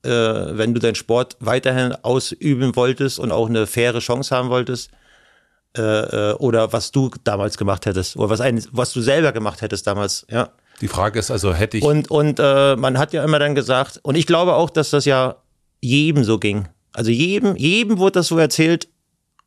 [0.04, 4.92] äh, wenn du deinen Sport weiterhin ausüben wolltest und auch eine faire Chance haben wolltest,
[5.78, 9.62] äh, äh, oder was du damals gemacht hättest, oder was, ein, was du selber gemacht
[9.62, 10.50] hättest damals, ja.
[10.82, 14.00] Die Frage ist also, hätte ich, Und, und äh, man hat ja immer dann gesagt,
[14.04, 15.38] und ich glaube auch, dass das ja
[15.82, 16.68] jedem so ging.
[16.94, 18.88] Also jedem, jedem wurde das so erzählt.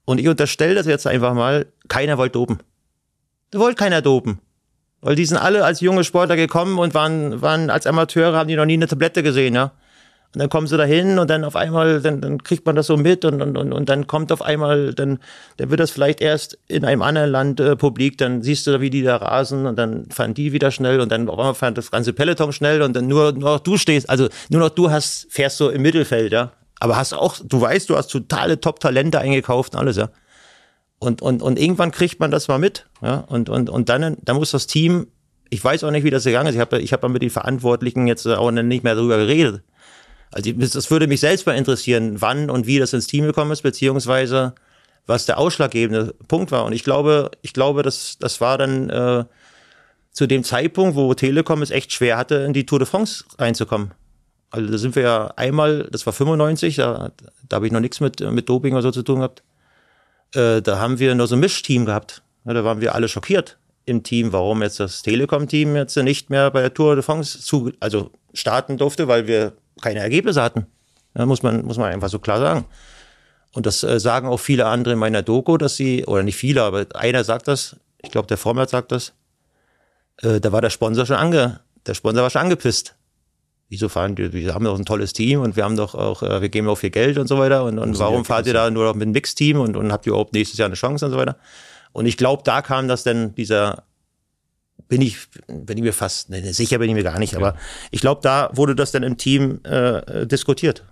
[0.05, 2.59] Und ich unterstelle das jetzt einfach mal, keiner wollte dopen.
[3.51, 4.41] Da wollte keiner dopen.
[5.01, 8.57] Weil die sind alle als junge Sportler gekommen und waren, waren als Amateure, haben die
[8.57, 9.72] noch nie eine Tablette gesehen, ja.
[10.35, 12.99] Und dann kommen sie dahin und dann auf einmal, dann, dann kriegt man das so
[12.99, 15.20] mit und, und, und, und dann kommt auf einmal, dann,
[15.57, 18.91] dann wird das vielleicht erst in einem anderen Land äh, publik, dann siehst du, wie
[18.91, 21.91] die da rasen und dann fahren die wieder schnell und dann auf einmal fährt das
[21.91, 25.29] ganze Peloton schnell und dann nur, nur noch du stehst, also nur noch du hast,
[25.31, 26.53] fährst so im Mittelfeld, ja.
[26.79, 30.11] Aber hast auch, du weißt, du hast totale Top-Talente eingekauft und alles, ja.
[30.99, 33.24] Und, und, und irgendwann kriegt man das mal mit, ja.
[33.29, 35.07] Und, und, und dann, dann muss das Team,
[35.49, 36.55] ich weiß auch nicht, wie das gegangen ist.
[36.55, 39.62] Ich habe ich hab mit den Verantwortlichen jetzt auch nicht mehr darüber geredet.
[40.31, 43.62] Also das würde mich selbst mal interessieren, wann und wie das ins Team gekommen ist,
[43.62, 44.55] beziehungsweise
[45.07, 46.64] was der ausschlaggebende Punkt war.
[46.64, 49.24] Und ich glaube, ich glaube, das, das war dann äh,
[50.12, 53.93] zu dem Zeitpunkt, wo Telekom es echt schwer hatte, in die Tour de France reinzukommen.
[54.51, 57.11] Also da sind wir ja einmal, das war 95, da,
[57.49, 59.43] da habe ich noch nichts mit, mit Doping oder so zu tun gehabt.
[60.35, 62.22] Äh, da haben wir nur so ein Mischteam gehabt.
[62.45, 66.51] Ja, da waren wir alle schockiert im Team, warum jetzt das Telekom-Team jetzt nicht mehr
[66.51, 70.66] bei der Tour de France zu, also starten durfte, weil wir keine Ergebnisse hatten.
[71.16, 72.66] Ja, muss man, muss man einfach so klar sagen.
[73.55, 76.62] Und das äh, sagen auch viele andere in meiner Doku, dass sie, oder nicht viele,
[76.62, 79.14] aber einer sagt das, ich glaube, der Vormärz sagt das,
[80.22, 82.95] äh, da war der Sponsor schon ange, der Sponsor war schon angepisst.
[83.70, 86.41] Wieso fahren die, wir haben doch ein tolles Team und wir haben doch auch, äh,
[86.41, 88.85] wir geben auch viel Geld und so weiter und, und warum fahrt ihr da nur
[88.85, 91.18] noch mit einem Mix-Team und, und habt ihr überhaupt nächstes Jahr eine Chance und so
[91.18, 91.37] weiter?
[91.93, 93.85] Und ich glaube, da kam das dann dieser,
[94.89, 95.16] bin ich,
[95.47, 97.57] bin ich mir fast, ne, sicher bin ich mir gar nicht, aber
[97.91, 100.85] ich glaube, da wurde das dann im Team äh, diskutiert.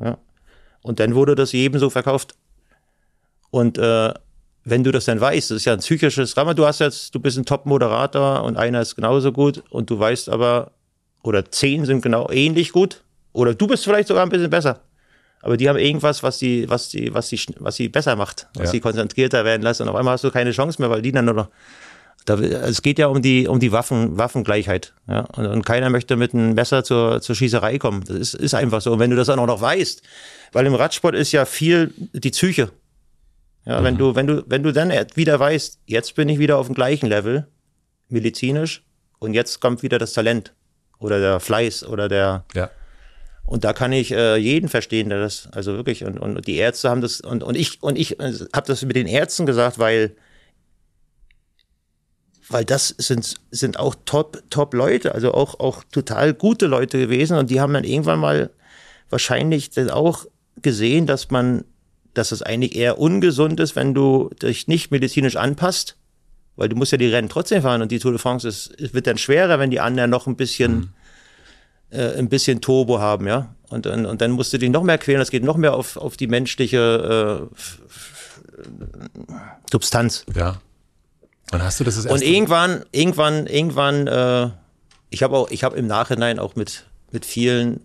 [0.00, 0.18] Ja.
[0.82, 2.34] Und dann wurde das jedem so verkauft.
[3.50, 4.12] Und äh,
[4.64, 7.20] wenn du das dann weißt, das ist ja ein psychisches Drama, du hast jetzt, du
[7.20, 10.72] bist ein Top-Moderator und einer ist genauso gut und du weißt aber,
[11.22, 14.80] oder zehn sind genau ähnlich gut, oder du bist vielleicht sogar ein bisschen besser.
[15.42, 18.64] Aber die haben irgendwas, was die, was die, was die, was sie besser macht, was
[18.66, 18.70] Ja.
[18.72, 19.82] sie konzentrierter werden lassen.
[19.84, 21.48] Und auf einmal hast du keine Chance mehr, weil die dann nur noch.
[22.24, 24.94] Da, es geht ja um die, um die Waffen, Waffengleichheit.
[25.06, 25.20] Ja?
[25.36, 28.02] Und, und keiner möchte mit einem Messer zur, zur Schießerei kommen.
[28.04, 28.92] Das ist, ist einfach so.
[28.92, 30.02] Und wenn du das dann auch noch weißt,
[30.52, 32.70] weil im Radsport ist ja viel die Psyche.
[33.66, 36.66] Ja, wenn du, wenn du, wenn du dann wieder weißt, jetzt bin ich wieder auf
[36.66, 37.48] dem gleichen Level,
[38.08, 38.84] medizinisch,
[39.18, 40.54] und jetzt kommt wieder das Talent
[41.00, 42.70] oder der Fleiß oder der, ja.
[43.44, 46.90] und da kann ich äh, jeden verstehen, der das, also wirklich, und, und die Ärzte
[46.90, 50.14] haben das, und, und ich, und ich äh, habe das mit den Ärzten gesagt, weil,
[52.48, 57.36] weil das sind, sind auch top, top Leute, also auch, auch total gute Leute gewesen
[57.36, 58.50] und die haben dann irgendwann mal
[59.10, 60.26] wahrscheinlich dann auch
[60.62, 61.64] gesehen, dass man,
[62.14, 65.96] dass es eigentlich eher ungesund ist, wenn du dich nicht medizinisch anpasst,
[66.56, 68.94] weil du musst ja die Rennen trotzdem fahren und die Tour de France ist, es
[68.94, 70.92] wird dann schwerer, wenn die anderen noch ein bisschen,
[71.90, 73.54] äh, ein bisschen Turbo haben, ja.
[73.68, 75.96] Und, dann- und dann musst du dich noch mehr quälen, das geht noch mehr auf,
[75.96, 78.62] auf die menschliche äh,
[79.70, 80.24] Substanz.
[80.34, 80.60] Ja.
[81.50, 84.50] Wann hast du das das Und erste irgendwann, irgendwann, irgendwann, äh,
[85.10, 87.80] ich habe auch, ich habe im Nachhinein auch mit, mit vielen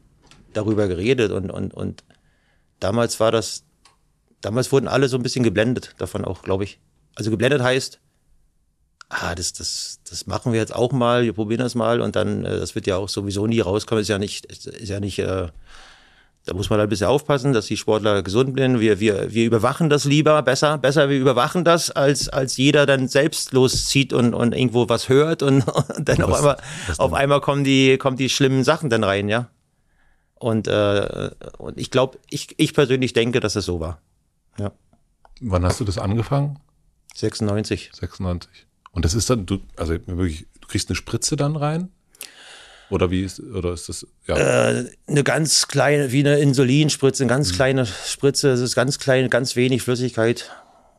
[0.54, 2.04] darüber geredet und, und, und
[2.80, 3.64] damals war das,
[4.42, 6.80] damals wurden alle so ein bisschen geblendet davon auch, glaube ich.
[7.16, 8.00] Also geblendet heißt,
[9.10, 12.46] ah, das, das, das machen wir jetzt auch mal, wir probieren das mal und dann,
[12.46, 15.50] äh, das wird ja auch sowieso nie rauskommen, ist ja nicht, ist ja nicht, äh,
[16.46, 18.80] da muss man ein bisschen aufpassen, dass die Sportler gesund bleiben.
[18.80, 23.08] Wir, wir, wir überwachen das lieber, besser, besser, wir überwachen das, als, als jeder dann
[23.08, 25.68] selbst loszieht und, und irgendwo was hört und,
[25.98, 26.58] und dann was, auf einmal,
[26.98, 29.50] auf einmal kommen die, kommen die schlimmen Sachen dann rein, ja.
[30.34, 31.30] Und, äh,
[31.60, 34.02] und ich glaube, ich, ich persönlich denke, dass es so war.
[34.58, 34.72] Ja.
[35.40, 36.60] Wann hast du das angefangen?
[37.14, 37.92] 96.
[37.94, 38.66] 96.
[38.92, 41.90] Und das ist dann, du, also wirklich, du kriegst eine Spritze dann rein?
[42.92, 44.36] Oder wie ist, oder ist das, ja?
[44.36, 47.56] Äh, eine ganz kleine, wie eine Insulinspritze, eine ganz mhm.
[47.56, 50.52] kleine Spritze, es ist ganz klein, ganz wenig Flüssigkeit.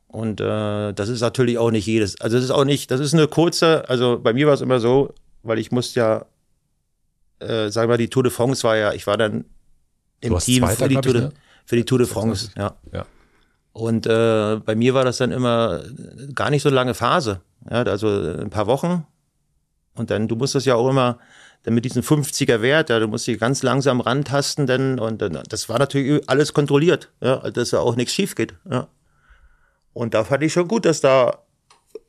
[0.09, 2.21] Und äh, das ist natürlich auch nicht jedes.
[2.21, 4.81] Also das ist auch nicht, das ist eine kurze, also bei mir war es immer
[4.81, 6.27] so, weil ich musste ja,
[7.41, 9.45] äh, sagen wir mal, die Tour de France war ja, ich war dann
[10.21, 11.33] im Team Zweiter, für, die Tour de, ne?
[11.67, 12.75] für die Tour de France, ja.
[12.93, 13.05] ja.
[13.73, 15.83] Und äh, bei mir war das dann immer
[16.35, 17.41] gar nicht so lange Phase.
[17.71, 19.07] Ja, also ein paar Wochen.
[19.95, 21.19] Und dann, du musst das ja auch immer,
[21.63, 25.69] dann mit diesem 50er Wert, ja, du musst dich ganz langsam rantasten, denn, und das
[25.69, 28.89] war natürlich alles kontrolliert, ja, dass da auch nichts schief geht, ja.
[29.93, 31.43] Und da fand ich schon gut, dass da,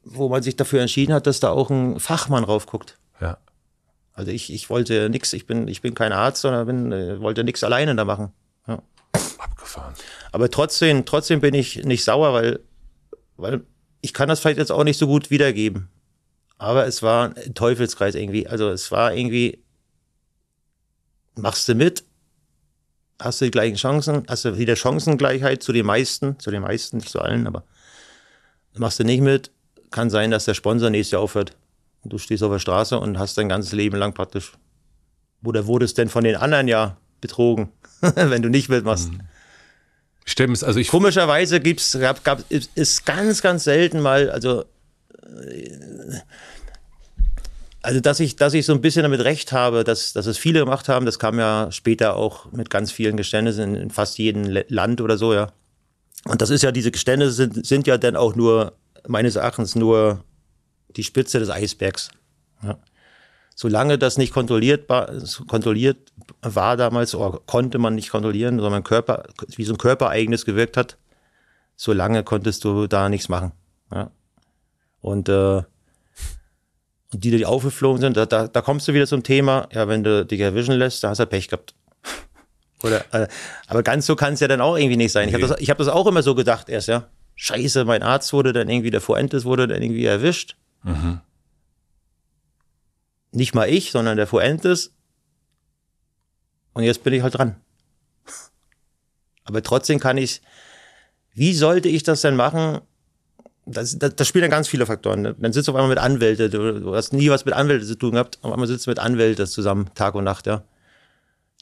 [0.03, 2.97] wo man sich dafür entschieden hat, dass da auch ein Fachmann raufguckt.
[3.19, 3.37] Ja.
[4.13, 7.43] Also ich, ich wollte nichts, ich bin, ich bin kein Arzt, sondern bin, äh, wollte
[7.43, 8.31] nichts alleine da machen.
[8.67, 8.81] Ja.
[9.37, 9.93] Abgefahren.
[10.31, 12.59] Aber trotzdem, trotzdem bin ich nicht sauer, weil,
[13.35, 13.65] weil
[14.01, 15.89] ich kann das vielleicht jetzt auch nicht so gut wiedergeben.
[16.63, 18.47] Aber es war ein Teufelskreis irgendwie.
[18.47, 19.61] Also es war irgendwie,
[21.35, 22.05] machst du mit,
[23.19, 26.97] hast du die gleichen Chancen, hast du wieder Chancengleichheit zu den meisten, zu den meisten,
[26.97, 27.65] nicht zu allen, aber
[28.77, 29.51] machst du nicht mit,
[29.91, 31.53] kann sein, dass der Sponsor nächstes Jahr aufhört.
[32.01, 34.53] Und du stehst auf der Straße und hast dein ganzes Leben lang praktisch.
[35.43, 39.11] Oder wurdest denn von den anderen ja betrogen, wenn du nicht mitmachst?
[39.11, 39.19] Mhm.
[40.23, 40.87] Stimmt, also ich.
[40.87, 44.63] Komischerweise gibt's, gab, gab, ist ganz, ganz selten mal, also,
[47.81, 50.59] also, dass ich, dass ich so ein bisschen damit recht habe, dass, dass es viele
[50.59, 55.01] gemacht haben, das kam ja später auch mit ganz vielen Geständnissen in, fast jedem Land
[55.01, 55.51] oder so, ja.
[56.25, 58.73] Und das ist ja, diese Geständnisse sind, sind ja dann auch nur,
[59.07, 60.23] meines Erachtens nur
[60.95, 62.09] die Spitze des Eisbergs.
[62.61, 62.77] Ja
[63.55, 64.87] solange das nicht kontrolliert,
[65.47, 66.11] kontrolliert
[66.41, 69.23] war damals, oder konnte man nicht kontrollieren, sondern mein Körper,
[69.55, 70.97] wie so ein körpereigenes gewirkt hat,
[71.75, 73.51] solange konntest du da nichts machen.
[73.91, 74.11] Ja.
[75.03, 75.57] Und, äh,
[77.13, 80.03] und die, die aufgeflogen sind, da, da, da kommst du wieder zum Thema, ja, wenn
[80.03, 81.75] du dich erwischen lässt, da hast du Pech gehabt.
[82.83, 83.27] Oder, äh,
[83.67, 85.29] aber ganz so kann es ja dann auch irgendwie nicht sein.
[85.29, 87.07] Ich habe das, ich hab das auch immer so gedacht erst, ja.
[87.35, 90.55] Scheiße, mein Arzt wurde dann irgendwie, der Fuentes wurde dann irgendwie erwischt.
[90.81, 91.21] Mhm
[93.33, 94.93] nicht mal ich, sondern der Fuentes.
[96.73, 97.55] Und jetzt bin ich halt dran.
[99.43, 100.41] Aber trotzdem kann ich,
[101.33, 102.81] wie sollte ich das denn machen?
[103.65, 105.35] Das, das, das spielen dann ganz viele Faktoren.
[105.37, 106.51] Dann sitzt du auf einmal mit Anwälten.
[106.51, 108.39] Du, du, hast nie was mit Anwälten zu tun gehabt.
[108.41, 110.63] Auf einmal sitzt du mit Anwälten zusammen, Tag und Nacht, ja.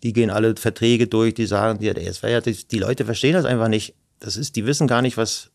[0.04, 3.46] Die gehen alle Verträge durch, die sagen dir, das ja, die, die Leute verstehen das
[3.46, 3.94] einfach nicht.
[4.20, 5.52] Das ist, die wissen gar nicht, was,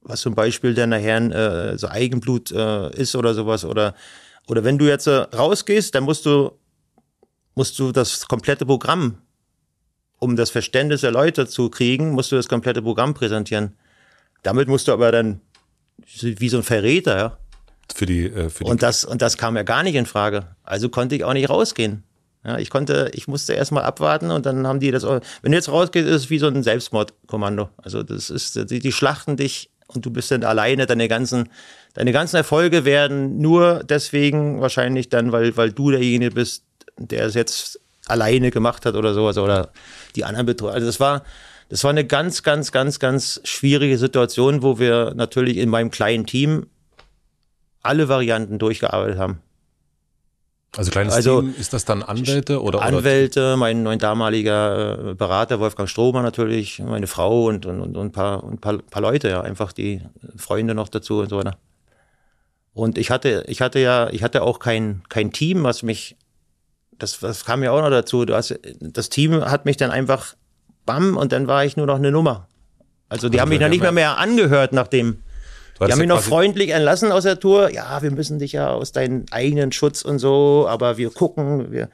[0.00, 3.94] was zum Beispiel der nachher äh, so Eigenblut äh, ist oder sowas oder
[4.50, 6.50] oder wenn du jetzt äh, rausgehst, dann musst du,
[7.54, 9.18] musst du das komplette Programm,
[10.18, 13.76] um das Verständnis der Leute zu kriegen, musst du das komplette Programm präsentieren.
[14.42, 15.40] Damit musst du aber dann,
[16.22, 17.36] wie so ein Verräter, ja.
[17.94, 20.46] Für die, äh, für die und das, und das kam ja gar nicht in Frage.
[20.62, 22.04] Also konnte ich auch nicht rausgehen.
[22.44, 25.58] Ja, ich konnte, ich musste erstmal abwarten und dann haben die das, auch, wenn du
[25.58, 27.68] jetzt rausgehst, ist es wie so ein Selbstmordkommando.
[27.76, 31.50] Also das ist, die, die schlachten dich und du bist dann alleine, deine ganzen,
[31.92, 36.64] deine ganzen Erfolge werden nur deswegen wahrscheinlich dann, weil, weil du derjenige bist,
[36.96, 39.70] der es jetzt alleine gemacht hat oder sowas oder
[40.16, 40.72] die anderen betreut.
[40.72, 41.24] Also das war,
[41.70, 46.26] das war eine ganz, ganz, ganz, ganz schwierige Situation, wo wir natürlich in meinem kleinen
[46.26, 46.66] Team
[47.80, 49.40] alle Varianten durchgearbeitet haben.
[50.76, 52.82] Also kleines also, Team, ist das dann Anwälte oder?
[52.82, 58.12] Anwälte, mein, mein damaliger äh, Berater Wolfgang Stromer natürlich, meine Frau und, und, und, ein,
[58.12, 60.02] paar, ein paar, paar Leute, ja, einfach die
[60.36, 61.56] Freunde noch dazu und so weiter.
[62.72, 66.16] Und ich hatte, ich hatte ja, ich hatte auch kein, kein Team, was mich,
[66.98, 68.24] das, das kam ja auch noch dazu.
[68.24, 70.34] Du hast, das Team hat mich dann einfach
[70.86, 72.48] bam und dann war ich nur noch eine Nummer.
[73.08, 75.18] Also die also haben mich dann nicht mehr, mehr angehört nach dem,
[75.86, 77.72] die haben mich noch freundlich entlassen aus der Tour.
[77.72, 81.88] Ja, wir müssen dich ja aus deinem eigenen Schutz und so, aber wir gucken, wir,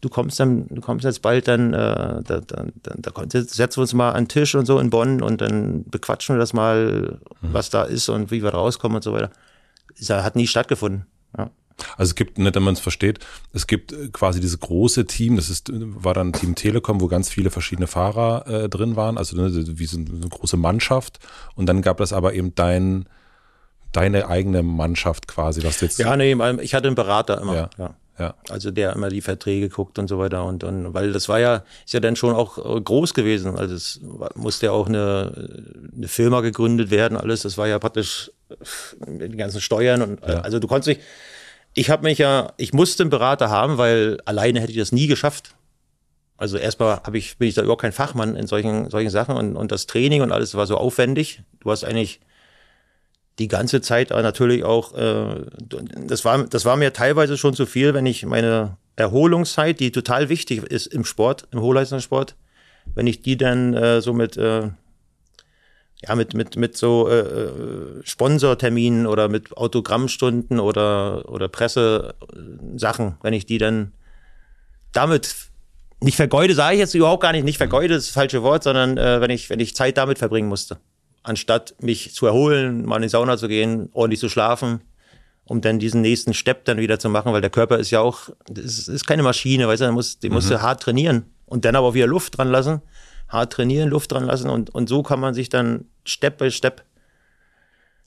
[0.00, 3.82] du kommst dann, du kommst jetzt bald dann, äh, da, da, da, da setzen wir
[3.82, 7.18] uns mal an den Tisch und so in Bonn und dann bequatschen wir das mal,
[7.40, 7.52] mhm.
[7.52, 9.30] was da ist und wie wir rauskommen und so weiter.
[9.98, 11.06] Das hat nie stattgefunden.
[11.36, 11.50] Ja.
[11.96, 13.20] Also es gibt, nicht, wenn man es versteht,
[13.52, 17.28] es gibt äh, quasi dieses große Team, das ist, war dann Team Telekom, wo ganz
[17.30, 21.18] viele verschiedene Fahrer äh, drin waren, also ne, wie so eine große Mannschaft.
[21.54, 23.06] Und dann gab es aber eben dein,
[23.92, 25.98] deine eigene Mannschaft quasi, was jetzt.
[25.98, 27.54] Ja, nee, ich hatte einen Berater immer.
[27.54, 27.70] Ja.
[27.78, 27.94] ja.
[28.18, 28.34] Ja.
[28.48, 31.62] Also der immer die Verträge guckt und so weiter und, und weil das war ja,
[31.84, 33.56] ist ja dann schon auch äh, groß gewesen.
[33.56, 34.00] Also es
[34.34, 35.50] musste ja auch eine,
[35.96, 37.42] eine Firma gegründet werden, alles.
[37.42, 38.32] Das war ja praktisch
[39.06, 40.40] die ganzen Steuern und Ja.
[40.40, 41.00] also du konntest nicht.
[41.78, 45.06] Ich habe mich ja, ich musste einen Berater haben, weil alleine hätte ich das nie
[45.06, 45.54] geschafft.
[46.36, 49.54] Also erstmal habe ich, bin ich da überhaupt kein Fachmann in solchen, solchen Sachen und,
[49.54, 51.40] und das Training und alles war so aufwendig.
[51.60, 52.18] Du hast eigentlich
[53.38, 57.94] die ganze Zeit natürlich auch, äh, das war, das war mir teilweise schon zu viel,
[57.94, 62.34] wenn ich meine Erholungszeit, die total wichtig ist im Sport, im Hochleistungssport,
[62.96, 64.70] wenn ich die dann äh, so mit, äh,
[66.06, 73.32] ja, mit, mit, mit so äh, äh, Sponsorterminen oder mit Autogrammstunden oder, oder Pressesachen, wenn
[73.32, 73.92] ich die dann
[74.92, 75.34] damit
[76.00, 78.62] nicht vergeude, sage ich jetzt überhaupt gar nicht, nicht vergeude, das ist das falsche Wort,
[78.62, 80.78] sondern äh, wenn ich, wenn ich Zeit damit verbringen musste.
[81.24, 84.80] Anstatt mich zu erholen, mal in die Sauna zu gehen, ordentlich zu schlafen,
[85.44, 88.30] um dann diesen nächsten Step dann wieder zu machen, weil der Körper ist ja auch,
[88.48, 91.64] das ist, ist keine Maschine, weißt du, der muss, den musst du hart trainieren und
[91.64, 92.82] dann aber auch wieder Luft dran lassen,
[93.28, 96.84] hart trainieren, Luft dran lassen und, und so kann man sich dann Step by Step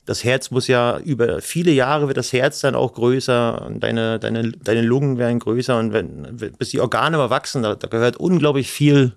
[0.04, 4.18] das Herz muss ja über viele Jahre wird das Herz dann auch größer und deine,
[4.18, 8.16] deine, deine Lungen werden größer und wenn, bis die Organe mal wachsen, da, da gehört
[8.16, 9.16] unglaublich viel,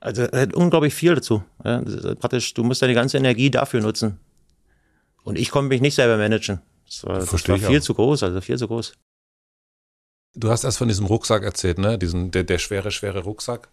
[0.00, 1.44] also da gehört unglaublich viel dazu.
[1.64, 4.18] Ja, das ist praktisch, du musst deine ganze Energie dafür nutzen.
[5.22, 6.60] Und ich konnte mich nicht selber managen.
[6.86, 7.82] Das war, das war viel auch.
[7.82, 8.94] zu groß, also viel zu groß.
[10.34, 11.98] Du hast erst von diesem Rucksack erzählt, ne?
[11.98, 13.68] Diesen, der, der schwere, schwere Rucksack.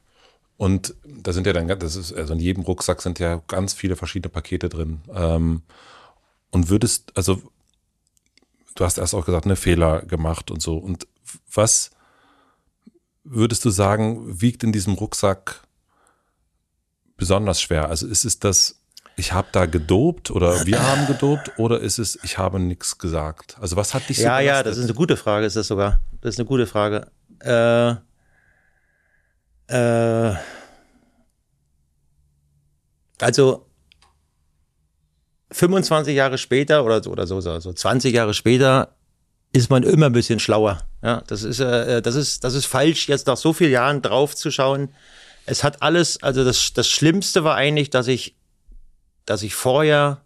[0.59, 3.95] Und da sind ja dann, das ist, also in jedem Rucksack sind ja ganz viele
[3.95, 4.99] verschiedene Pakete drin.
[5.13, 5.61] Ähm,
[6.51, 7.41] und würdest, also,
[8.75, 10.75] du hast erst auch gesagt, ne, Fehler gemacht und so.
[10.75, 11.07] Und
[11.49, 11.91] was
[13.23, 15.61] würdest du sagen, wiegt in diesem Rucksack
[17.15, 17.87] besonders schwer?
[17.87, 18.81] Also ist es das,
[19.15, 23.55] ich habe da gedopt oder wir haben gedopt oder ist es, ich habe nichts gesagt?
[23.61, 24.71] Also was hat dich so Ja, ja, belastet?
[24.71, 26.01] das ist eine gute Frage, ist das sogar.
[26.19, 27.07] Das ist eine gute Frage.
[27.39, 27.95] Äh,
[29.69, 30.33] äh,
[33.19, 33.65] also
[35.51, 38.95] 25 Jahre später oder so, oder so, so, so 20 Jahre später
[39.51, 40.79] ist man immer ein bisschen schlauer.
[41.01, 44.35] Ja, das ist, äh, das ist, das ist falsch, jetzt nach so vielen Jahren drauf
[44.35, 44.93] zu schauen.
[45.45, 48.35] Es hat alles, also das, das Schlimmste war eigentlich, dass ich,
[49.25, 50.21] dass ich vorher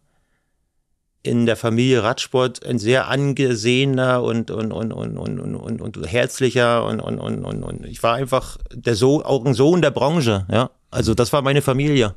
[1.24, 6.12] in der Familie Radsport ein sehr angesehener und, und, und, und, und, und, und, und
[6.12, 9.92] herzlicher und, und, und, und, und ich war einfach der so auch ein Sohn der
[9.92, 10.70] Branche, ja.
[10.92, 12.14] Also das war meine Familie.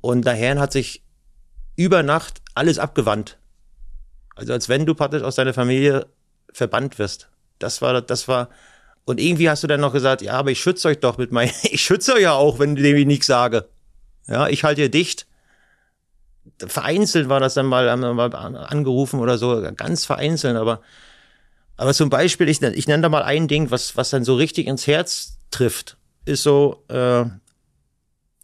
[0.00, 1.02] Und daher hat sich
[1.76, 3.38] über Nacht alles abgewandt.
[4.34, 6.06] Also als wenn du praktisch aus deiner Familie
[6.52, 7.28] verbannt wirst.
[7.58, 8.48] Das war, das war,
[9.04, 11.52] und irgendwie hast du dann noch gesagt, ja, aber ich schütze euch doch mit meinen,
[11.64, 13.68] ich schütze euch ja auch, wenn ich nichts sage.
[14.26, 15.26] Ja, ich halte ihr dicht
[16.66, 20.80] vereinzelt war das dann mal, mal angerufen oder so, ganz vereinzelt, aber,
[21.76, 24.66] aber zum Beispiel, ich, ich nenne da mal ein Ding, was, was dann so richtig
[24.66, 27.24] ins Herz trifft, ist so, äh,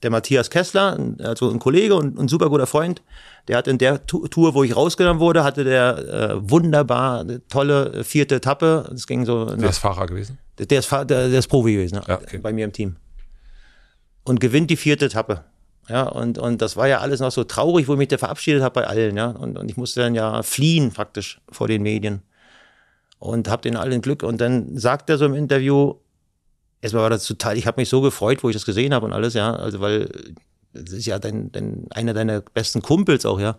[0.03, 3.03] der Matthias Kessler, also ein Kollege und ein super guter Freund,
[3.49, 8.05] der hat in der Tour, wo ich rausgenommen wurde, hatte der äh, wunderbar tolle äh,
[8.05, 8.91] vierte Etappe.
[8.95, 9.53] Es ging so.
[9.57, 10.39] Wer ist Fahrer gewesen?
[10.59, 12.39] Der ist, der, der ist Profi gewesen, Ja, okay.
[12.39, 12.97] bei mir im Team.
[14.25, 15.45] Und gewinnt die vierte Etappe.
[15.89, 18.63] Ja, und, und das war ja alles noch so traurig, wo ich mich da verabschiedet
[18.63, 19.29] habe bei allen, ja.
[19.29, 22.23] Und, und ich musste dann ja fliehen praktisch vor den Medien.
[23.19, 24.23] Und hab den allen Glück.
[24.23, 25.95] Und dann sagt er so im Interview,
[26.81, 29.13] erstmal war das total, ich habe mich so gefreut, wo ich das gesehen habe und
[29.13, 29.55] alles, ja.
[29.55, 30.11] Also weil
[30.73, 33.57] das ist ja dein, dein, einer deiner besten Kumpels auch, ja.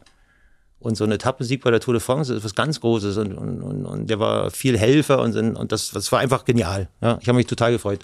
[0.79, 3.61] Und so ein Etappensieg bei der Tour de France ist was ganz Großes und, und,
[3.63, 6.87] und, und der war viel Helfer und, und das, das war einfach genial.
[7.01, 8.01] Ja, ich habe mich total gefreut.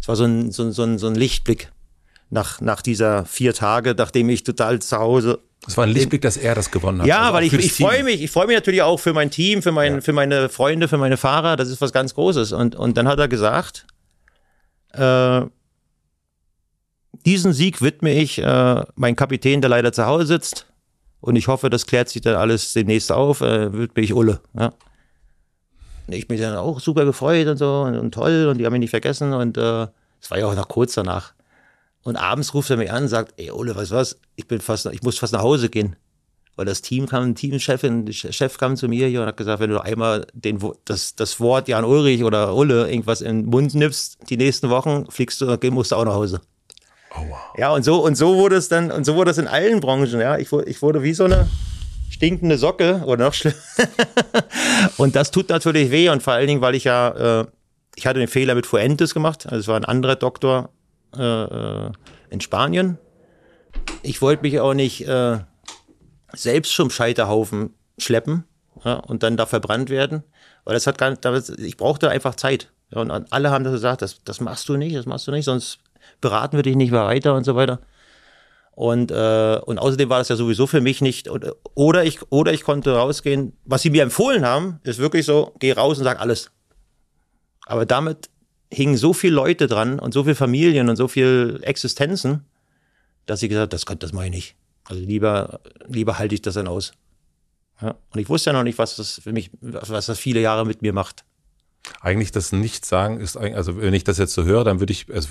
[0.00, 1.70] Es war so ein, so so ein, so ein Lichtblick
[2.30, 5.38] nach, nach dieser vier Tage, nachdem ich total zu Hause.
[5.66, 7.08] Es war ein Lichtblick, dass er das gewonnen hat.
[7.08, 9.62] Ja, Also weil ich, ich freue mich, ich freue mich natürlich auch für mein Team,
[9.62, 10.00] für, mein, Ja.
[10.00, 11.56] für meine Freunde, für meine Fahrer.
[11.56, 12.52] Das ist was ganz Großes.
[12.52, 13.86] Und, und dann hat er gesagt,
[14.92, 15.42] äh,
[17.24, 20.66] diesen Sieg widme ich äh, mein Kapitän, der leider zu Hause sitzt.
[21.20, 23.40] Und ich hoffe, das klärt sich dann alles demnächst auf.
[23.40, 24.40] Äh, widme ich Ulle.
[24.56, 24.72] Ja.
[26.06, 28.72] Und ich mich dann auch super gefreut und so und, und toll und die haben
[28.72, 29.32] mich nicht vergessen.
[29.32, 29.88] Und äh,
[30.20, 31.32] es war ja auch noch kurz danach.
[32.06, 34.60] Und abends ruft er mich an und sagt, ey Ole, weißt du was, ich bin
[34.60, 35.96] fast, ich muss fast nach Hause gehen.
[36.54, 39.70] Weil das Team kam, Teamchefin, der Chef kam zu mir hier und hat gesagt, wenn
[39.70, 44.18] du einmal den, das, das Wort Jan Ulrich oder Ulle irgendwas in den Mund nimmst,
[44.30, 46.40] die nächsten Wochen fliegst du, musst du auch nach Hause.
[47.10, 47.38] Oh, wow.
[47.58, 50.20] Ja, und so, und so wurde es dann, und so wurde es in allen Branchen,
[50.20, 50.38] ja.
[50.38, 51.48] Ich, ich wurde wie so eine
[52.08, 53.56] stinkende Socke oder noch schlimmer.
[54.96, 57.46] und das tut natürlich weh und vor allen Dingen, weil ich ja, äh,
[57.96, 59.46] ich hatte den Fehler mit Fuentes gemacht.
[59.46, 60.70] Also es war ein anderer Doktor
[61.18, 61.92] äh, äh
[62.30, 62.98] in Spanien.
[64.02, 65.38] Ich wollte mich auch nicht äh,
[66.32, 68.44] selbst zum Scheiterhaufen schleppen
[68.84, 70.24] ja, und dann da verbrannt werden,
[70.64, 72.72] weil das hat gar nicht, ich brauchte einfach Zeit.
[72.92, 75.44] Ja, und alle haben das gesagt, das, das machst du nicht, das machst du nicht,
[75.44, 75.78] sonst
[76.20, 77.80] beraten wir dich nicht weiter und so weiter.
[78.72, 81.30] Und, äh, und außerdem war das ja sowieso für mich nicht,
[81.74, 83.56] oder ich, oder ich konnte rausgehen.
[83.64, 86.50] Was sie mir empfohlen haben, ist wirklich so, geh raus und sag alles.
[87.64, 88.28] Aber damit
[88.72, 92.44] hingen so viele Leute dran und so viele Familien und so viele Existenzen,
[93.26, 94.54] dass ich gesagt habe, das, das mache ich nicht.
[94.84, 96.92] Also lieber, lieber halte ich das dann aus.
[97.80, 97.94] Ja.
[98.12, 100.82] Und ich wusste ja noch nicht, was das für mich, was das viele Jahre mit
[100.82, 101.24] mir macht.
[102.00, 105.28] Eigentlich das Nicht-Sagen ist, also wenn ich das jetzt so höre, dann würde ich, also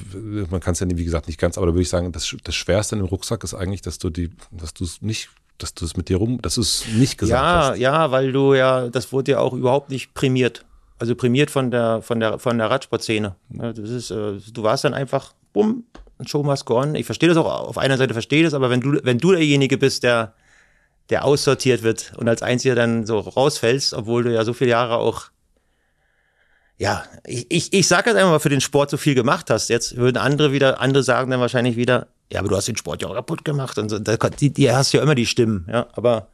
[0.50, 2.56] man kann es ja, wie gesagt, nicht ganz, aber da würde ich sagen, das, das
[2.56, 5.84] Schwerste in dem Rucksack ist eigentlich, dass du die, dass du es nicht, dass du
[5.84, 7.80] es mit dir rum, dass du es nicht gesagt ja, hast.
[7.80, 10.66] Ja, ja, weil du ja, das wurde ja auch überhaupt nicht prämiert.
[10.98, 13.36] Also prämiert von der, von der, von der Radsportszene.
[13.50, 15.84] Das ist, äh, du warst dann einfach, bumm,
[16.26, 16.96] Show must go on.
[16.96, 19.78] Ich verstehe das auch, auf einer Seite verstehe das, aber wenn du, wenn du derjenige
[19.78, 20.34] bist, der,
[21.10, 24.98] der aussortiert wird und als einziger dann so rausfällst, obwohl du ja so viele Jahre
[24.98, 25.32] auch
[26.78, 29.70] ja, ich, ich, ich sage jetzt einfach mal, für den Sport so viel gemacht hast.
[29.70, 33.02] Jetzt würden andere wieder, andere sagen dann wahrscheinlich wieder, ja, aber du hast den Sport
[33.02, 33.98] ja auch kaputt gemacht und so.
[34.00, 36.28] Die, die hast ja immer die Stimmen, ja, aber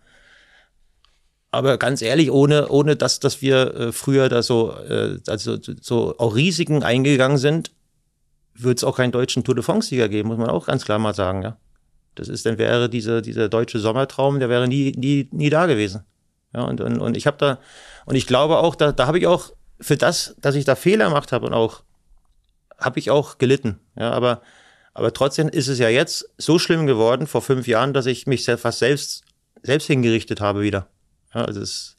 [1.51, 6.15] aber ganz ehrlich, ohne, ohne dass, dass wir äh, früher da so, äh, also so
[6.17, 7.71] auch Risiken eingegangen sind,
[8.55, 11.13] würde es auch keinen deutschen Tour de France-Sieger geben, muss man auch ganz klar mal
[11.13, 11.57] sagen, ja.
[12.15, 16.03] Das ist, dann wäre diese, dieser deutsche Sommertraum, der wäre nie, nie, nie da gewesen.
[16.53, 17.59] Ja, und, und, und ich habe da,
[18.05, 21.05] und ich glaube auch, da, da habe ich auch für das, dass ich da Fehler
[21.05, 21.83] gemacht habe und auch,
[22.77, 23.79] habe ich auch gelitten.
[23.97, 24.41] Ja, aber,
[24.93, 28.45] aber trotzdem ist es ja jetzt so schlimm geworden vor fünf Jahren, dass ich mich
[28.45, 29.23] fast selbst,
[29.63, 30.87] selbst hingerichtet habe wieder.
[31.33, 31.97] Ja, also es,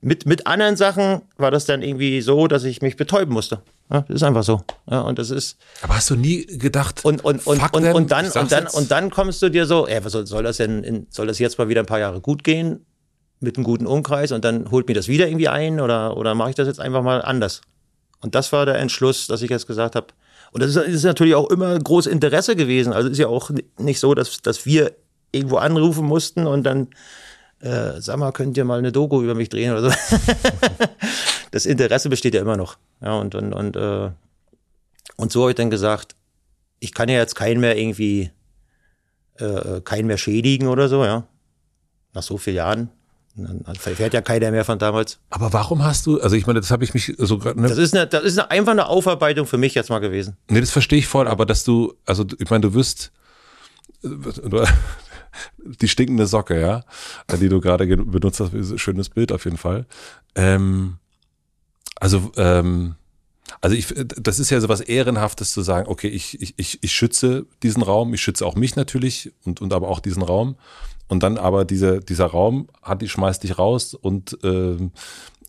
[0.00, 3.62] mit, mit anderen Sachen war das dann irgendwie so, dass ich mich betäuben musste.
[3.90, 4.62] Ja, das ist einfach so.
[4.90, 5.56] Ja, und das ist.
[5.82, 7.04] Aber hast du nie gedacht?
[7.04, 10.04] Und, und, und, und, und, dann, und, dann, und dann kommst du dir so, ey,
[10.04, 12.44] was soll, soll das denn, in, soll das jetzt mal wieder ein paar Jahre gut
[12.44, 12.84] gehen?
[13.44, 16.50] mit einem guten Umkreis und dann holt mir das wieder irgendwie ein oder, oder mache
[16.50, 17.60] ich das jetzt einfach mal anders?
[18.20, 20.08] Und das war der Entschluss, dass ich jetzt gesagt habe.
[20.50, 22.92] Und das ist, ist natürlich auch immer großes Interesse gewesen.
[22.92, 24.92] Also ist ja auch nicht so, dass, dass wir
[25.30, 26.88] irgendwo anrufen mussten und dann,
[27.64, 29.96] äh, sag mal, könnt ihr mal eine Doku über mich drehen oder so.
[31.50, 32.76] das Interesse besteht ja immer noch.
[33.00, 34.10] Ja, und, und, und, äh,
[35.16, 36.14] und so habe ich dann gesagt,
[36.78, 38.30] ich kann ja jetzt keinen mehr irgendwie,
[39.36, 41.26] äh, keinen mehr schädigen oder so, ja.
[42.12, 42.90] Nach so vielen Jahren
[43.36, 45.18] dann fährt ja keiner mehr von damals.
[45.30, 47.60] Aber warum hast du, also ich meine, das habe ich mich so gerade.
[47.60, 47.68] Ne?
[47.68, 50.36] Das ist eine, das ist eine, einfach eine Aufarbeitung für mich jetzt mal gewesen.
[50.48, 53.10] Nee, das verstehe ich voll, aber dass du, also ich meine, du wirst
[55.58, 56.84] die stinkende Socke, ja,
[57.36, 59.86] die du gerade benutzt hast, schönes Bild auf jeden Fall.
[60.34, 60.98] Ähm,
[61.96, 62.96] also, ähm,
[63.60, 67.46] also ich, das ist ja so was Ehrenhaftes zu sagen, okay, ich, ich, ich, schütze
[67.62, 70.56] diesen Raum, ich schütze auch mich natürlich und, und aber auch diesen Raum.
[71.06, 74.76] Und dann aber diese, dieser Raum hat schmeißt dich raus und äh,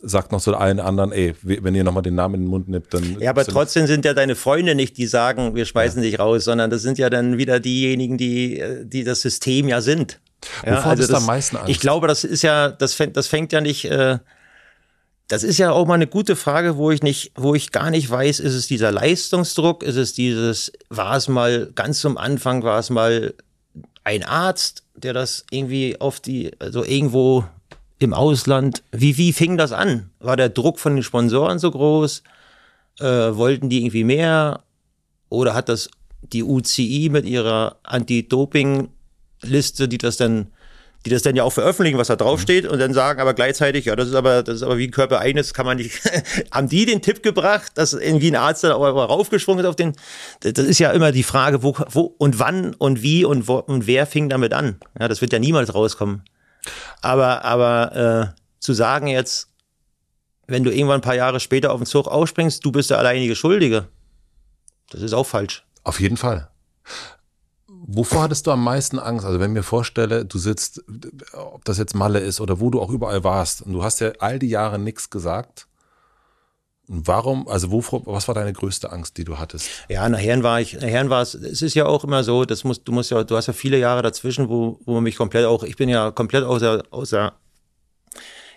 [0.01, 2.93] sagt noch zu allen anderen, ey, wenn ihr nochmal den Namen in den Mund nimmt,
[2.93, 3.19] dann.
[3.19, 6.09] Ja, aber trotzdem sind ja deine Freunde nicht, die sagen, wir schmeißen ja.
[6.09, 10.19] dich raus, sondern das sind ja dann wieder diejenigen, die, die das System ja sind.
[10.65, 11.69] Ja, Wovor also das, am meisten Angst?
[11.69, 14.19] Ich glaube, das ist ja, das fängt, das fängt ja nicht, äh,
[15.27, 18.09] das ist ja auch mal eine gute Frage, wo ich nicht, wo ich gar nicht
[18.09, 22.79] weiß, ist es dieser Leistungsdruck, ist es dieses, war es mal ganz zum Anfang, war
[22.79, 23.33] es mal
[24.03, 27.45] ein Arzt, der das irgendwie auf die, also irgendwo
[27.99, 30.09] im Ausland, wie, wie fing das an?
[30.19, 32.23] War der Druck von den Sponsoren so groß?
[32.99, 34.63] Äh, wollten die irgendwie mehr?
[35.29, 35.89] Oder hat das
[36.21, 40.47] die UCI mit ihrer Anti-Doping-Liste, die das dann
[41.05, 43.95] die das dann ja auch veröffentlichen, was da draufsteht und dann sagen aber gleichzeitig, ja,
[43.95, 46.01] das ist aber, das ist aber wie ein Körpereignis, kann man nicht,
[46.51, 49.93] haben die den Tipp gebracht, dass irgendwie ein Arzt da raufgesprungen ist auf den,
[50.39, 53.85] das ist ja immer die Frage, wo, wo und wann und wie und wo und
[53.85, 54.77] wer fing damit an.
[54.99, 56.23] Ja, das wird ja niemals rauskommen.
[57.01, 59.49] Aber, aber, äh, zu sagen jetzt,
[60.47, 63.35] wenn du irgendwann ein paar Jahre später auf den Zug ausspringst, du bist der alleinige
[63.35, 63.87] Schuldige.
[64.89, 65.65] Das ist auch falsch.
[65.83, 66.49] Auf jeden Fall.
[67.67, 69.25] Wovor hattest du am meisten Angst?
[69.25, 70.83] Also wenn ich mir vorstelle, du sitzt,
[71.33, 74.11] ob das jetzt Malle ist oder wo du auch überall warst und du hast ja
[74.19, 75.67] all die Jahre nichts gesagt.
[76.87, 79.69] Warum, also wovor, was war deine größte Angst, die du hattest?
[79.89, 82.87] Ja, nachher war ich, nachher war es, es ist ja auch immer so, das musst,
[82.87, 85.63] du musst ja, du hast ja viele Jahre dazwischen, wo, wo man mich komplett auch,
[85.63, 87.33] ich bin ja komplett außer, außer,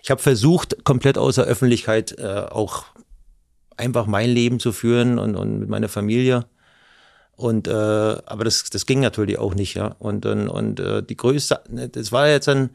[0.03, 2.85] ich habe versucht, komplett außer Öffentlichkeit äh, auch
[3.77, 6.45] einfach mein Leben zu führen und, und mit meiner Familie.
[7.35, 9.95] Und äh, aber das, das ging natürlich auch nicht, ja.
[9.99, 12.71] Und, und, und äh, die größte, ne, das war jetzt dann,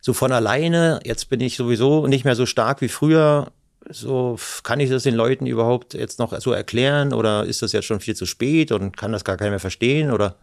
[0.00, 3.52] so von alleine, jetzt bin ich sowieso nicht mehr so stark wie früher.
[3.90, 7.86] So, kann ich das den Leuten überhaupt jetzt noch so erklären oder ist das jetzt
[7.86, 10.36] schon viel zu spät und kann das gar keiner mehr verstehen oder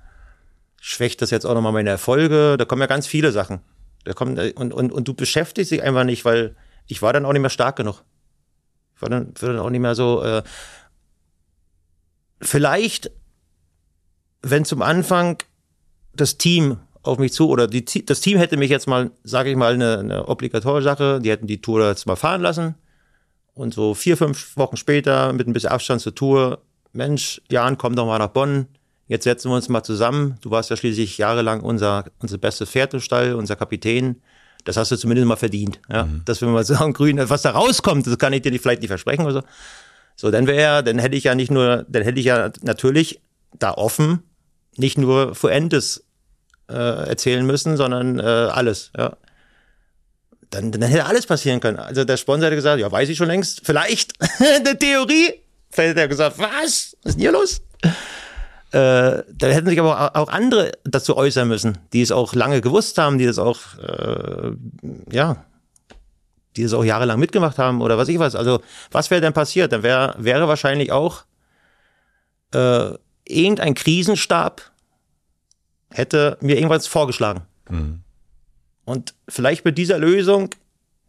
[0.81, 2.55] schwächt das jetzt auch nochmal meine Erfolge?
[2.57, 3.59] Da kommen ja ganz viele Sachen.
[4.03, 6.55] Da kommen, und, und, und du beschäftigst dich einfach nicht, weil
[6.87, 8.03] ich war dann auch nicht mehr stark genug.
[8.95, 10.23] Ich war dann, war dann auch nicht mehr so.
[10.23, 10.41] Äh,
[12.41, 13.11] vielleicht,
[14.41, 15.37] wenn zum Anfang
[16.15, 19.55] das Team auf mich zu oder die, das Team hätte mich jetzt mal, sage ich
[19.55, 22.75] mal, eine, eine obligatorische Sache, die hätten die Tour jetzt mal fahren lassen
[23.55, 26.61] und so vier, fünf Wochen später mit ein bisschen Abstand zur Tour,
[26.93, 28.67] Mensch, Jan, komm doch mal nach Bonn,
[29.07, 30.37] jetzt setzen wir uns mal zusammen.
[30.41, 34.21] Du warst ja schließlich jahrelang unser, unser beste Pferd im Stall, unser Kapitän.
[34.63, 35.79] Das hast du zumindest mal verdient.
[35.89, 36.05] Ja?
[36.05, 36.21] Mhm.
[36.25, 39.23] Dass wir mal sagen, grün, was da rauskommt, das kann ich dir vielleicht nicht versprechen
[39.23, 39.41] oder so.
[40.15, 43.21] So, dann wäre, dann hätte ich ja nicht nur, dann hätte ich ja natürlich
[43.57, 44.23] da offen
[44.77, 46.05] nicht nur Fuentes
[46.69, 48.91] äh, erzählen müssen, sondern äh, alles.
[48.97, 49.17] Ja.
[50.55, 51.77] Dann, dann hätte alles passieren können.
[51.77, 55.33] Also der Sponsor hätte gesagt, ja, weiß ich schon längst, vielleicht eine Theorie.
[55.69, 56.49] Vielleicht hätte er gesagt, was?
[56.53, 57.61] Was ist denn hier los?
[58.71, 62.97] Äh, da hätten sich aber auch andere dazu äußern müssen, die es auch lange gewusst
[62.97, 64.51] haben, die das auch, äh,
[65.11, 65.43] ja,
[66.55, 68.35] die das auch jahrelang mitgemacht haben oder was ich weiß.
[68.35, 68.61] Also,
[68.91, 69.73] was wäre denn passiert?
[69.73, 71.25] Dann wär, wäre wahrscheinlich auch
[72.53, 72.91] äh,
[73.25, 74.71] irgendein Krisenstab
[75.89, 77.41] hätte mir irgendwas vorgeschlagen.
[77.69, 78.04] Mhm.
[78.85, 80.49] Und vielleicht mit dieser Lösung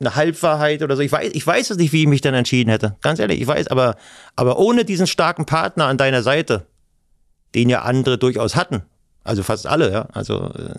[0.00, 1.02] eine Halbwahrheit oder so.
[1.02, 2.96] Ich weiß, ich weiß es nicht, wie ich mich dann entschieden hätte.
[3.00, 3.96] Ganz ehrlich, ich weiß, aber,
[4.34, 6.66] aber ohne diesen starken Partner an deiner Seite,
[7.54, 8.82] den ja andere durchaus hatten.
[9.24, 10.08] Also fast alle, ja.
[10.12, 10.74] Also äh,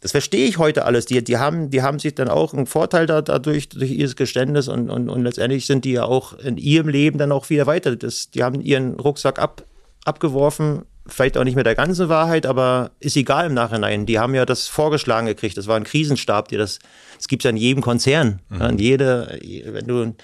[0.00, 1.06] das verstehe ich heute alles.
[1.06, 4.68] Die, die, haben, die haben sich dann auch einen Vorteil da, dadurch, durch ihr Geständnis
[4.68, 7.96] und, und, und letztendlich sind die ja auch in ihrem Leben dann auch wieder weiter.
[7.96, 9.64] Das, die haben ihren Rucksack ab,
[10.04, 14.06] abgeworfen, vielleicht auch nicht mit der ganzen Wahrheit, aber ist egal im Nachhinein.
[14.06, 15.56] Die haben ja das vorgeschlagen gekriegt.
[15.56, 16.78] Das war ein Krisenstab, die das,
[17.16, 18.40] das gibt es ja in jedem Konzern.
[18.48, 18.60] Mhm.
[18.60, 20.14] Ja, in jede, wenn du,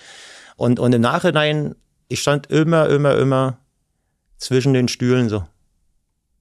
[0.57, 1.75] und, und im Nachhinein,
[2.09, 3.59] ich stand immer, immer, immer
[4.39, 5.47] zwischen den Stühlen so.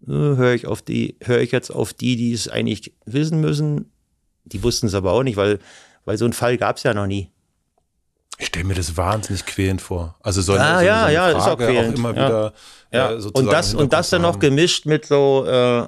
[0.07, 3.91] Äh, höre ich auf die, höre ich jetzt auf die, die es eigentlich wissen müssen.
[4.43, 5.59] Die wussten es aber auch nicht, weil,
[6.05, 7.29] weil so einen Fall gab es ja noch nie.
[8.39, 10.15] Ich stelle mir das wahnsinnig quälend vor.
[10.21, 11.93] Also so eine, ah, so, ja, so eine ja, ist auch quälend.
[11.93, 12.53] Auch immer wieder
[12.93, 13.11] ja.
[13.11, 15.87] Äh, und das und das dann noch gemischt mit so, äh,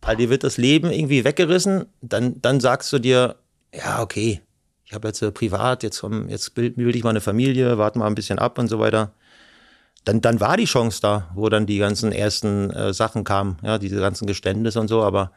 [0.00, 1.86] all dir wird das Leben irgendwie weggerissen.
[2.00, 3.36] Dann dann sagst du dir,
[3.74, 4.40] ja okay,
[4.84, 7.98] ich habe jetzt äh, privat, jetzt komm, jetzt bild, bild ich mal eine Familie, warte
[7.98, 9.12] mal ein bisschen ab und so weiter
[10.06, 13.76] dann, dann war die Chance da, wo dann die ganzen ersten äh, Sachen kamen, ja,
[13.76, 15.32] diese ganzen Geständnisse und so, aber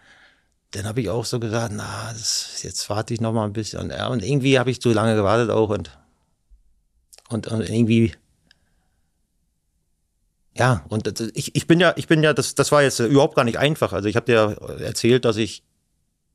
[0.71, 3.89] dann habe ich auch so gesagt, na, das, jetzt warte ich noch mal ein bisschen.
[3.89, 5.97] Ja, und irgendwie habe ich zu lange gewartet auch und,
[7.29, 8.13] und, und irgendwie,
[10.59, 13.45] ja, und ich, ich bin ja, ich bin ja, das, das war jetzt überhaupt gar
[13.45, 13.93] nicht einfach.
[13.93, 15.63] Also ich habe dir erzählt, dass ich,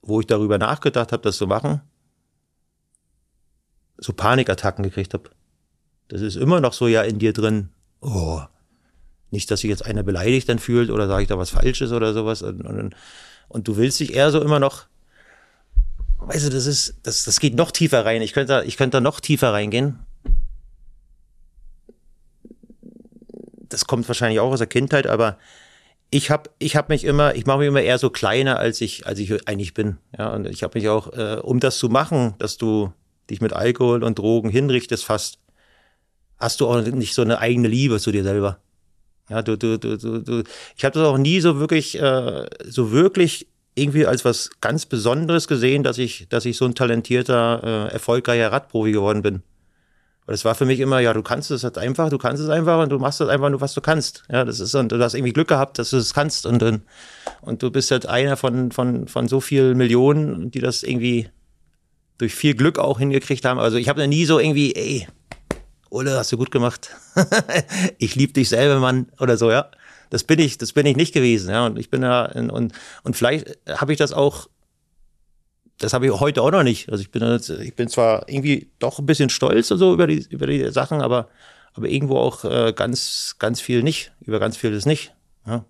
[0.02, 1.82] wo ich darüber nachgedacht habe, das zu machen,
[3.98, 5.30] so Panikattacken gekriegt habe.
[6.08, 7.70] Das ist immer noch so ja in dir drin
[8.04, 8.40] oh,
[9.30, 12.12] nicht, dass sich jetzt einer beleidigt dann fühlt oder sage ich da was Falsches oder
[12.12, 12.42] sowas.
[12.42, 12.94] Und, und,
[13.48, 14.86] und, du willst dich eher so immer noch,
[16.18, 18.22] weißt du, das ist, das, das geht noch tiefer rein.
[18.22, 19.98] Ich könnte, ich könnte da noch tiefer reingehen.
[23.74, 25.36] Das kommt wahrscheinlich auch aus der Kindheit, aber
[26.10, 29.04] ich habe ich hab mich immer, ich mache mich immer eher so kleiner, als ich,
[29.04, 29.98] als ich eigentlich bin.
[30.16, 32.92] Ja, und ich habe mich auch, äh, um das zu machen, dass du
[33.28, 35.40] dich mit Alkohol und Drogen hinrichtest, fast
[36.38, 38.58] hast du auch nicht so eine eigene Liebe zu dir selber.
[39.28, 40.42] Ja, du, du, du, du, du.
[40.76, 45.48] ich habe das auch nie so wirklich, äh, so wirklich irgendwie als was ganz Besonderes
[45.48, 49.42] gesehen, dass ich, dass ich so ein talentierter, äh, erfolgreicher Radprofi geworden bin.
[50.26, 52.48] Und es war für mich immer, ja, du kannst es halt einfach, du kannst es
[52.48, 54.24] einfach und du machst das einfach nur, was du kannst.
[54.30, 56.62] Ja, das ist, und du hast irgendwie Glück gehabt, dass du es kannst und,
[57.42, 61.28] und du bist halt einer von, von, von so vielen Millionen, die das irgendwie
[62.16, 63.58] durch viel Glück auch hingekriegt haben.
[63.58, 65.06] Also ich habe da nie so irgendwie, ey,
[65.90, 66.90] Ole, hast du gut gemacht.
[67.98, 69.70] ich liebe dich selber, Mann, oder so, ja.
[70.10, 71.66] Das bin ich, das bin ich nicht gewesen, ja.
[71.66, 72.72] Und ich bin ja, und,
[73.02, 74.48] und vielleicht habe ich das auch,
[75.78, 76.88] das habe ich heute auch noch nicht.
[76.90, 77.22] Also ich bin,
[77.62, 81.00] ich bin zwar irgendwie doch ein bisschen stolz und so über die, über die Sachen,
[81.00, 81.28] aber,
[81.72, 85.14] aber irgendwo auch äh, ganz, ganz viel nicht, über ganz vieles nicht.
[85.46, 85.64] Ja.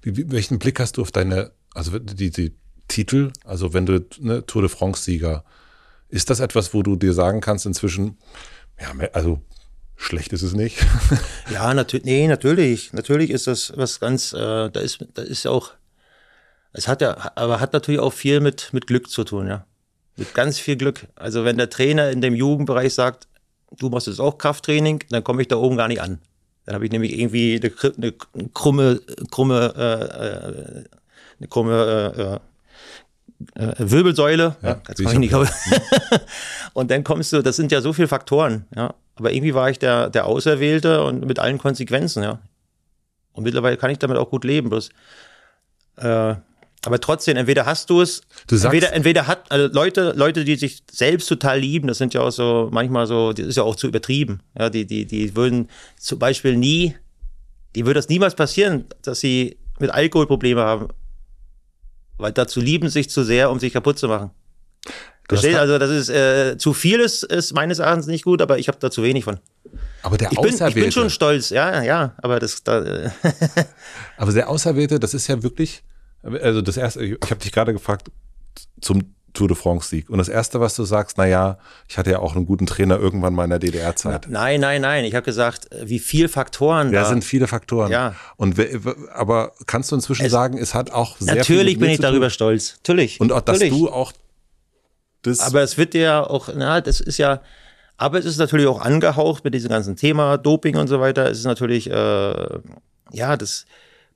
[0.00, 2.54] Wie, wie, welchen Blick hast du auf deine, also die, die
[2.88, 5.44] Titel, also wenn du ne, Tour de France-Sieger,
[6.08, 8.18] ist das etwas, wo du dir sagen kannst inzwischen,
[8.80, 9.40] ja, also
[9.96, 10.84] Schlecht ist es nicht.
[11.52, 12.92] ja, natürlich, nee, natürlich.
[12.92, 15.72] Natürlich ist das was ganz, äh, da ist, da ist auch,
[16.72, 19.66] es hat ja, aber hat natürlich auch viel mit, mit Glück zu tun, ja.
[20.16, 21.06] Mit ganz viel Glück.
[21.14, 23.28] Also wenn der Trainer in dem Jugendbereich sagt,
[23.78, 26.18] du machst jetzt auch Krafttraining, dann komme ich da oben gar nicht an.
[26.66, 28.12] Dann habe ich nämlich irgendwie eine, eine
[28.52, 29.00] krumme,
[29.30, 30.84] krumme, äh, äh,
[31.38, 32.38] eine krumme, äh, äh
[33.54, 34.56] äh, Wirbelsäule.
[34.62, 35.34] Ja, Ja, ich ich nicht
[36.74, 38.94] und dann kommst du, das sind ja so viele Faktoren, ja.
[39.16, 42.38] Aber irgendwie war ich der, der Auserwählte und mit allen Konsequenzen, ja.
[43.32, 44.90] Und mittlerweile kann ich damit auch gut leben, bloß.
[45.96, 46.34] Äh,
[46.84, 50.56] aber trotzdem, entweder hast du es, Du sagst- entweder, entweder hat, also Leute, Leute, die
[50.56, 53.76] sich selbst total lieben, das sind ja auch so, manchmal so, das ist ja auch
[53.76, 54.40] zu übertrieben.
[54.58, 55.68] Ja, die, die, die würden
[55.98, 56.96] zum Beispiel nie,
[57.74, 60.88] die würde das niemals passieren, dass sie mit Alkohol Probleme haben.
[62.18, 64.30] Weil dazu lieben sich zu sehr, um sich kaputt zu machen.
[65.28, 65.56] Versteht?
[65.56, 68.78] Also das ist äh, zu viel ist, ist meines Erachtens nicht gut, aber ich habe
[68.80, 69.38] da zu wenig von.
[70.02, 73.10] Aber der Ich bin, ich Auserwählte, bin schon stolz, ja, ja, aber das da, äh,
[74.16, 75.82] aber der Auserwählte, das ist ja wirklich,
[76.22, 78.10] also das erste, ich, habe dich gerade gefragt
[78.80, 81.58] zum Tour de France Sieg und das erste, was du sagst, na ja,
[81.88, 84.26] ich hatte ja auch einen guten Trainer irgendwann mal in der DDR-Zeit.
[84.28, 85.04] nein, nein, nein.
[85.06, 87.08] Ich habe gesagt, äh, wie viel Faktoren Ja, da.
[87.08, 87.90] sind viele Faktoren.
[87.90, 88.14] Ja.
[88.36, 88.56] Und
[89.14, 92.00] aber kannst du inzwischen Es- sagen, es hat auch sehr Natürlich viel mit bin ich
[92.00, 92.74] darüber stolz.
[92.78, 93.20] Natürlich.
[93.20, 93.78] Und auch, dass Natürlich.
[93.80, 94.12] du auch
[95.22, 97.40] das Aber es wird ja auch, na, das ist ja,
[97.96, 101.30] aber es ist natürlich auch angehaucht mit diesem ganzen Thema Doping und so weiter.
[101.30, 102.34] Es ist natürlich, äh,
[103.12, 103.64] ja, das,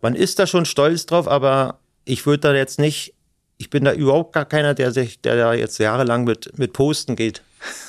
[0.03, 3.13] man ist da schon stolz drauf, aber ich würde da jetzt nicht,
[3.59, 7.17] ich bin da überhaupt gar keiner, der sich, der da jetzt jahrelang mit, mit Posten
[7.17, 7.43] geht.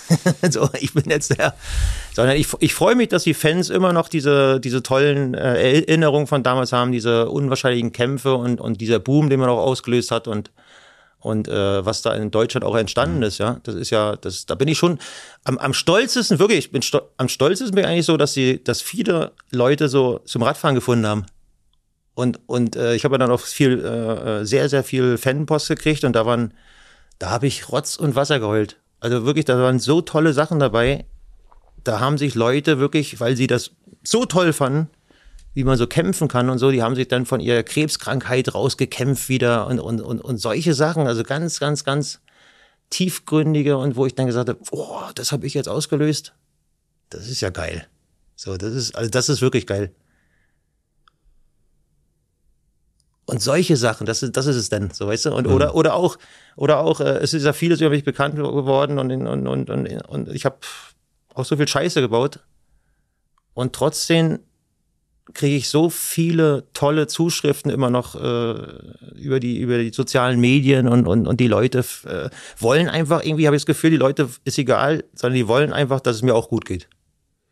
[0.49, 1.53] so, ich bin jetzt der,
[2.13, 6.27] sondern ich, ich freue mich, dass die Fans immer noch diese, diese tollen äh, Erinnerungen
[6.27, 10.27] von damals haben, diese unwahrscheinlichen Kämpfe und, und dieser Boom, den man auch ausgelöst hat
[10.27, 10.51] und
[11.19, 14.53] und äh, was da in Deutschland auch entstanden ist, ja, das ist ja, das, da
[14.53, 14.99] bin ich schon
[15.43, 18.63] am, am stolzesten, wirklich, ich bin sto am stolzesten bin ich eigentlich so, dass sie,
[18.63, 21.25] dass viele Leute so zum Radfahren gefunden haben.
[22.17, 25.67] Und, und äh, ich habe ja dann auch viel, äh, äh, sehr, sehr viel Fanpost
[25.67, 26.51] gekriegt und da waren,
[27.19, 28.77] da habe ich Rotz und Wasser geheult.
[28.99, 31.05] Also wirklich, da waren so tolle Sachen dabei.
[31.83, 33.69] Da haben sich Leute wirklich, weil sie das
[34.03, 34.89] so toll fanden,
[35.53, 39.29] wie man so kämpfen kann und so, die haben sich dann von ihrer Krebskrankheit rausgekämpft
[39.29, 42.19] wieder und, und, und, und solche Sachen, also ganz, ganz, ganz
[42.89, 46.33] tiefgründige und wo ich dann gesagt habe, oh, das habe ich jetzt ausgelöst.
[47.11, 47.85] Das ist ja geil.
[48.35, 49.91] So, das ist, also das ist wirklich geil.
[53.29, 55.35] Und solche Sachen, das ist, das ist es denn, so weißt du?
[55.35, 56.17] Und oder oder auch
[56.55, 60.07] oder auch, äh, es ist ja vieles über mich bekannt geworden und und und und,
[60.07, 60.55] und ich habe
[61.33, 62.39] auch so viel Scheiße gebaut.
[63.53, 64.39] Und trotzdem
[65.33, 68.55] kriege ich so viele tolle Zuschriften immer noch äh,
[69.15, 72.29] über die über die sozialen Medien und und und die Leute äh,
[72.59, 75.99] wollen einfach irgendwie habe ich das Gefühl, die Leute ist egal, sondern die wollen einfach,
[75.99, 76.87] dass es mir auch gut geht.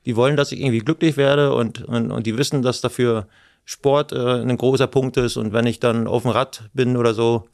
[0.06, 3.28] Die wollen, dass ich irgendwie glücklich werde und und, und die wissen, dass dafür
[3.66, 7.14] Sport äh, ein großer Punkt ist und wenn ich dann auf dem Rad bin oder
[7.14, 7.50] so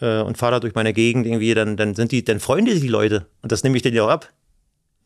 [0.00, 2.78] äh, und fahre da durch meine Gegend irgendwie, dann dann sind die dann freuen die
[2.78, 4.32] die Leute und das nehme ich denen ja auch ab.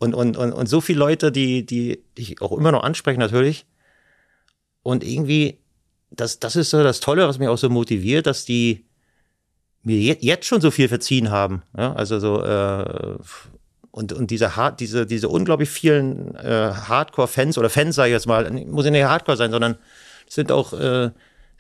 [0.01, 3.21] Und, und, und, und so viele Leute, die, die, die ich auch immer noch ansprechen,
[3.21, 3.67] natürlich.
[4.83, 5.59] Und irgendwie,
[6.11, 8.87] das, das ist so das Tolle, was mich auch so motiviert, dass die
[9.83, 11.63] mir jetzt, jetzt schon so viel verziehen haben.
[11.77, 13.19] Ja, also so, äh,
[13.93, 18.27] und, und diese, hart, diese, diese unglaublich vielen äh, Hardcore-Fans oder Fans, sage ich jetzt
[18.27, 19.77] mal, muss ja nicht Hardcore sein, sondern
[20.29, 21.11] es sind auch, äh,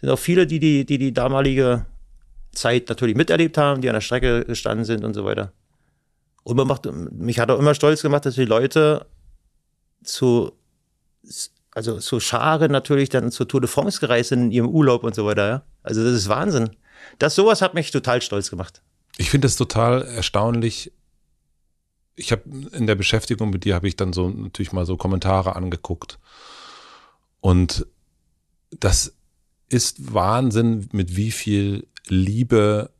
[0.00, 1.86] sind auch viele, die die, die die damalige
[2.52, 5.52] Zeit natürlich miterlebt haben, die an der Strecke gestanden sind und so weiter.
[6.42, 9.06] Und man macht, mich hat auch immer stolz gemacht, dass die Leute
[10.02, 10.52] zu,
[11.72, 15.14] also zu Scharen natürlich dann zur Tour de France gereist sind in ihrem Urlaub und
[15.14, 15.48] so weiter.
[15.48, 15.62] Ja?
[15.82, 16.70] Also das ist Wahnsinn.
[17.18, 18.82] Das sowas hat mich total stolz gemacht.
[19.16, 20.92] Ich finde es total erstaunlich.
[22.20, 22.42] Ich habe
[22.72, 26.18] in der Beschäftigung mit dir habe ich dann so natürlich mal so Kommentare angeguckt.
[27.40, 27.86] Und
[28.78, 29.14] das
[29.70, 32.90] ist Wahnsinn, mit wie viel Liebe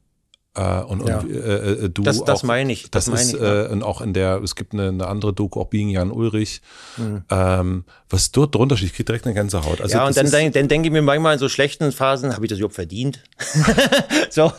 [0.56, 1.18] äh, und, Ja.
[1.20, 1.36] und äh,
[1.84, 2.90] äh, du Das, das auch, meine ich.
[2.90, 3.40] das, Das, meine ist ich.
[3.40, 3.66] ja.
[3.66, 6.60] äh, und auch in der es gibt eine, eine andere Doku auch Being Jan Ulrich
[6.96, 7.22] Mhm.
[7.30, 10.52] ähm, was dort drunter steht ich kriege direkt eine Gänsehaut also ja, und dann, denk-
[10.54, 13.20] dann denke ich mir manchmal in so schlechten Phasen, habe ich das überhaupt verdient?
[14.30, 14.52] so.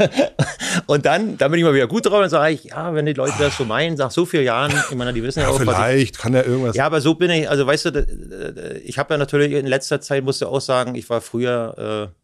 [0.87, 3.13] Und dann, dann bin ich mal wieder gut drauf und sage ich, ja, wenn die
[3.13, 5.59] Leute das so meinen, nach so vielen Jahren, ich meine, die wissen ja, ja, auch,
[5.65, 8.97] was ich, vielleicht kann ja irgendwas Ja, aber so bin ich, also weißt du, ich
[8.97, 12.20] habe ja natürlich in letzter Zeit, musst du auch sagen, ich war früher äh,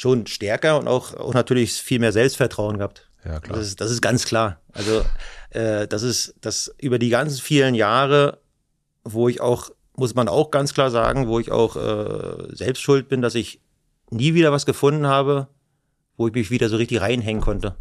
[0.00, 3.10] schon stärker und auch, auch natürlich viel mehr Selbstvertrauen gehabt.
[3.22, 4.58] ja klar Das ist, das ist ganz klar.
[4.72, 5.04] Also
[5.50, 8.38] äh, das ist das über die ganzen vielen Jahre,
[9.04, 13.10] wo ich auch, muss man auch ganz klar sagen, wo ich auch äh, selbst schuld
[13.10, 13.60] bin, dass ich
[14.08, 15.48] nie wieder was gefunden habe,
[16.16, 17.76] wo ich mich wieder so richtig reinhängen konnte.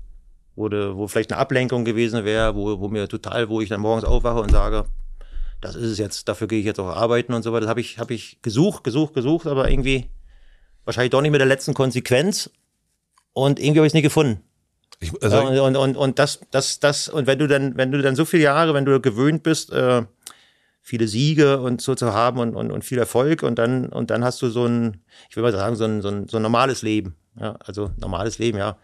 [0.58, 3.80] Wo, de, wo vielleicht eine Ablenkung gewesen wäre, wo, wo mir total, wo ich dann
[3.80, 4.84] morgens aufwache und sage,
[5.62, 7.62] das ist es jetzt, dafür gehe ich jetzt auch arbeiten und so weiter.
[7.62, 10.10] Das habe ich, habe ich gesucht, gesucht, gesucht, aber irgendwie
[10.90, 12.50] wahrscheinlich doch nicht mit der letzten Konsequenz.
[13.34, 14.42] Und irgendwie habe ich es nie gefunden.
[15.00, 18.02] ich, also, und, und, und, und das, das, das, und wenn du dann, wenn du
[18.02, 20.02] dann so viele Jahre, wenn du gewöhnt bist, äh,
[20.82, 24.24] viele Siege und so zu haben und, und, und viel Erfolg und dann, und dann
[24.24, 26.82] hast du so ein, ich will mal sagen, so ein, so ein, so ein normales
[26.82, 27.16] Leben.
[27.40, 28.78] Ja, also normales Leben, ja.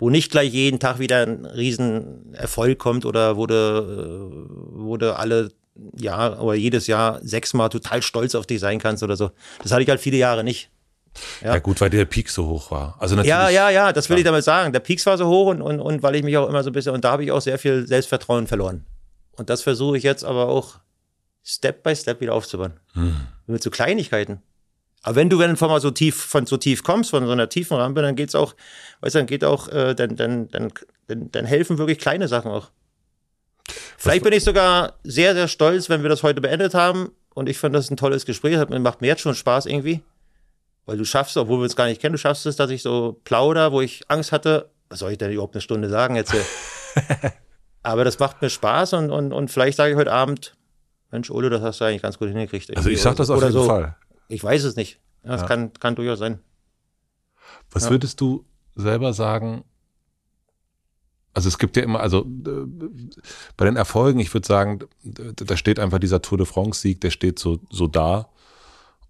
[0.00, 5.52] wo nicht gleich jeden Tag wieder ein riesen Erfolg kommt oder wurde, wurde alle
[5.96, 9.30] Jahr oder jedes Jahr sechsmal total stolz auf dich sein kannst oder so.
[9.62, 10.71] Das hatte ich halt viele Jahre nicht.
[11.42, 11.54] Ja.
[11.54, 12.96] ja, gut, weil der Peak so hoch war.
[12.98, 14.72] Also natürlich, ja, ja, ja, das will ich damit sagen.
[14.72, 16.72] Der Peak war so hoch und, und, und weil ich mich auch immer so ein
[16.72, 18.84] bisschen, und da habe ich auch sehr viel Selbstvertrauen verloren.
[19.32, 20.76] Und das versuche ich jetzt aber auch
[21.44, 22.74] Step by Step wieder aufzubauen.
[22.94, 23.16] Hm.
[23.46, 24.40] Mit so Kleinigkeiten.
[25.02, 27.48] Aber wenn du, wenn du mal so tief, von so tief kommst, von so einer
[27.48, 28.54] tiefen Rampe, dann geht's auch,
[29.00, 30.72] weißt du, dann geht auch, äh, dann, dann, dann,
[31.08, 32.70] dann, dann helfen wirklich kleine Sachen auch.
[33.98, 37.10] Vielleicht bin ich sogar sehr, sehr stolz, wenn wir das heute beendet haben.
[37.34, 38.54] Und ich fand das ein tolles Gespräch.
[38.54, 40.02] Das macht mir jetzt schon Spaß irgendwie.
[40.86, 43.20] Weil du schaffst, obwohl wir uns gar nicht kennen, du schaffst es, dass ich so
[43.24, 44.70] plauder, wo ich Angst hatte.
[44.88, 46.34] Was soll ich denn überhaupt eine Stunde sagen jetzt?
[47.82, 50.56] Aber das macht mir Spaß und, und, und vielleicht sage ich heute Abend,
[51.10, 52.76] Mensch, Ole, das hast du eigentlich ganz gut hingekriegt.
[52.76, 53.64] Also ich sag das auf jeden so.
[53.64, 53.96] Fall.
[54.28, 54.98] Ich weiß es nicht.
[55.22, 55.46] Das ja.
[55.46, 56.40] Kann, kann durchaus sein.
[57.70, 57.90] Was ja.
[57.90, 58.44] würdest du
[58.74, 59.64] selber sagen?
[61.34, 62.66] Also es gibt ja immer, also äh,
[63.56, 67.38] bei den Erfolgen, ich würde sagen, da steht einfach dieser Tour de France-Sieg, der steht
[67.38, 68.28] so, so da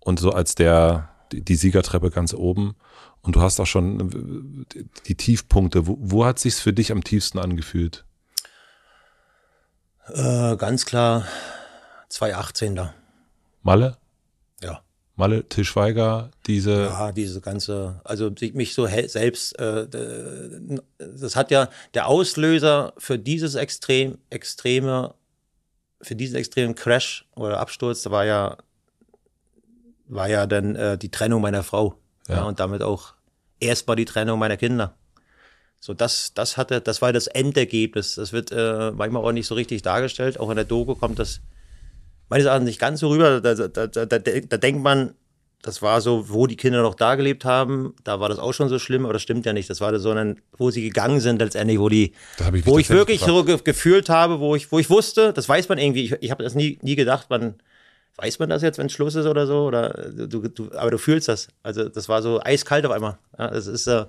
[0.01, 2.75] und so als der, die Siegertreppe ganz oben.
[3.23, 5.87] Und du hast auch schon äh, die Tiefpunkte.
[5.87, 8.05] Wo, wo hat sich's für dich am tiefsten angefühlt?
[10.09, 11.27] Äh, ganz klar
[12.09, 12.95] 2018 da.
[13.63, 13.97] Malle?
[14.61, 14.83] Ja.
[15.15, 16.85] Malle, Tischweiger, diese.
[16.85, 19.87] Ja, diese ganze, also mich so selbst, äh,
[20.99, 25.15] das hat ja der Auslöser für dieses extrem, extreme,
[26.01, 28.57] für diesen extremen Crash oder Absturz, da war ja,
[30.13, 31.95] war ja dann äh, die Trennung meiner Frau.
[32.29, 32.37] Ja.
[32.37, 33.15] ja und damit auch
[33.61, 34.95] erstmal die Trennung meiner Kinder.
[35.81, 38.15] So, das, das hatte, das war das Endergebnis.
[38.15, 40.39] Das wird äh, manchmal auch nicht so richtig dargestellt.
[40.39, 41.41] Auch in der Doku kommt das
[42.29, 43.41] meines Erachtens nicht ganz so rüber.
[43.41, 45.15] Da, da, da, da, denkt man,
[45.61, 48.69] das war so, wo die Kinder noch da gelebt haben, da war das auch schon
[48.69, 49.69] so schlimm, aber das stimmt ja nicht.
[49.71, 52.13] Das war so, ein, wo sie gegangen sind letztendlich, wo die,
[52.55, 53.49] ich wo ich wirklich gefragt.
[53.49, 56.05] so gefühlt habe, wo ich, wo ich wusste, das weiß man irgendwie.
[56.05, 57.57] Ich, ich habe das nie, nie gedacht, man
[58.17, 61.29] weiß man das jetzt, wenn Schluss ist oder so, oder du, du, aber du fühlst
[61.29, 61.49] das.
[61.63, 63.19] Also das war so eiskalt auf einmal.
[63.39, 64.07] Ja, das ist äh,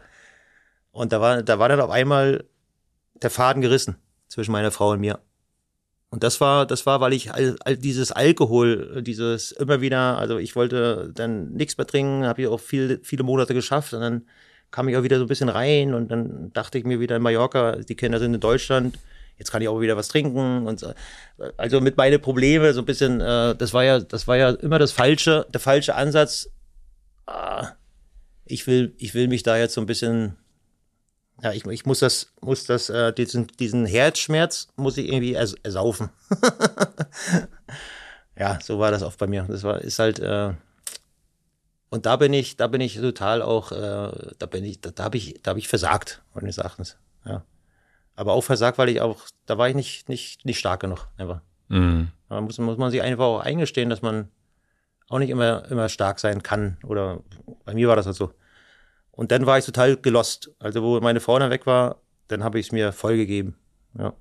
[0.91, 2.45] und da war, da war dann auf einmal
[3.21, 3.95] der Faden gerissen
[4.27, 5.19] zwischen meiner Frau und mir.
[6.09, 10.37] Und das war, das war, weil ich all, all dieses Alkohol, dieses immer wieder, also
[10.37, 14.27] ich wollte dann nichts mehr trinken, habe ich auch viel, viele Monate geschafft und dann
[14.69, 17.23] kam ich auch wieder so ein bisschen rein und dann dachte ich mir wieder in
[17.23, 18.99] Mallorca, die Kinder sind in Deutschland,
[19.37, 20.93] jetzt kann ich auch wieder was trinken und so.
[21.57, 24.79] also mit meine Probleme so ein bisschen, äh, das war ja, das war ja immer
[24.79, 26.49] das falsche, der falsche Ansatz.
[27.25, 27.71] Ah,
[28.45, 30.37] ich will, ich will mich da jetzt so ein bisschen
[31.41, 35.55] ja, ich, ich muss das, muss das, äh, diesen, diesen Herzschmerz muss ich irgendwie ers
[35.63, 36.09] ersaufen.
[38.37, 39.43] ja, so war das oft bei mir.
[39.49, 40.53] Das war, ist halt, äh,
[41.89, 45.03] und da bin ich, da bin ich total auch, äh, da bin ich, da, da
[45.03, 46.97] habe ich, da habe ich versagt, meines Erachtens.
[47.25, 47.43] Ja.
[48.15, 51.41] Aber auch versagt, weil ich auch, da war ich nicht, nicht, nicht stark genug, einfach.
[51.67, 52.09] Mhm.
[52.29, 54.29] Da muss, muss man sich einfach auch eingestehen, dass man
[55.09, 56.77] auch nicht immer, immer stark sein kann.
[56.83, 57.21] Oder
[57.65, 58.31] bei mir war das halt so.
[59.11, 60.51] Und dann war ich total gelost.
[60.59, 63.55] Also wo meine Frau dann weg war, dann habe ich es mir vollgegeben.
[63.97, 64.13] Ja.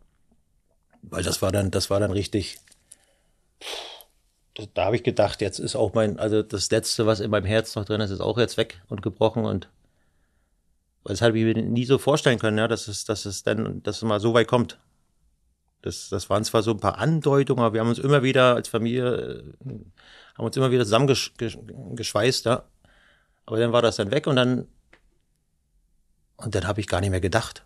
[1.02, 2.58] Weil das war dann, das war dann richtig.
[4.54, 7.46] Da, da habe ich gedacht, jetzt ist auch mein, also das Letzte, was in meinem
[7.46, 9.68] Herz noch drin ist, ist auch jetzt weg und gebrochen und
[11.04, 13.96] das habe ich mir nie so vorstellen können, ja, dass es, dass es dann, dass
[13.96, 14.78] es mal so weit kommt.
[15.82, 18.68] Das, das waren zwar so ein paar Andeutungen, aber wir haben uns immer wieder als
[18.68, 19.72] Familie, äh,
[20.36, 22.64] haben uns immer wieder zusammengeschweißt, ja.
[23.46, 24.68] Aber dann war das dann weg und dann
[26.36, 27.64] und dann habe ich gar nicht mehr gedacht.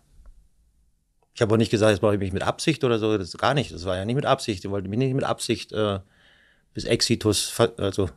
[1.33, 3.53] Ich habe auch nicht gesagt, jetzt mache ich mich mit Absicht oder so, das gar
[3.53, 3.71] nicht.
[3.71, 4.65] Das war ja nicht mit Absicht.
[4.65, 5.99] Ich wollte mich nicht mit Absicht äh,
[6.73, 8.09] bis Exitus, also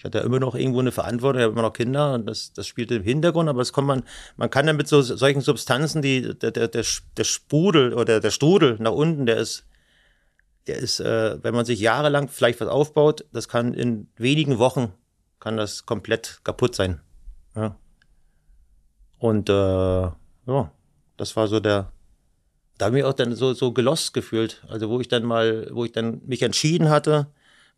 [0.00, 2.54] ich hatte ja immer noch irgendwo eine Verantwortung, ich habe immer noch Kinder und das,
[2.54, 4.02] das spielte im Hintergrund, aber das kann man,
[4.38, 6.86] man kann dann mit so solchen Substanzen, die, der, der, der,
[7.18, 9.66] der Sprudel oder der Strudel nach unten, der ist,
[10.66, 14.94] der ist, äh, wenn man sich jahrelang vielleicht was aufbaut, das kann in wenigen Wochen,
[15.38, 17.02] kann das komplett kaputt sein.
[17.54, 17.76] Ja.
[19.18, 20.72] Und äh, ja,
[21.18, 21.92] das war so der,
[22.78, 24.64] da habe ich mich auch dann so, so gelost gefühlt.
[24.66, 27.26] Also wo ich dann mal, wo ich dann mich entschieden hatte,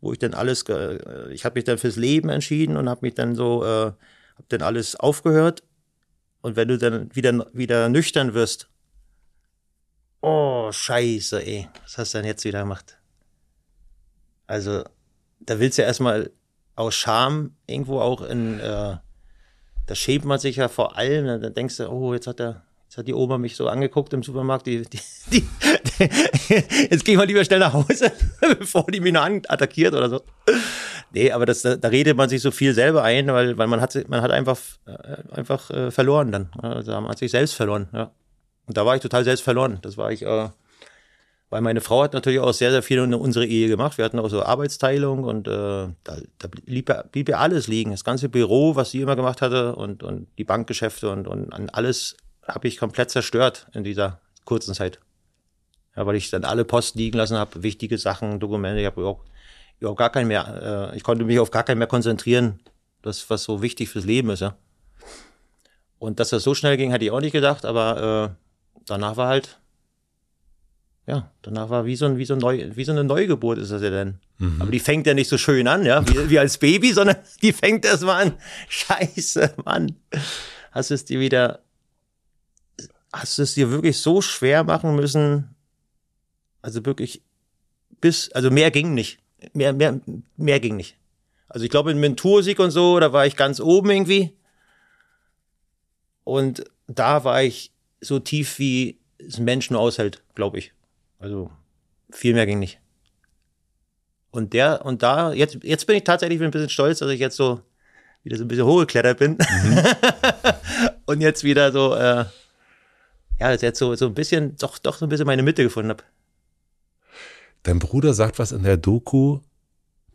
[0.03, 0.65] wo ich dann alles,
[1.31, 4.61] ich habe mich dann fürs Leben entschieden und habe mich dann so, äh, habe dann
[4.61, 5.63] alles aufgehört.
[6.41, 8.69] Und wenn du dann wieder, wieder nüchtern wirst,
[10.19, 12.97] oh, scheiße, ey, was hast du denn jetzt wieder gemacht?
[14.45, 14.83] Also,
[15.39, 16.31] da willst du ja erstmal
[16.75, 18.97] aus Scham irgendwo auch in, äh,
[19.85, 21.25] da schämt man sich ja vor allem.
[21.25, 21.39] Ne?
[21.39, 24.21] Dann denkst du, oh, jetzt hat der, jetzt hat die Oma mich so angeguckt im
[24.21, 24.67] Supermarkt.
[24.67, 24.99] Die, die,
[25.31, 28.11] die, die jetzt gehen wir lieber schnell nach Hause,
[28.59, 30.21] bevor die mich noch attackiert oder so.
[31.11, 33.81] Nee, aber das, da, da redet man sich so viel selber ein, weil, weil man
[33.81, 36.49] hat, man hat einfach, äh, einfach äh, verloren dann.
[36.61, 38.11] Also man hat sich selbst verloren, ja.
[38.65, 39.79] Und da war ich total selbst verloren.
[39.81, 40.49] Das war ich, äh,
[41.49, 43.97] weil meine Frau hat natürlich auch sehr, sehr viel in unsere Ehe gemacht.
[43.97, 47.91] Wir hatten auch so Arbeitsteilung und äh, da, da blieb, blieb ja alles liegen.
[47.91, 52.17] Das ganze Büro, was sie immer gemacht hatte und, und die Bankgeschäfte und, und alles
[52.47, 54.99] habe ich komplett zerstört in dieser kurzen Zeit.
[55.95, 58.79] Ja, weil ich dann alle Post liegen lassen habe, wichtige Sachen, Dokumente.
[58.79, 59.29] Ich habe überhaupt,
[59.79, 62.59] überhaupt gar keinen mehr, äh, ich konnte mich auf gar keinen mehr konzentrieren,
[63.01, 64.41] das, was so wichtig fürs Leben ist.
[64.41, 64.57] Ja.
[65.99, 69.27] Und dass das so schnell ging, hatte ich auch nicht gedacht, aber äh, danach war
[69.27, 69.59] halt
[71.05, 73.71] ja, danach war wie so, ein, wie, so ein Neu, wie so eine Neugeburt ist
[73.71, 74.19] das ja dann.
[74.37, 74.61] Mhm.
[74.61, 77.51] Aber die fängt ja nicht so schön an, ja, wie, wie als Baby, sondern die
[77.51, 78.33] fängt erst mal an.
[78.69, 79.97] Scheiße, Mann.
[80.71, 81.59] Hast du es dir wieder,
[83.13, 85.55] hast du es dir wirklich so schwer machen müssen?
[86.61, 87.21] Also wirklich
[88.01, 89.19] bis, also mehr ging nicht.
[89.53, 90.01] Mehr, mehr,
[90.35, 90.97] mehr ging nicht.
[91.47, 94.35] Also ich glaube, in Mentursieg und so, da war ich ganz oben irgendwie.
[96.23, 97.71] Und da war ich
[98.01, 100.73] so tief, wie es ein Mensch nur aushält, glaube ich.
[101.19, 101.51] Also
[102.09, 102.79] viel mehr ging nicht.
[104.31, 107.35] Und der, und da, jetzt, jetzt bin ich tatsächlich ein bisschen stolz, dass ich jetzt
[107.35, 107.61] so
[108.23, 109.33] wieder so ein bisschen hochgeklettert bin.
[109.33, 109.83] Mhm.
[111.05, 112.25] und jetzt wieder so, äh,
[113.43, 116.03] ja, jetzt so, so ein bisschen, doch, doch so ein bisschen meine Mitte gefunden habe.
[117.63, 119.39] Dein Bruder sagt was in der Doku,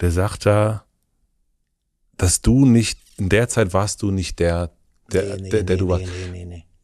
[0.00, 0.84] der sagt da,
[2.16, 4.70] dass du nicht, in der Zeit warst du nicht der,
[5.12, 6.04] der, nee, nee, der, der nee, du warst.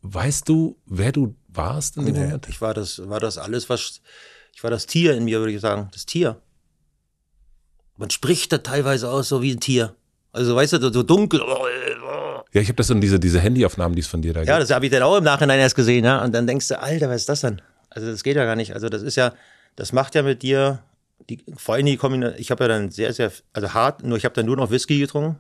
[0.03, 2.47] Weißt du, wer du warst in dem Moment?
[2.49, 4.03] Ich war das, war das alles, was,
[4.55, 5.89] ich war das Tier in mir, würde ich sagen.
[5.93, 6.43] Das Tier.
[7.97, 9.97] Man spricht da teilweise aus so wie ein Tier.
[10.33, 11.41] Also, weißt du, so dunkel.
[12.55, 14.49] Ja, ich habe das in diese, diese Handyaufnahmen, die es von dir da gibt.
[14.49, 16.23] Ja, das habe ich dann auch im Nachhinein erst gesehen, ja.
[16.25, 17.61] Und dann denkst du, Alter, was ist das denn?
[17.91, 18.73] Also, das geht ja gar nicht.
[18.73, 19.35] Also, das ist ja,
[19.77, 20.79] das macht ja mit dir,
[21.29, 24.25] die, vor allem die Kombination, ich habe ja dann sehr, sehr, also hart, nur ich
[24.25, 25.39] habe dann nur noch Whisky getrunken.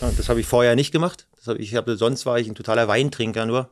[0.00, 1.26] Das habe ich vorher nicht gemacht.
[1.36, 3.68] Das hab ich, ich hab, sonst war ich ein totaler Weintrinker nur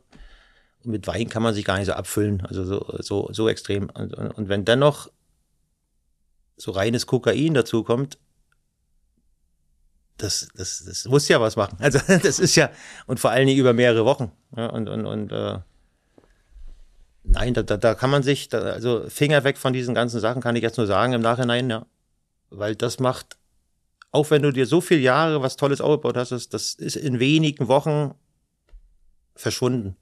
[0.83, 3.89] mit Wein kann man sich gar nicht so abfüllen, also so, so, so extrem.
[3.89, 5.09] Und, und, und wenn dann noch
[6.57, 8.17] so reines Kokain dazu kommt,
[10.21, 11.77] das, das, das muss ja was machen.
[11.81, 12.69] Also das ist ja,
[13.07, 14.31] und vor allen Dingen über mehrere Wochen.
[14.55, 15.59] Ja, und und, und äh,
[17.23, 20.41] nein, da, da, da kann man sich, da, also Finger weg von diesen ganzen Sachen,
[20.41, 21.85] kann ich jetzt nur sagen im Nachhinein, ja.
[22.49, 23.37] Weil das macht,
[24.11, 27.19] auch wenn du dir so viele Jahre was Tolles aufgebaut hast, das, das ist in
[27.19, 28.13] wenigen Wochen
[29.35, 29.95] verschwunden.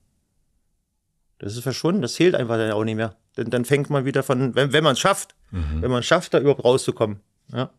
[1.38, 3.16] Das ist verschwunden, das zählt einfach dann auch nicht mehr.
[3.38, 5.82] Denn dann fängt man wieder von, wenn, wenn man es schafft, mhm.
[5.82, 7.22] wenn man es schafft, da überhaupt rauszukommen.
[7.54, 7.70] Ja.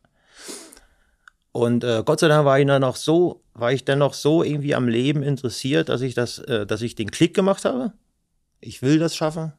[1.52, 4.42] Und äh, Gott sei Dank war ich dann noch so, war ich dann noch so
[4.42, 7.92] irgendwie am Leben interessiert, dass ich das, äh, dass ich den Klick gemacht habe.
[8.60, 9.52] Ich will das schaffen.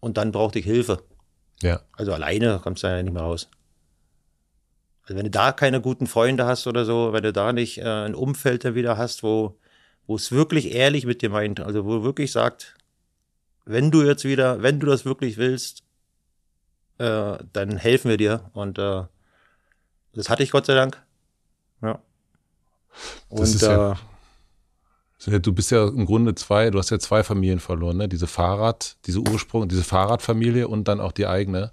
[0.00, 1.02] Und dann brauchte ich Hilfe.
[1.62, 1.80] Ja.
[1.92, 3.48] Also alleine kommst du ja nicht mehr raus.
[5.02, 7.84] Also wenn du da keine guten Freunde hast oder so, wenn du da nicht äh,
[7.84, 9.58] ein Umfeld dann wieder hast, wo,
[10.06, 12.74] wo es wirklich ehrlich mit dir meint, also wo wirklich sagt,
[13.64, 15.82] wenn du jetzt wieder, wenn du das wirklich willst,
[16.98, 18.50] äh, dann helfen wir dir.
[18.54, 19.02] Und äh,
[20.14, 21.02] das hatte ich Gott sei Dank.
[21.82, 21.98] Ja.
[23.28, 23.92] Und das ist ja,
[25.26, 28.08] äh, du bist ja im Grunde zwei, du hast ja zwei Familien verloren, ne?
[28.08, 31.70] Diese Fahrrad, diese Ursprung, diese Fahrradfamilie und dann auch die eigene.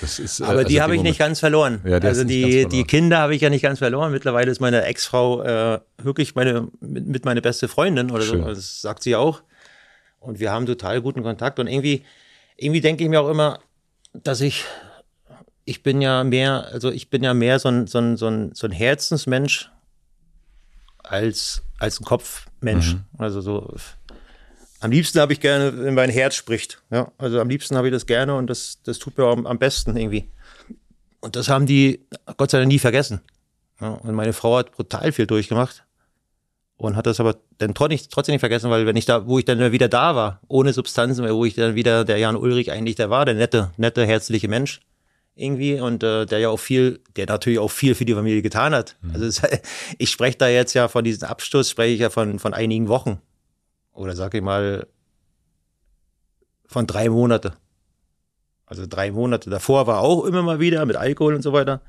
[0.00, 1.80] Das ist, äh, Aber also die habe ich nicht ganz verloren.
[1.84, 4.12] Ja, die also die, die Kinder habe ich ja nicht ganz verloren.
[4.12, 8.42] Mittlerweile ist meine Ex-Frau äh, wirklich meine, mit, mit meine beste Freundin oder Schön.
[8.42, 8.48] so.
[8.48, 9.42] Das sagt sie auch.
[10.20, 11.58] Und wir haben total guten Kontakt.
[11.58, 12.04] Und irgendwie,
[12.56, 13.60] irgendwie denke ich mir auch immer,
[14.12, 14.64] dass ich,
[15.68, 18.54] ich bin ja mehr, also ich bin ja mehr so ein, so ein, so ein,
[18.54, 19.70] so ein Herzensmensch
[21.04, 22.94] als, als ein Kopfmensch.
[22.94, 23.04] Mhm.
[23.18, 23.74] Also so,
[24.80, 26.82] am liebsten habe ich gerne, wenn mein Herz spricht.
[26.90, 29.58] Ja, also am liebsten habe ich das gerne und das, das tut mir am, am
[29.58, 30.30] besten irgendwie.
[31.20, 32.06] Und das haben die
[32.38, 33.20] Gott sei Dank nie vergessen.
[33.78, 35.84] Ja, und meine Frau hat brutal viel durchgemacht
[36.78, 39.70] und hat das aber dann trotzdem nicht vergessen, weil wenn ich da, wo ich dann
[39.70, 43.26] wieder da war, ohne Substanzen, wo ich dann wieder der Jan Ulrich eigentlich der war,
[43.26, 44.80] der nette, nette, herzliche Mensch
[45.38, 48.74] irgendwie und äh, der ja auch viel, der natürlich auch viel für die Familie getan
[48.74, 48.96] hat.
[49.00, 49.10] Mhm.
[49.12, 49.42] Also es,
[49.98, 53.20] ich spreche da jetzt ja von diesem Abstoß, spreche ich ja von, von einigen Wochen
[53.92, 54.86] oder sag ich mal
[56.66, 57.54] von drei Monate.
[58.66, 59.48] Also drei Monate.
[59.48, 61.80] Davor war auch immer mal wieder mit Alkohol und so weiter.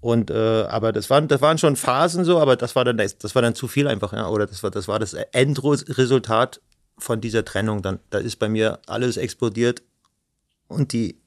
[0.00, 3.34] Und äh, aber das waren das waren schon Phasen so, aber das war dann das
[3.34, 4.28] war dann zu viel einfach, ja.
[4.28, 6.60] Oder das war das war das Endresultat
[6.98, 7.80] von dieser Trennung.
[7.80, 9.82] Dann da ist bei mir alles explodiert
[10.68, 11.23] und die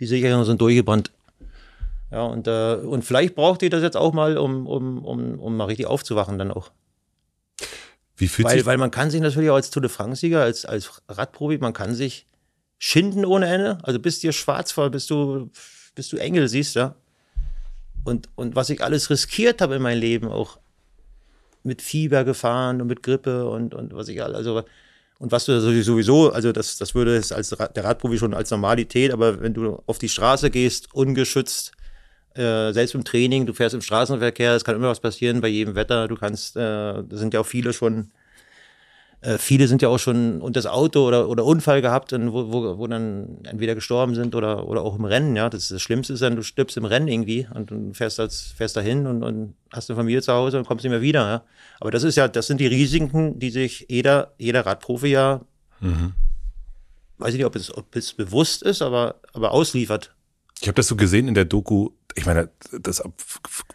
[0.00, 1.12] die Sicherungen sind durchgebrannt.
[2.10, 5.56] Ja und äh, und vielleicht braucht ihr das jetzt auch mal, um um um um
[5.56, 6.72] mal richtig aufzuwachen dann auch.
[8.16, 10.66] Wie fühlt weil, sich weil man kann sich natürlich auch als Tour de France-Sieger, als,
[10.66, 12.26] als Radprofi, man kann sich
[12.78, 13.78] schinden ohne Ende.
[13.82, 15.50] Also bist dir schwarz voll, bis du,
[15.94, 16.96] bis du Engel siehst, ja.
[18.04, 20.58] und, und was ich alles riskiert habe in meinem Leben, auch
[21.62, 24.64] mit Fieber gefahren und mit Grippe und, und was ich also
[25.20, 29.12] und was du sowieso, also das, das würde es als der Radprofi schon als Normalität,
[29.12, 31.72] aber wenn du auf die Straße gehst, ungeschützt,
[32.34, 35.74] äh, selbst im Training, du fährst im Straßenverkehr, es kann immer was passieren bei jedem
[35.74, 38.12] Wetter, du kannst, äh, da sind ja auch viele schon
[39.22, 42.52] äh, viele sind ja auch schon unter das Auto oder, oder Unfall gehabt, und wo,
[42.52, 45.36] wo, wo dann entweder gestorben sind oder, oder auch im Rennen.
[45.36, 48.54] Ja, das, das Schlimmste ist dann, du stirbst im Rennen irgendwie und, und fährst, als,
[48.56, 51.20] fährst dahin und, und hast eine Familie zu Hause und kommst nicht mehr wieder.
[51.20, 51.44] Ja.
[51.80, 55.42] Aber das ist ja, das sind die Risiken, die sich jeder, jeder Radprofi ja,
[55.80, 56.14] mhm.
[57.18, 60.14] weiß ich nicht, ob es, ob es bewusst ist, aber, aber ausliefert.
[60.60, 63.02] Ich habe das so gesehen in der Doku, ich meine, das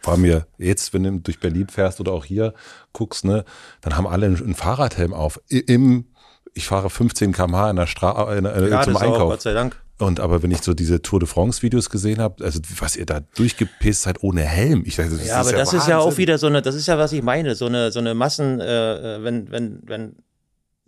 [0.02, 2.54] war mir jetzt, wenn du durch Berlin fährst oder auch hier
[2.92, 3.44] guckst, ne,
[3.80, 5.40] dann haben alle einen Fahrradhelm auf.
[5.48, 6.06] Im,
[6.54, 9.22] ich fahre 15 km/h in der Straße äh, ja, zum Einkauf.
[9.22, 9.76] Auch, Gott sei Dank.
[9.98, 13.06] Und aber wenn ich so diese Tour de France Videos gesehen habe, also was ihr
[13.06, 15.80] da durchgepisst seid ohne Helm, ich dachte, das ja, ist aber ja das Wahnsinn.
[15.80, 17.98] ist ja auch wieder so eine, das ist ja was ich meine, so eine so
[17.98, 20.16] eine Massen, äh, äh wenn wenn wenn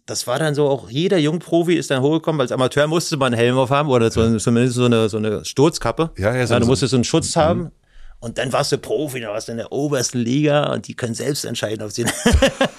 [0.09, 3.40] das war dann so auch jeder Jungprofi ist dann hochgekommen, als Amateur musste man einen
[3.40, 4.39] Helm auf haben oder so, ja.
[4.39, 6.10] zumindest so eine, so eine Sturzkappe.
[6.16, 7.40] Ja, ja, so, ja, du musstest so einen Schutz mhm.
[7.40, 7.70] haben.
[8.18, 11.14] Und dann warst du Profi, dann warst du in der obersten Liga und die können
[11.14, 12.06] selbst entscheiden, ob sie.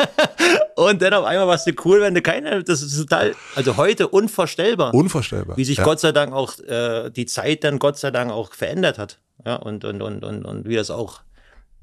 [0.75, 2.63] und dann auf einmal warst du cool, wenn du keine.
[2.63, 4.91] Das ist total, also heute unvorstellbar.
[4.93, 5.55] Unvorstellbar.
[5.55, 5.83] Wie sich ja.
[5.83, 9.19] Gott sei Dank auch äh, die Zeit dann Gott sei Dank auch verändert hat.
[9.45, 11.21] Ja, und, und, und, und, und wie das auch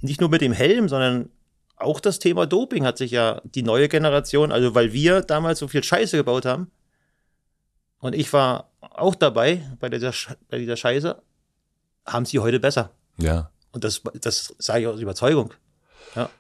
[0.01, 1.31] nicht nur mit dem Helm, sondern
[1.77, 5.69] auch das Thema Doping hat sich ja die neue Generation, also weil wir damals so
[5.69, 6.70] viel Scheiße gebaut haben
[8.01, 10.12] und ich war auch dabei bei dieser,
[10.48, 11.20] bei dieser Scheiße,
[12.07, 12.90] haben sie heute besser.
[13.19, 13.51] Ja.
[13.73, 15.53] Und das, das sage ich aus Überzeugung.
[16.15, 16.31] Ja.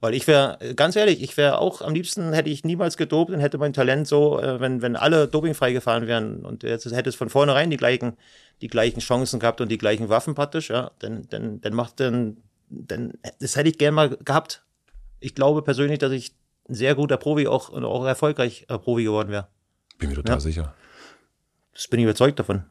[0.00, 3.40] Weil ich wäre, ganz ehrlich, ich wäre auch am liebsten, hätte ich niemals gedopt und
[3.40, 7.16] hätte mein Talent so, äh, wenn, wenn alle dopingfrei gefahren wären und jetzt hätte es
[7.16, 8.16] von vornherein die gleichen,
[8.60, 12.36] die gleichen Chancen gehabt und die gleichen Waffen praktisch, ja, dann, dann, dann macht dann
[12.68, 14.64] dann, das hätte ich gerne mal gehabt.
[15.20, 16.34] Ich glaube persönlich, dass ich
[16.68, 19.48] ein sehr guter Profi auch und auch erfolgreich äh, Profi geworden wäre.
[19.98, 20.40] Bin mir total ja.
[20.40, 20.74] sicher.
[21.72, 22.64] Das bin ich überzeugt davon.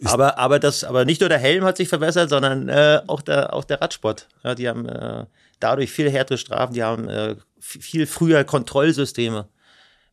[0.00, 3.22] Ist aber, aber das, aber nicht nur der Helm hat sich verbessert, sondern äh, auch
[3.22, 4.28] der, auch der Radsport.
[4.42, 5.26] Ja, die haben äh,
[5.60, 9.48] dadurch viel härtere Strafen, die haben äh, viel früher Kontrollsysteme.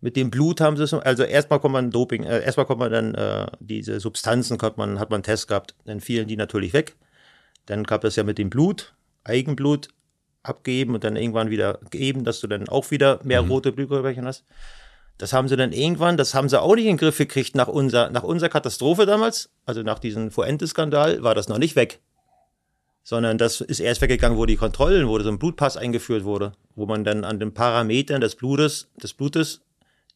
[0.02, 2.92] Mit dem Blut haben sie es, also erstmal kommt man Doping, äh, erstmal kommt man
[2.92, 6.74] dann äh, diese Substanzen, kommt man, hat man einen Test gehabt, dann fielen die natürlich
[6.74, 6.96] weg.
[7.70, 9.90] Dann gab es ja mit dem Blut, Eigenblut
[10.42, 13.52] abgeben und dann irgendwann wieder geben, dass du dann auch wieder mehr mhm.
[13.52, 14.44] rote Blutkörperchen hast.
[15.20, 17.68] Das haben sie dann irgendwann, das haben sie auch nicht in den Griff gekriegt nach
[17.68, 22.00] unserer, nach unserer Katastrophe damals, also nach diesem Fuente-Skandal, war das noch nicht weg.
[23.04, 26.88] Sondern das ist erst weggegangen, wo die Kontrollen, wo so ein Blutpass eingeführt wurde, wo
[26.88, 29.62] man dann an den Parametern des Blutes, des Blutes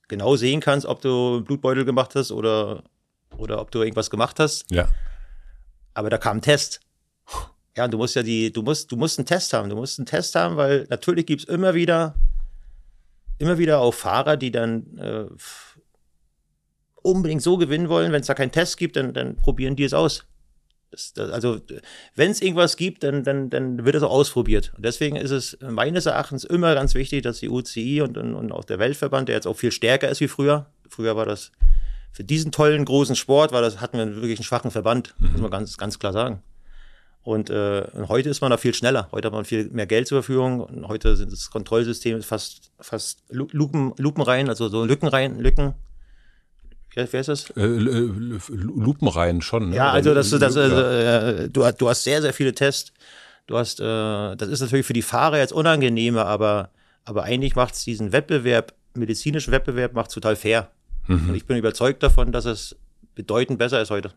[0.08, 2.84] genau sehen kannst, ob du einen Blutbeutel gemacht hast oder,
[3.38, 4.66] oder ob du irgendwas gemacht hast.
[4.72, 4.88] Ja.
[5.94, 6.80] Aber da kam ein Test.
[7.76, 9.70] Ja, du musst ja die, du musst, du musst einen Test haben.
[9.70, 12.16] Du musst einen Test haben, weil natürlich gibt's immer wieder,
[13.40, 15.26] immer wieder auch Fahrer, die dann äh,
[17.02, 18.12] unbedingt so gewinnen wollen.
[18.12, 20.26] Wenn es da keinen Test gibt, dann, dann probieren die es aus.
[20.92, 21.60] Das, das, also,
[22.14, 24.72] wenn es irgendwas gibt, dann, dann, dann wird es auch ausprobiert.
[24.78, 28.52] Und deswegen ist es meines Erachtens immer ganz wichtig, dass die UCI und, und, und
[28.52, 31.52] auch der Weltverband, der jetzt auch viel stärker ist wie früher, früher war das
[32.12, 35.50] für diesen tollen großen Sport, war das, hatten wir wirklich einen schwachen Verband, muss man
[35.50, 36.44] ganz, ganz klar sagen.
[37.24, 39.08] Und äh, heute ist man da viel schneller.
[39.14, 40.60] Heute hat man viel mehr Geld zur Verfügung.
[40.60, 45.74] Und heute sind das Kontrollsystem fast, fast Lupen, Lupenreihen, also so Lückenreihen, Lücken.
[46.92, 47.50] Wie, wie heißt das?
[47.52, 49.70] Äh, Lupenreihen schon.
[49.70, 49.78] Ne?
[49.78, 52.92] Ja, also das, das, äh, du, du hast sehr, sehr viele Tests.
[53.48, 56.72] Du hast, äh, das ist natürlich für die Fahrer jetzt unangenehmer, aber,
[57.06, 60.72] aber eigentlich macht es diesen Wettbewerb, medizinischen Wettbewerb, macht total fair.
[61.08, 61.30] Mhm.
[61.30, 62.76] Und ich bin überzeugt davon, dass es
[63.16, 64.12] bedeutend besser ist heute.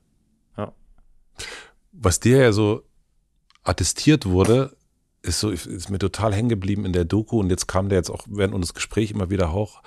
[0.57, 0.73] Ja.
[1.93, 2.83] Was dir ja so
[3.67, 4.77] attestiert wurde,
[5.23, 8.11] ist so, ist mir total hängen geblieben in der Doku und jetzt kam der jetzt
[8.11, 9.83] auch während unseres Gesprächs immer wieder hoch.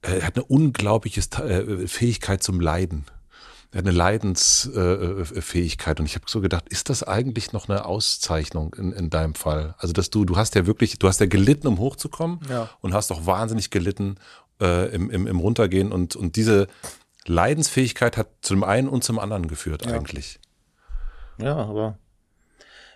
[0.00, 3.04] Er hat eine unglaubliche äh, Fähigkeit zum Leiden.
[3.70, 6.00] Er hat eine Leidensfähigkeit.
[6.00, 9.74] Und ich habe so gedacht, ist das eigentlich noch eine Auszeichnung in, in deinem Fall?
[9.78, 12.70] Also, dass du, du hast ja wirklich, du hast ja gelitten, um hochzukommen ja.
[12.80, 14.16] und hast auch wahnsinnig gelitten
[14.60, 15.92] äh, im, im, im Runtergehen.
[15.92, 16.68] Und, und diese
[17.26, 19.92] Leidensfähigkeit hat zum einen und zum anderen geführt, ja.
[19.92, 20.40] eigentlich.
[21.38, 21.98] Ja, aber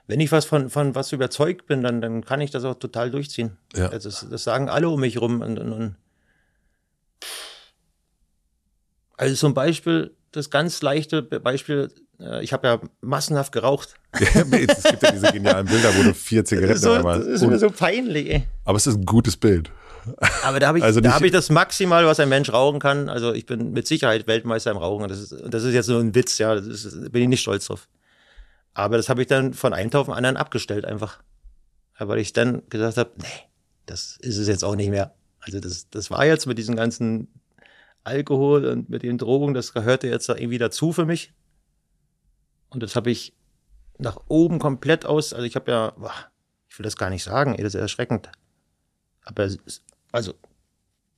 [0.07, 3.11] wenn ich was von, von was überzeugt bin, dann, dann kann ich das auch total
[3.11, 3.57] durchziehen.
[3.75, 3.89] Ja.
[3.89, 5.41] Also das, das sagen alle um mich rum.
[5.41, 5.97] Und, und, und
[9.17, 13.95] also zum Beispiel, das ganz leichte Beispiel, äh, ich habe ja massenhaft geraucht.
[14.13, 17.71] es gibt ja diese genialen Bilder, wo du vier Zigaretten so, Das ist mir so
[17.71, 18.43] peinlich, ey.
[18.65, 19.71] Aber es ist ein gutes Bild.
[20.43, 23.09] Aber da habe ich, also da hab ich das maximal, was ein Mensch rauchen kann.
[23.09, 25.09] Also ich bin mit Sicherheit Weltmeister im Rauchen.
[25.09, 26.57] Das ist, das ist jetzt so ein Witz, ja.
[26.57, 27.89] Das ist, bin ich nicht stolz drauf.
[28.75, 31.23] Aber das habe ich dann von einem Tag auf den anderen abgestellt einfach.
[31.99, 33.51] Weil ich dann gesagt habe, nee,
[33.87, 35.15] das ist es jetzt auch nicht mehr.
[35.41, 37.29] Also das, das war jetzt mit diesem ganzen
[38.05, 41.33] Alkohol und mit den Drogen, das gehörte jetzt irgendwie dazu für mich.
[42.71, 43.35] Und das habe ich
[43.99, 46.15] nach oben komplett aus, also ich habe ja, boah,
[46.69, 48.31] ich will das gar nicht sagen, ey, das ist erschreckend.
[49.25, 49.49] Aber
[50.11, 50.35] also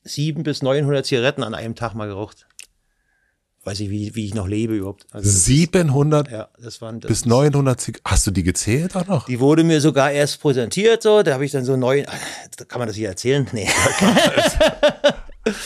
[0.03, 2.47] sieben bis 900 Zigaretten an einem Tag mal geraucht.
[3.65, 5.07] Weiß ich, wie, wie ich noch lebe überhaupt.
[5.11, 8.11] Also 700 ja, das waren, das bis 900 Zigaretten.
[8.11, 9.27] Hast du die gezählt auch noch?
[9.27, 11.23] Die wurde mir sogar erst präsentiert, so.
[11.23, 12.05] Da habe ich dann so neun.
[12.69, 13.47] Kann man das hier erzählen?
[13.55, 13.69] Nee.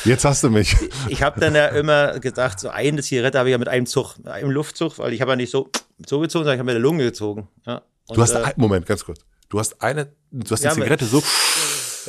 [0.05, 0.77] Jetzt hast du mich.
[1.09, 4.19] Ich habe dann ja immer gedacht, so eine Zigarette habe ich ja mit einem Zug,
[4.19, 5.71] mit einem Luftzug, weil ich habe ja nicht so,
[6.05, 7.49] so gezogen, sondern ich habe mit der Lunge gezogen.
[7.65, 7.83] Ja.
[8.09, 9.21] Und, du hast, äh, Moment, ganz kurz.
[9.49, 11.23] Du hast eine, du hast die ja, Zigarette so.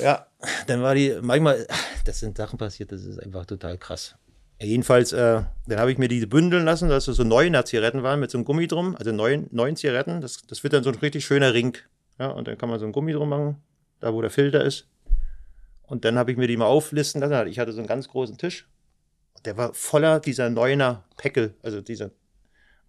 [0.02, 0.26] Ja,
[0.68, 1.68] dann war die, manchmal,
[2.06, 4.16] das sind Sachen passiert, das ist einfach total krass.
[4.62, 8.20] Jedenfalls, äh, dann habe ich mir diese bündeln lassen, dass es so neuner Zigaretten waren
[8.20, 10.20] mit so einem Gummi drum, also neun, neun Zigaretten.
[10.20, 11.78] Das, das wird dann so ein richtig schöner Ring.
[12.20, 13.56] Ja, und dann kann man so ein Gummi drum machen,
[14.02, 14.88] da wo der Filter ist.
[15.84, 17.48] Und dann habe ich mir die mal auflisten lassen.
[17.48, 18.68] Ich hatte so einen ganz großen Tisch.
[19.46, 22.12] Der war voller dieser neuner Päckel, also dieser.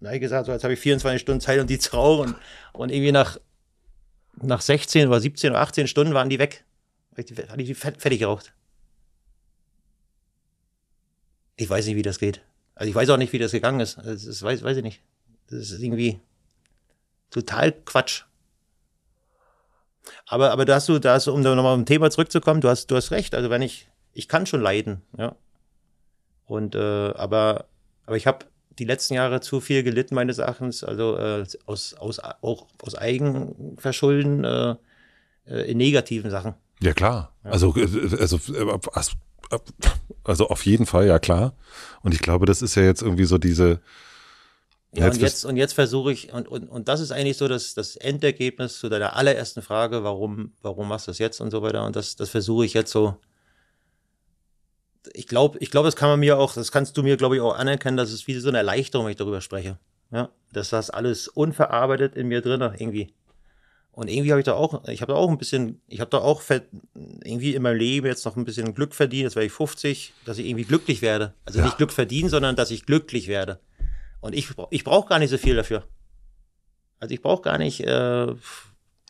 [0.01, 2.35] Und ich gesagt, so jetzt habe ich 24 Stunden Zeit, um die zu rauchen.
[2.73, 3.39] Und, und irgendwie nach,
[4.43, 6.65] nach 16 oder 17 oder 18 Stunden waren die weg.
[7.17, 8.53] Hatte ich die fertig geraucht.
[11.61, 12.41] Ich weiß nicht, wie das geht.
[12.75, 13.99] Also ich weiß auch nicht, wie das gegangen ist.
[13.99, 15.03] Also das weiß, weiß ich nicht.
[15.51, 16.19] Das ist irgendwie
[17.29, 18.23] total Quatsch.
[20.27, 22.87] Aber, aber da hast du, da hast du, um nochmal auf Thema zurückzukommen, du hast,
[22.87, 23.35] du hast recht.
[23.35, 25.37] Also wenn ich, ich kann schon leiden, ja.
[26.47, 27.67] Und, äh, aber,
[28.07, 28.47] aber ich habe
[28.79, 34.45] die letzten Jahre zu viel gelitten, meines Erachtens, also äh, aus, aus, auch aus Eigenverschulden
[34.45, 34.77] äh,
[35.47, 36.55] äh, in negativen Sachen.
[36.83, 37.33] Ja, klar.
[37.45, 37.51] Ja.
[37.51, 38.79] Also, äh, also, äh,
[40.25, 41.55] also auf jeden Fall, ja klar.
[42.03, 43.81] Und ich glaube, das ist ja jetzt irgendwie so diese,
[44.93, 47.47] ja, jetzt und jetzt, und jetzt versuche ich, und, und, und das ist eigentlich so
[47.47, 51.63] das, das Endergebnis zu deiner allerersten Frage, warum, warum machst du das jetzt und so
[51.63, 51.85] weiter.
[51.85, 53.17] Und das, das versuche ich jetzt so.
[55.13, 57.41] Ich glaube, ich glaube, das kann man mir auch, das kannst du mir, glaube ich,
[57.41, 59.79] auch anerkennen, dass es wie so eine Erleichterung, wenn ich darüber spreche.
[60.11, 63.15] Ja, dass das alles unverarbeitet in mir drin irgendwie.
[63.93, 66.19] Und irgendwie habe ich da auch, ich habe da auch ein bisschen, ich habe da
[66.19, 66.43] auch
[67.25, 70.39] irgendwie in meinem Leben jetzt noch ein bisschen Glück verdient, jetzt wäre ich 50, dass
[70.39, 71.35] ich irgendwie glücklich werde.
[71.45, 71.65] Also ja.
[71.65, 73.59] nicht Glück verdienen, sondern dass ich glücklich werde.
[74.21, 75.85] Und ich, ich brauche gar nicht so viel dafür.
[77.01, 77.81] Also ich brauche gar nicht.
[77.81, 78.35] Äh,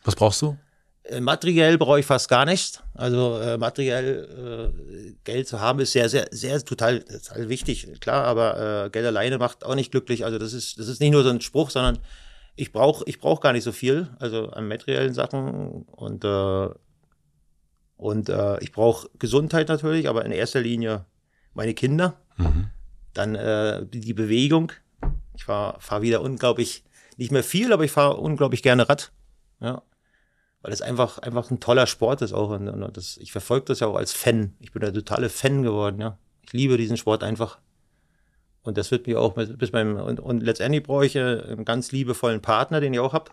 [0.03, 0.57] Was brauchst du?
[1.03, 2.81] Äh, materiell brauche ich fast gar nichts.
[2.93, 8.23] Also äh, materiell äh, Geld zu haben ist sehr, sehr, sehr total, total wichtig, klar,
[8.25, 10.25] aber äh, Geld alleine macht auch nicht glücklich.
[10.25, 11.99] Also das ist, das ist nicht nur so ein Spruch, sondern
[12.61, 16.69] ich brauche ich brauch gar nicht so viel, also an materiellen Sachen und, äh,
[17.97, 21.05] und äh, ich brauche Gesundheit natürlich, aber in erster Linie
[21.55, 22.69] meine Kinder, mhm.
[23.15, 24.73] dann äh, die Bewegung,
[25.35, 26.83] ich fahre fahr wieder unglaublich,
[27.17, 29.11] nicht mehr viel, aber ich fahre unglaublich gerne Rad.
[29.59, 29.81] Ja.
[30.61, 32.51] Weil es einfach, einfach ein toller Sport ist auch.
[32.51, 34.53] Und, und das, ich verfolge das ja auch als Fan.
[34.59, 36.19] Ich bin der totale Fan geworden, ja.
[36.43, 37.57] Ich liebe diesen Sport einfach.
[38.63, 41.91] Und das wird mir auch mit, bis beim, und, und letztendlich brauche ich einen ganz
[41.91, 43.31] liebevollen Partner, den ich auch habe.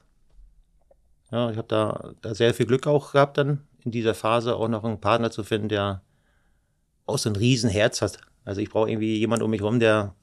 [1.30, 4.68] Ja, ich habe da, da sehr viel Glück auch gehabt, dann in dieser Phase auch
[4.68, 6.02] noch einen Partner zu finden, der
[7.04, 8.20] auch so ein Riesenherz hat.
[8.44, 10.14] Also ich brauche irgendwie jemanden um mich herum, der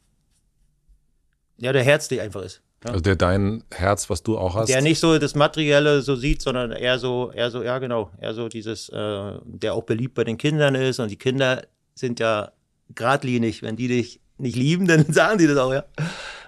[1.57, 2.61] ja, der herzlich einfach ist.
[2.83, 2.91] Ja.
[2.91, 4.69] Also der dein Herz, was du auch hast.
[4.69, 8.33] Der nicht so das Materielle so sieht, sondern eher so, eher so, ja genau, eher
[8.33, 11.65] so dieses, äh, der auch beliebt bei den Kindern ist und die Kinder
[11.95, 12.51] sind ja
[12.93, 15.85] geradlinig, wenn die dich nicht lieben, dann sagen die das auch, ja.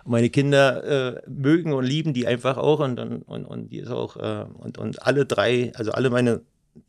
[0.06, 3.90] Meine Kinder äh, mögen und lieben die einfach auch und, und, und, und die ist
[3.90, 6.42] auch, äh, und, und alle drei, also alle meine,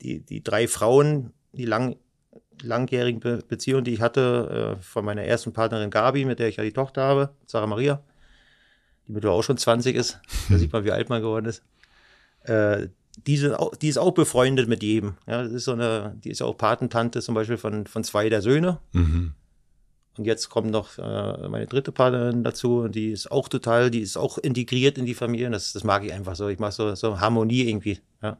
[0.02, 1.96] die, die drei Frauen, die lang,
[2.62, 6.56] langjährigen Be Beziehung, die ich hatte, äh, von meiner ersten Partnerin Gabi, mit der ich
[6.56, 8.02] ja die Tochter habe, Sarah Maria,
[9.08, 10.20] die mittlerweile auch schon 20 ist.
[10.48, 11.64] Da sieht man, wie alt man geworden ist.
[12.42, 12.88] Äh,
[13.26, 15.14] die, sind auch, die ist auch befreundet mit jedem.
[15.26, 18.42] Ja, das ist so eine, die ist auch Patentante zum Beispiel von, von zwei der
[18.42, 18.78] Söhne.
[18.92, 19.34] Mhm.
[20.18, 24.00] Und jetzt kommt noch äh, meine dritte Partnerin dazu und die ist auch total, die
[24.00, 25.48] ist auch integriert in die Familie.
[25.50, 26.48] Das, das mag ich einfach so.
[26.48, 28.00] Ich mag so, so Harmonie irgendwie.
[28.22, 28.36] Ja.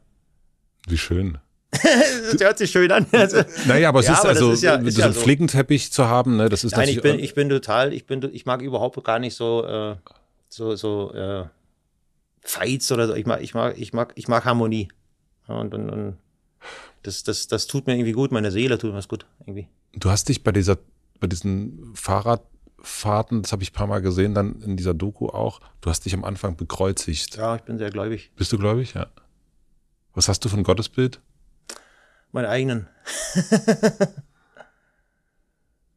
[0.87, 1.37] Wie schön.
[1.71, 3.05] das hört sich schön an.
[3.11, 5.21] Also, naja, aber es ja, ist aber also, ist ja, ist so einen so.
[5.21, 8.45] Flickenteppich zu haben, ne, das ist Nein, ich bin, ich bin total, ich bin, ich
[8.45, 9.95] mag überhaupt gar nicht so, äh,
[10.49, 11.45] so, so, äh,
[12.41, 13.13] Fights oder so.
[13.13, 14.89] Ich mag, ich mag, ich mag, ich mag Harmonie.
[15.47, 16.17] Ja, und, und, und
[17.03, 19.67] das, das, das tut mir irgendwie gut, meine Seele tut mir das gut, irgendwie.
[19.93, 20.77] Du hast dich bei dieser,
[21.19, 25.59] bei diesen Fahrradfahrten, das habe ich ein paar Mal gesehen, dann in dieser Doku auch,
[25.81, 27.37] du hast dich am Anfang bekreuzigt.
[27.37, 28.31] Ja, ich bin sehr gläubig.
[28.35, 28.93] Bist du gläubig?
[28.93, 29.07] Ja.
[30.13, 31.21] Was hast du für ein Gottesbild?
[32.31, 32.87] Meinen eigenen.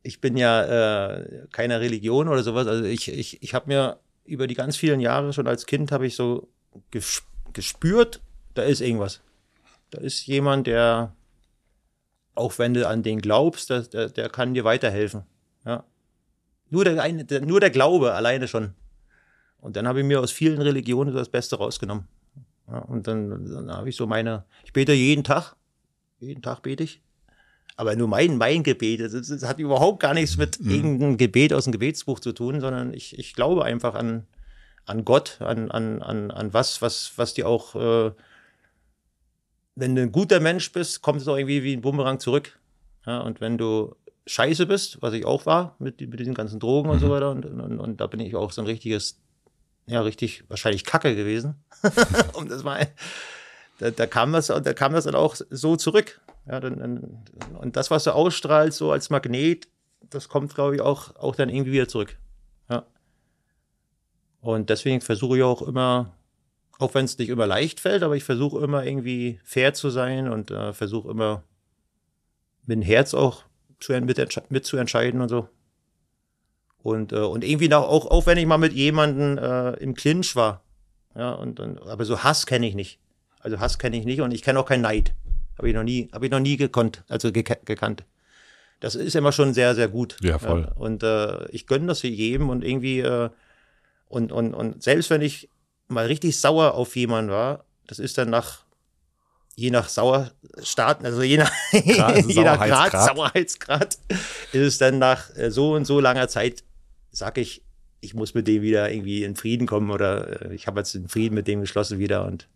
[0.02, 2.66] ich bin ja äh, keiner Religion oder sowas.
[2.66, 6.06] Also ich, ich, ich habe mir, über die ganz vielen Jahre, schon als Kind, habe
[6.06, 6.48] ich so
[7.52, 8.20] gespürt,
[8.54, 9.20] da ist irgendwas.
[9.90, 11.14] Da ist jemand, der,
[12.34, 15.22] auch wenn du an den glaubst, der, der, der kann dir weiterhelfen.
[15.64, 15.84] Ja.
[16.70, 18.74] Nur der, nur der Glaube alleine schon.
[19.58, 22.08] Und dann habe ich mir aus vielen Religionen das Beste rausgenommen.
[22.68, 25.54] Ja, und dann, dann habe ich so meine, ich bete jeden Tag.
[26.20, 27.02] Jeden Tag bete ich.
[27.76, 30.70] Aber nur mein, mein Gebet, das, das hat überhaupt gar nichts mit mhm.
[30.70, 34.26] irgendeinem Gebet aus dem Gebetsbuch zu tun, sondern ich, ich glaube einfach an,
[34.84, 38.12] an Gott, an, an, an, an was, was, was dir auch, äh,
[39.74, 42.58] wenn du ein guter Mensch bist, kommt es auch irgendwie wie ein Bumerang zurück.
[43.06, 43.94] Ja, und wenn du
[44.26, 47.10] scheiße bist, was ich auch war, mit, mit diesen ganzen Drogen und so mhm.
[47.10, 49.22] weiter, und, und, und da bin ich auch so ein richtiges
[49.86, 51.56] ja, richtig wahrscheinlich Kacke gewesen.
[52.34, 52.88] um das mal,
[53.78, 56.20] da, da, kam das, da kam das dann auch so zurück.
[56.46, 57.24] Ja, dann, dann,
[57.60, 59.68] und das, was du ausstrahlst, so als Magnet,
[60.10, 62.16] das kommt, glaube ich, auch, auch dann irgendwie wieder zurück.
[62.68, 62.84] Ja.
[64.40, 66.14] Und deswegen versuche ich auch immer,
[66.78, 70.28] auch wenn es nicht immer leicht fällt, aber ich versuche immer irgendwie fair zu sein
[70.28, 71.44] und äh, versuche immer
[72.66, 73.44] mit dem Herz auch
[73.80, 75.48] zu, mit, mit zu entscheiden und so.
[76.82, 80.34] Und, äh, und irgendwie noch, auch, auch wenn ich mal mit jemandem äh, im Clinch
[80.34, 80.62] war.
[81.14, 82.98] Ja, und, und aber so Hass kenne ich nicht.
[83.40, 85.14] Also Hass kenne ich nicht und ich kenne auch keinen Neid.
[85.58, 88.04] Habe ich noch nie, habe ich noch nie gekonnt, also gek gekannt.
[88.80, 90.16] Das ist immer schon sehr, sehr gut.
[90.22, 90.62] Ja, voll.
[90.62, 93.30] Ja, und äh, ich gönne das für jedem und irgendwie, äh,
[94.08, 95.48] und, und, und selbst wenn ich
[95.92, 98.64] mal richtig sauer auf jemanden war, das ist dann nach,
[99.54, 103.98] je nach Sauerstaat, also je nach, Grad, je nach Grad, Sauerheitsgrad,
[104.52, 106.64] ist es dann nach äh, so und so langer Zeit
[107.10, 107.62] sag ich,
[108.00, 111.08] ich muss mit dem wieder irgendwie in Frieden kommen oder äh, ich habe jetzt den
[111.08, 112.48] Frieden mit dem geschlossen wieder und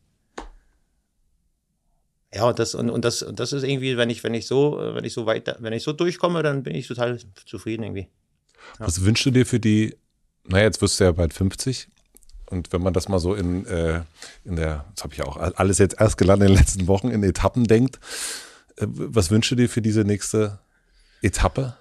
[2.34, 4.78] ja, und das, und, und das, und das ist irgendwie, wenn ich, wenn ich so,
[4.78, 8.08] wenn ich so weiter, wenn ich so durchkomme, dann bin ich total zufrieden irgendwie.
[8.78, 8.86] Ja.
[8.86, 9.96] Was wünschst du dir für die,
[10.44, 11.88] naja, jetzt wirst du ja bald 50.
[12.48, 14.02] Und wenn man das mal so in, äh,
[14.44, 17.22] in der, das habe ich auch alles jetzt erst gelandet in den letzten Wochen, in
[17.22, 17.98] Etappen denkt,
[18.76, 20.58] äh, was wünschst du dir für diese nächste
[21.22, 21.76] Etappe?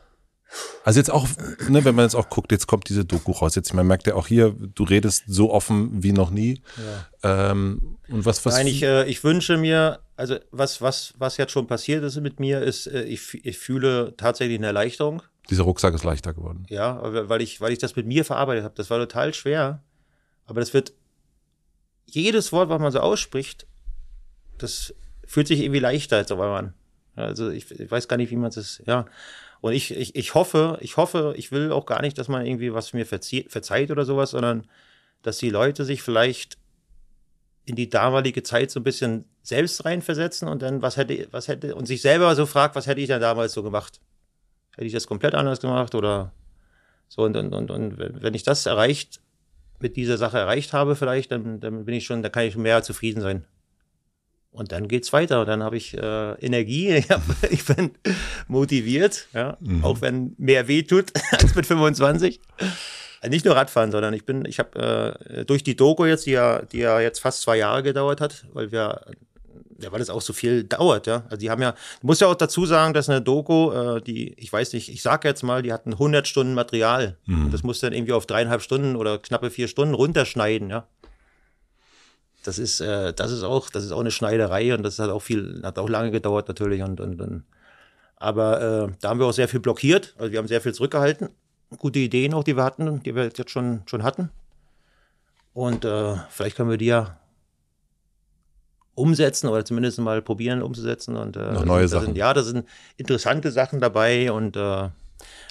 [0.83, 1.27] Also jetzt auch,
[1.67, 3.55] ne, wenn man jetzt auch guckt, jetzt kommt diese Doku raus.
[3.55, 6.61] Jetzt, man merkt ja auch hier, du redest so offen wie noch nie.
[7.23, 7.51] Ja.
[7.51, 8.53] Ähm, und was, was?
[8.53, 12.39] Nein, ich, äh, ich wünsche mir, also was, was, was jetzt schon passiert ist mit
[12.39, 15.23] mir, ist, äh, ich, ich fühle tatsächlich eine Erleichterung.
[15.49, 16.65] Dieser Rucksack ist leichter geworden.
[16.69, 18.75] Ja, weil ich, weil ich das mit mir verarbeitet habe.
[18.75, 19.83] Das war total schwer.
[20.45, 20.93] Aber das wird,
[22.05, 23.65] jedes Wort, was man so ausspricht,
[24.57, 24.93] das
[25.25, 26.73] fühlt sich irgendwie leichter als auf einmal an.
[27.15, 29.05] Also ich, ich weiß gar nicht, wie man das, ja.
[29.61, 32.73] Und ich, ich, ich hoffe, ich hoffe, ich will auch gar nicht, dass man irgendwie
[32.73, 34.67] was mir verzie verzeiht oder sowas, sondern
[35.23, 36.57] dass die Leute sich vielleicht
[37.65, 41.75] in die damalige Zeit so ein bisschen selbst reinversetzen und dann, was hätte, was hätte,
[41.75, 43.99] und sich selber so fragt, was hätte ich denn damals so gemacht?
[44.75, 46.31] Hätte ich das komplett anders gemacht oder
[47.07, 47.23] so?
[47.23, 49.19] Und, und, und, und wenn ich das erreicht,
[49.79, 52.61] mit dieser Sache erreicht habe, vielleicht, dann, dann bin ich schon, da kann ich schon
[52.61, 53.45] mehr zufrieden sein.
[54.55, 55.43] Und dann geht's weiter.
[55.43, 57.91] Dann habe ich äh, Energie, ich, hab, ich bin
[58.47, 59.83] motiviert, ja, mhm.
[59.83, 62.39] auch wenn mehr weh tut als mit 25.
[63.21, 66.31] Äh, nicht nur Radfahren, sondern ich bin, ich habe äh, durch die Doku jetzt, die
[66.31, 69.01] ja, die ja jetzt fast zwei Jahre gedauert hat, weil wir,
[69.79, 71.23] ja, weil das auch so viel dauert, ja.
[71.25, 74.33] Also die haben ja, du musst ja auch dazu sagen, dass eine Doku, äh, die,
[74.33, 77.17] ich weiß nicht, ich sag jetzt mal, die hatten 100 Stunden Material.
[77.25, 77.51] Mhm.
[77.51, 80.87] Das musst du dann irgendwie auf dreieinhalb Stunden oder knappe vier Stunden runterschneiden, ja
[82.45, 85.21] das ist, äh, das ist auch, das ist auch eine Schneiderei und das hat auch
[85.21, 87.43] viel, hat auch lange gedauert natürlich und, und, und
[88.17, 91.29] aber äh, da haben wir auch sehr viel blockiert, also wir haben sehr viel zurückgehalten,
[91.77, 94.29] gute Ideen auch, die wir hatten, die wir jetzt schon, schon hatten
[95.53, 97.19] und äh, vielleicht können wir die ja
[98.95, 102.05] umsetzen oder zumindest mal probieren umzusetzen und äh, Noch neue da Sachen.
[102.07, 102.67] Sind, ja, da sind
[102.97, 104.89] interessante Sachen dabei und äh,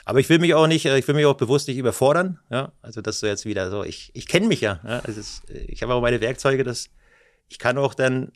[0.06, 2.38] aber ich will mich auch nicht, äh, ich will mich auch bewusst nicht überfordern.
[2.50, 4.80] Ja, also dass du jetzt wieder so, ich, ich kenne mich ja.
[4.84, 6.88] ja also es, ich habe auch meine Werkzeuge, dass
[7.48, 8.32] ich kann auch dann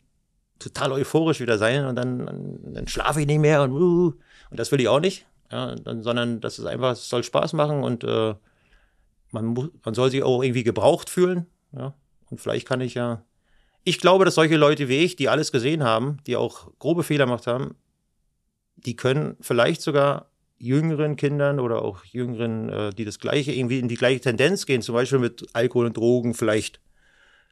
[0.59, 4.13] total euphorisch wieder sein und dann, dann, dann schlafe ich nicht mehr und uh,
[4.51, 5.25] und das will ich auch nicht.
[5.51, 8.35] Ja, dann, sondern das ist einfach, es soll Spaß machen und äh,
[9.31, 11.47] man, muss, man soll sich auch irgendwie gebraucht fühlen.
[11.71, 11.93] Ja,
[12.29, 13.23] und vielleicht kann ich ja.
[13.83, 17.25] Ich glaube, dass solche Leute wie ich, die alles gesehen haben, die auch grobe Fehler
[17.25, 17.75] gemacht haben,
[18.75, 23.87] die können vielleicht sogar jüngeren Kindern oder auch jüngeren, äh, die das gleiche, irgendwie in
[23.87, 26.81] die gleiche Tendenz gehen, zum Beispiel mit Alkohol und Drogen, vielleicht,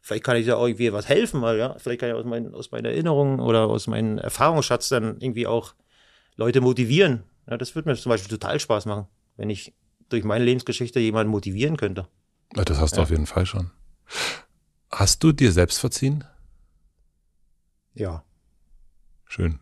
[0.01, 2.53] vielleicht kann ich da auch irgendwie was helfen, weil ja, vielleicht kann ich aus, mein,
[2.53, 5.73] aus meiner Erinnerung oder aus meinem Erfahrungsschatz dann irgendwie auch
[6.35, 7.23] Leute motivieren.
[7.49, 9.73] Ja, das würde mir zum Beispiel total Spaß machen, wenn ich
[10.09, 12.07] durch meine Lebensgeschichte jemanden motivieren könnte.
[12.55, 13.03] Ja, das hast du ja.
[13.03, 13.71] auf jeden Fall schon.
[14.99, 16.23] Hast du dir selbst verziehen?
[17.93, 18.23] Ja.
[19.25, 19.59] Schön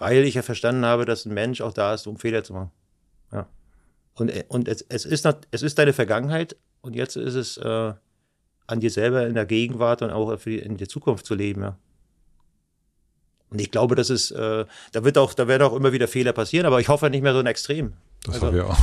[0.00, 2.70] weil ich ja verstanden habe, dass ein Mensch auch da ist, um Fehler zu machen.
[3.32, 3.46] Ja.
[4.14, 7.92] Und, und es, es, ist, es ist deine Vergangenheit und jetzt ist es äh,
[8.66, 11.76] an dir selber in der Gegenwart und auch die, in der Zukunft zu leben, ja.
[13.50, 16.32] Und ich glaube, das ist, äh, da wird auch, da werden auch immer wieder Fehler
[16.32, 17.94] passieren, aber ich hoffe nicht mehr so ein Extrem.
[18.24, 18.78] Das also, haben wir auch.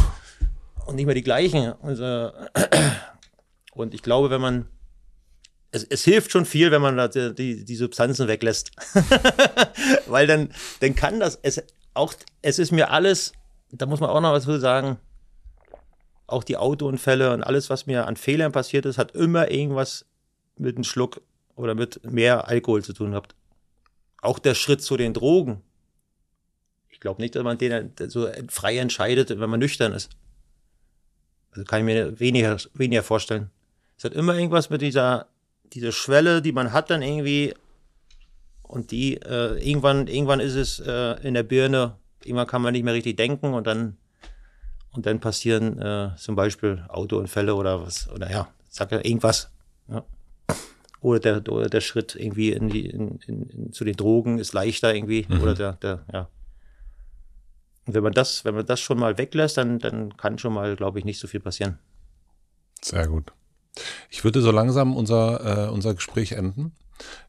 [0.85, 1.73] Und nicht mehr die gleichen.
[1.81, 2.31] Also,
[3.77, 4.67] und ich glaube, wenn man,
[5.71, 8.71] es, es hilft schon viel, wenn man die, die, die Substanzen weglässt.
[10.07, 11.63] Weil dann, dann kann das, es
[11.93, 13.33] auch, es ist mir alles,
[13.71, 14.97] da muss man auch noch was zu sagen,
[16.27, 20.05] auch die Autounfälle und alles, was mir an Fehlern passiert ist, hat immer irgendwas
[20.57, 21.21] mit einem Schluck
[21.55, 23.35] oder mit mehr Alkohol zu tun gehabt.
[24.21, 25.61] Auch der Schritt zu den Drogen.
[26.89, 30.09] Ich glaube nicht, dass man den so frei entscheidet, wenn man nüchtern ist.
[31.51, 33.49] Also kann ich mir weniger, weniger vorstellen.
[33.97, 35.27] Es hat immer irgendwas mit dieser,
[35.73, 37.53] dieser Schwelle, die man hat dann irgendwie
[38.61, 42.83] und die äh, irgendwann, irgendwann ist es äh, in der Birne, irgendwann kann man nicht
[42.83, 43.97] mehr richtig denken und dann
[44.91, 49.51] und dann passieren äh, zum Beispiel Autounfälle oder was, oder ja, sag ja irgendwas.
[49.87, 50.03] Ja.
[51.01, 54.53] Oder der, oder der Schritt irgendwie in die, in, in, in, zu den Drogen ist
[54.53, 55.27] leichter irgendwie.
[55.29, 55.41] Mhm.
[55.41, 56.29] Oder der, der, ja.
[57.85, 60.75] Und wenn man das, wenn man das schon mal weglässt, dann, dann kann schon mal,
[60.75, 61.77] glaube ich, nicht so viel passieren.
[62.81, 63.31] Sehr gut.
[64.09, 66.73] Ich würde so langsam unser, äh, unser Gespräch enden.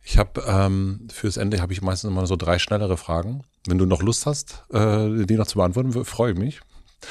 [0.03, 3.45] Ich habe ähm, fürs Ende habe ich meistens immer so drei schnellere Fragen.
[3.67, 6.61] Wenn du noch Lust hast, äh, die noch zu beantworten, freue ich mich.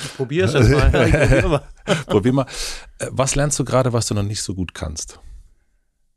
[0.04, 0.90] Ich probiere es mal.
[0.92, 1.64] probier mal.
[2.08, 2.46] probier mal.
[3.00, 5.20] Äh, was lernst du gerade, was du noch nicht so gut kannst?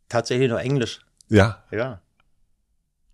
[0.08, 1.00] Tatsächlich nur Englisch.
[1.28, 1.62] Ja.
[1.70, 2.00] Ja.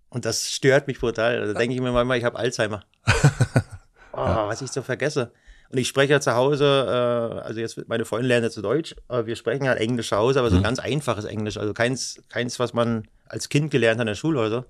[0.08, 1.52] Und das stört mich brutal.
[1.52, 2.84] Da denke ich mir manchmal, ich habe Alzheimer.
[4.12, 4.48] oh, ja.
[4.48, 5.32] Was ich so vergesse.
[5.70, 9.26] Und ich spreche ja zu Hause, äh, also jetzt meine Freundin lernt jetzt Deutsch, aber
[9.26, 10.62] wir sprechen halt Englisch zu Hause, aber so mhm.
[10.62, 11.56] ganz einfaches Englisch.
[11.56, 14.64] Also keins, keins, was man als Kind gelernt hat in der Schule oder so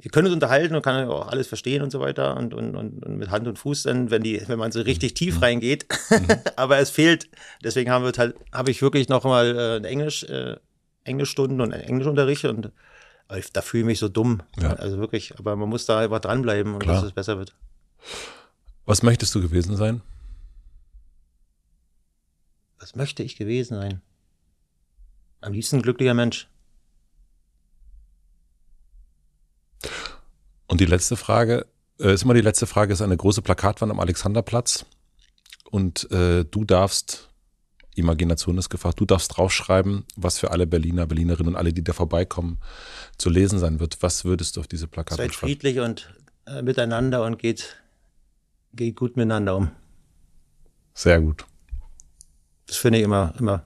[0.00, 3.04] wir können uns unterhalten und kann auch alles verstehen und so weiter und, und, und,
[3.04, 5.42] und mit Hand und Fuß dann, wenn die, wenn man so richtig tief mhm.
[5.42, 5.86] reingeht.
[6.10, 6.26] Mhm.
[6.56, 7.28] Aber es fehlt,
[7.64, 10.56] deswegen haben wir halt, habe ich wirklich noch mal äh, Englisch, äh,
[11.04, 12.70] Englischstunden und Englischunterricht und
[13.52, 14.42] da fühle ich mich so dumm.
[14.60, 14.74] Ja.
[14.74, 16.96] Also wirklich, aber man muss da einfach dranbleiben und Klar.
[16.96, 17.54] dass es besser wird.
[18.88, 20.00] Was möchtest du gewesen sein?
[22.78, 24.00] Was möchte ich gewesen sein?
[25.42, 26.48] Am liebsten ein glücklicher Mensch.
[30.68, 31.66] Und die letzte Frage,
[32.00, 34.86] äh, ist immer die letzte Frage, ist eine große Plakatwand am Alexanderplatz.
[35.70, 37.28] Und äh, du darfst,
[37.94, 41.92] Imagination ist gefragt, du darfst draufschreiben, was für alle Berliner, Berlinerinnen und alle, die da
[41.92, 42.58] vorbeikommen,
[43.18, 43.98] zu lesen sein wird.
[44.00, 45.52] Was würdest du auf diese Plakatwand schreiben?
[45.52, 46.14] Seid friedlich und
[46.46, 47.76] äh, miteinander und geht,
[48.72, 49.70] geht gut miteinander um.
[50.94, 51.44] Sehr gut.
[52.66, 53.64] Das finde ich immer, immer.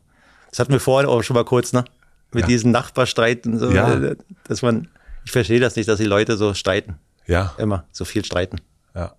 [0.51, 1.85] Das hatten wir vorhin auch schon mal kurz, ne?
[2.33, 2.49] Mit ja.
[2.49, 4.15] diesen Nachbarstreiten, so, ja.
[4.45, 4.89] Dass man
[5.25, 6.99] ich verstehe das nicht, dass die Leute so streiten.
[7.27, 7.55] Ja.
[7.59, 8.61] Immer so viel streiten.
[8.95, 9.15] Ja.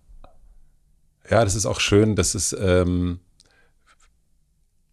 [1.30, 2.16] Ja, das ist auch schön.
[2.16, 3.20] Das ist, ähm,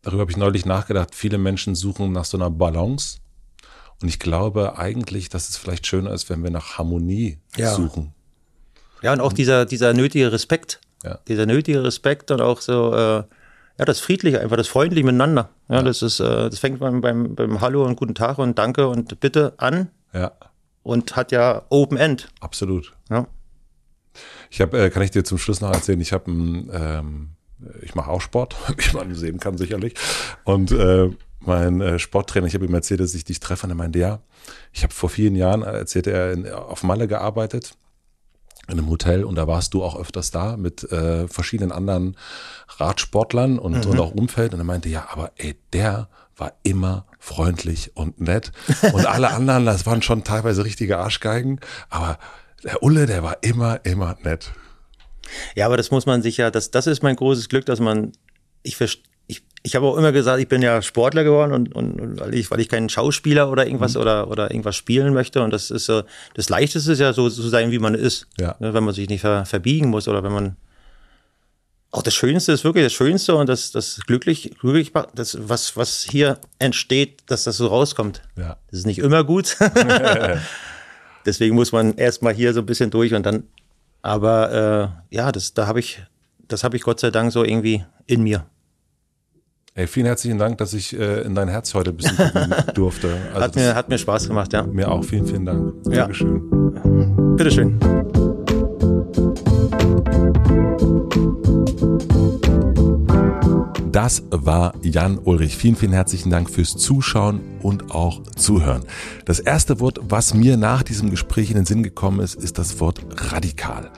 [0.03, 1.15] darüber habe ich neulich nachgedacht.
[1.15, 3.19] Viele Menschen suchen nach so einer Balance.
[4.01, 7.75] Und ich glaube eigentlich, dass es vielleicht schöner ist, wenn wir nach Harmonie ja.
[7.75, 8.15] suchen.
[9.03, 10.81] Ja, und auch dieser, dieser nötige Respekt.
[11.03, 11.19] Ja.
[11.29, 13.25] Dieser nötige Respekt und auch so, äh,
[13.79, 15.49] ja, das Friedliche, einfach das Freundliche miteinander.
[15.69, 15.83] Ja, ja.
[15.83, 19.21] das ist, äh, das fängt beim, beim, beim Hallo und guten Tag und Danke und
[19.21, 19.89] Bitte an.
[20.13, 20.33] Ja
[20.83, 22.29] und hat ja Open End.
[22.41, 22.95] Absolut.
[23.11, 23.27] Ja.
[24.51, 27.31] Ich habe, äh, kann ich dir zum Schluss noch erzählen, ich habe ähm,
[27.83, 29.95] ich mache auch Sport, wie man sehen kann sicherlich.
[30.45, 31.11] Und äh,
[31.41, 34.21] mein äh, Sporttrainer, ich habe ihm erzählt, dass ich dich treffe und er meinte, ja,
[34.73, 37.75] ich habe vor vielen Jahren, erzählt er, in, auf Malle gearbeitet,
[38.71, 42.17] in einem Hotel und da warst du auch öfters da mit äh, verschiedenen anderen
[42.79, 43.91] Radsportlern und, mhm.
[43.91, 48.51] und auch Umfeld und er meinte, ja, aber ey, der war immer freundlich und nett.
[48.93, 51.61] Und alle anderen, das waren schon teilweise richtige Arschgeigen.
[51.91, 52.19] Aber
[52.65, 54.53] der Ulle, der war immer, immer nett.
[55.55, 58.13] Ja, aber das muss man sich ja, das, das ist mein großes Glück, dass man,
[58.63, 59.03] ich ich,
[59.63, 62.51] ich habe auch immer gesagt, ich bin ja Sportler geworden und, und, und weil, ich,
[62.51, 64.01] weil ich kein Schauspieler oder irgendwas mhm.
[64.01, 65.43] oder, oder irgendwas spielen möchte.
[65.43, 66.03] Und das ist so,
[66.35, 68.27] das Leichteste ist ja so zu so sein, wie man ist.
[68.39, 68.57] Ja.
[68.59, 70.57] Ne, wenn man sich nicht ver, verbiegen muss oder wenn man
[71.93, 76.03] auch das Schönste ist wirklich das Schönste und das, das glücklich, glücklich, das, was, was
[76.03, 78.23] hier entsteht, dass das so rauskommt.
[78.37, 78.57] Ja.
[78.71, 79.57] Das ist nicht immer gut.
[81.27, 83.43] Deswegen muss man erstmal hier so ein bisschen durch und dann,
[84.03, 86.01] aber äh, ja, das, da habe ich,
[86.47, 88.47] das habe ich Gott sei Dank so irgendwie in mir.
[89.81, 93.17] Ey, vielen herzlichen Dank, dass ich äh, in dein Herz heute ein bisschen gucken durfte.
[93.33, 94.63] Also hat, mir, hat mir Spaß gemacht, ja.
[94.63, 95.73] Mir auch, vielen, vielen Dank.
[95.87, 96.01] Ja.
[96.03, 97.35] Dankeschön.
[97.35, 97.81] Bitteschön.
[103.91, 105.57] Das war Jan Ulrich.
[105.57, 108.83] Vielen, vielen herzlichen Dank fürs Zuschauen und auch Zuhören.
[109.25, 112.81] Das erste Wort, was mir nach diesem Gespräch in den Sinn gekommen ist, ist das
[112.81, 113.91] Wort radikal.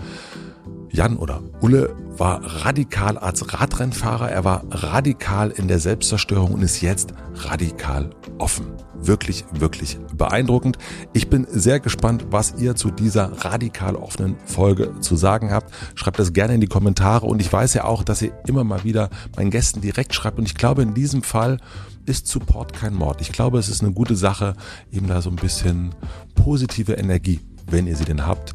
[0.92, 6.82] Jan oder Ulle war radikal als Radrennfahrer, er war radikal in der Selbstzerstörung und ist
[6.82, 8.66] jetzt radikal offen.
[9.00, 10.76] Wirklich, wirklich beeindruckend.
[11.14, 15.72] Ich bin sehr gespannt, was ihr zu dieser radikal offenen Folge zu sagen habt.
[15.94, 18.84] Schreibt das gerne in die Kommentare und ich weiß ja auch, dass ihr immer mal
[18.84, 21.56] wieder meinen Gästen direkt schreibt und ich glaube in diesem Fall
[22.04, 23.22] ist Support kein Mord.
[23.22, 24.54] Ich glaube, es ist eine gute Sache,
[24.92, 25.94] eben da so ein bisschen
[26.34, 28.54] positive Energie wenn ihr sie denn habt,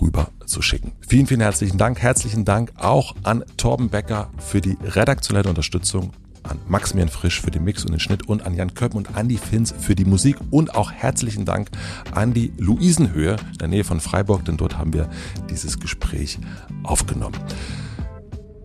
[0.00, 0.92] rüber zu schicken.
[1.06, 2.00] Vielen, vielen herzlichen Dank.
[2.00, 6.12] Herzlichen Dank auch an Torben Becker für die redaktionelle Unterstützung
[6.48, 9.36] an Maximilian Frisch für den Mix und den Schnitt und an Jan Köppen und Andy
[9.36, 11.68] Finz für die Musik und auch herzlichen Dank
[12.12, 15.08] an die Luisenhöhe in der Nähe von Freiburg, denn dort haben wir
[15.50, 16.38] dieses Gespräch
[16.82, 17.36] aufgenommen.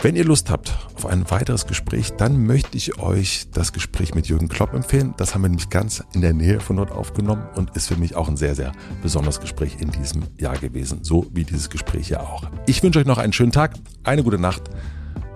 [0.03, 4.27] Wenn ihr Lust habt auf ein weiteres Gespräch, dann möchte ich euch das Gespräch mit
[4.27, 5.13] Jürgen Klopp empfehlen.
[5.15, 8.13] Das haben wir nämlich ganz in der Nähe von dort aufgenommen und ist für mich
[8.17, 11.05] auch ein sehr, sehr besonderes Gespräch in diesem Jahr gewesen.
[11.05, 12.49] So wie dieses Gespräch hier auch.
[12.65, 14.63] Ich wünsche euch noch einen schönen Tag, eine gute Nacht.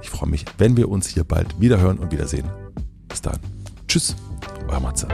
[0.01, 2.49] Ich freue mich, wenn wir uns hier bald wieder hören und wiedersehen.
[3.07, 3.39] Bis dann.
[3.87, 4.17] Tschüss,
[4.67, 5.07] euer Matze.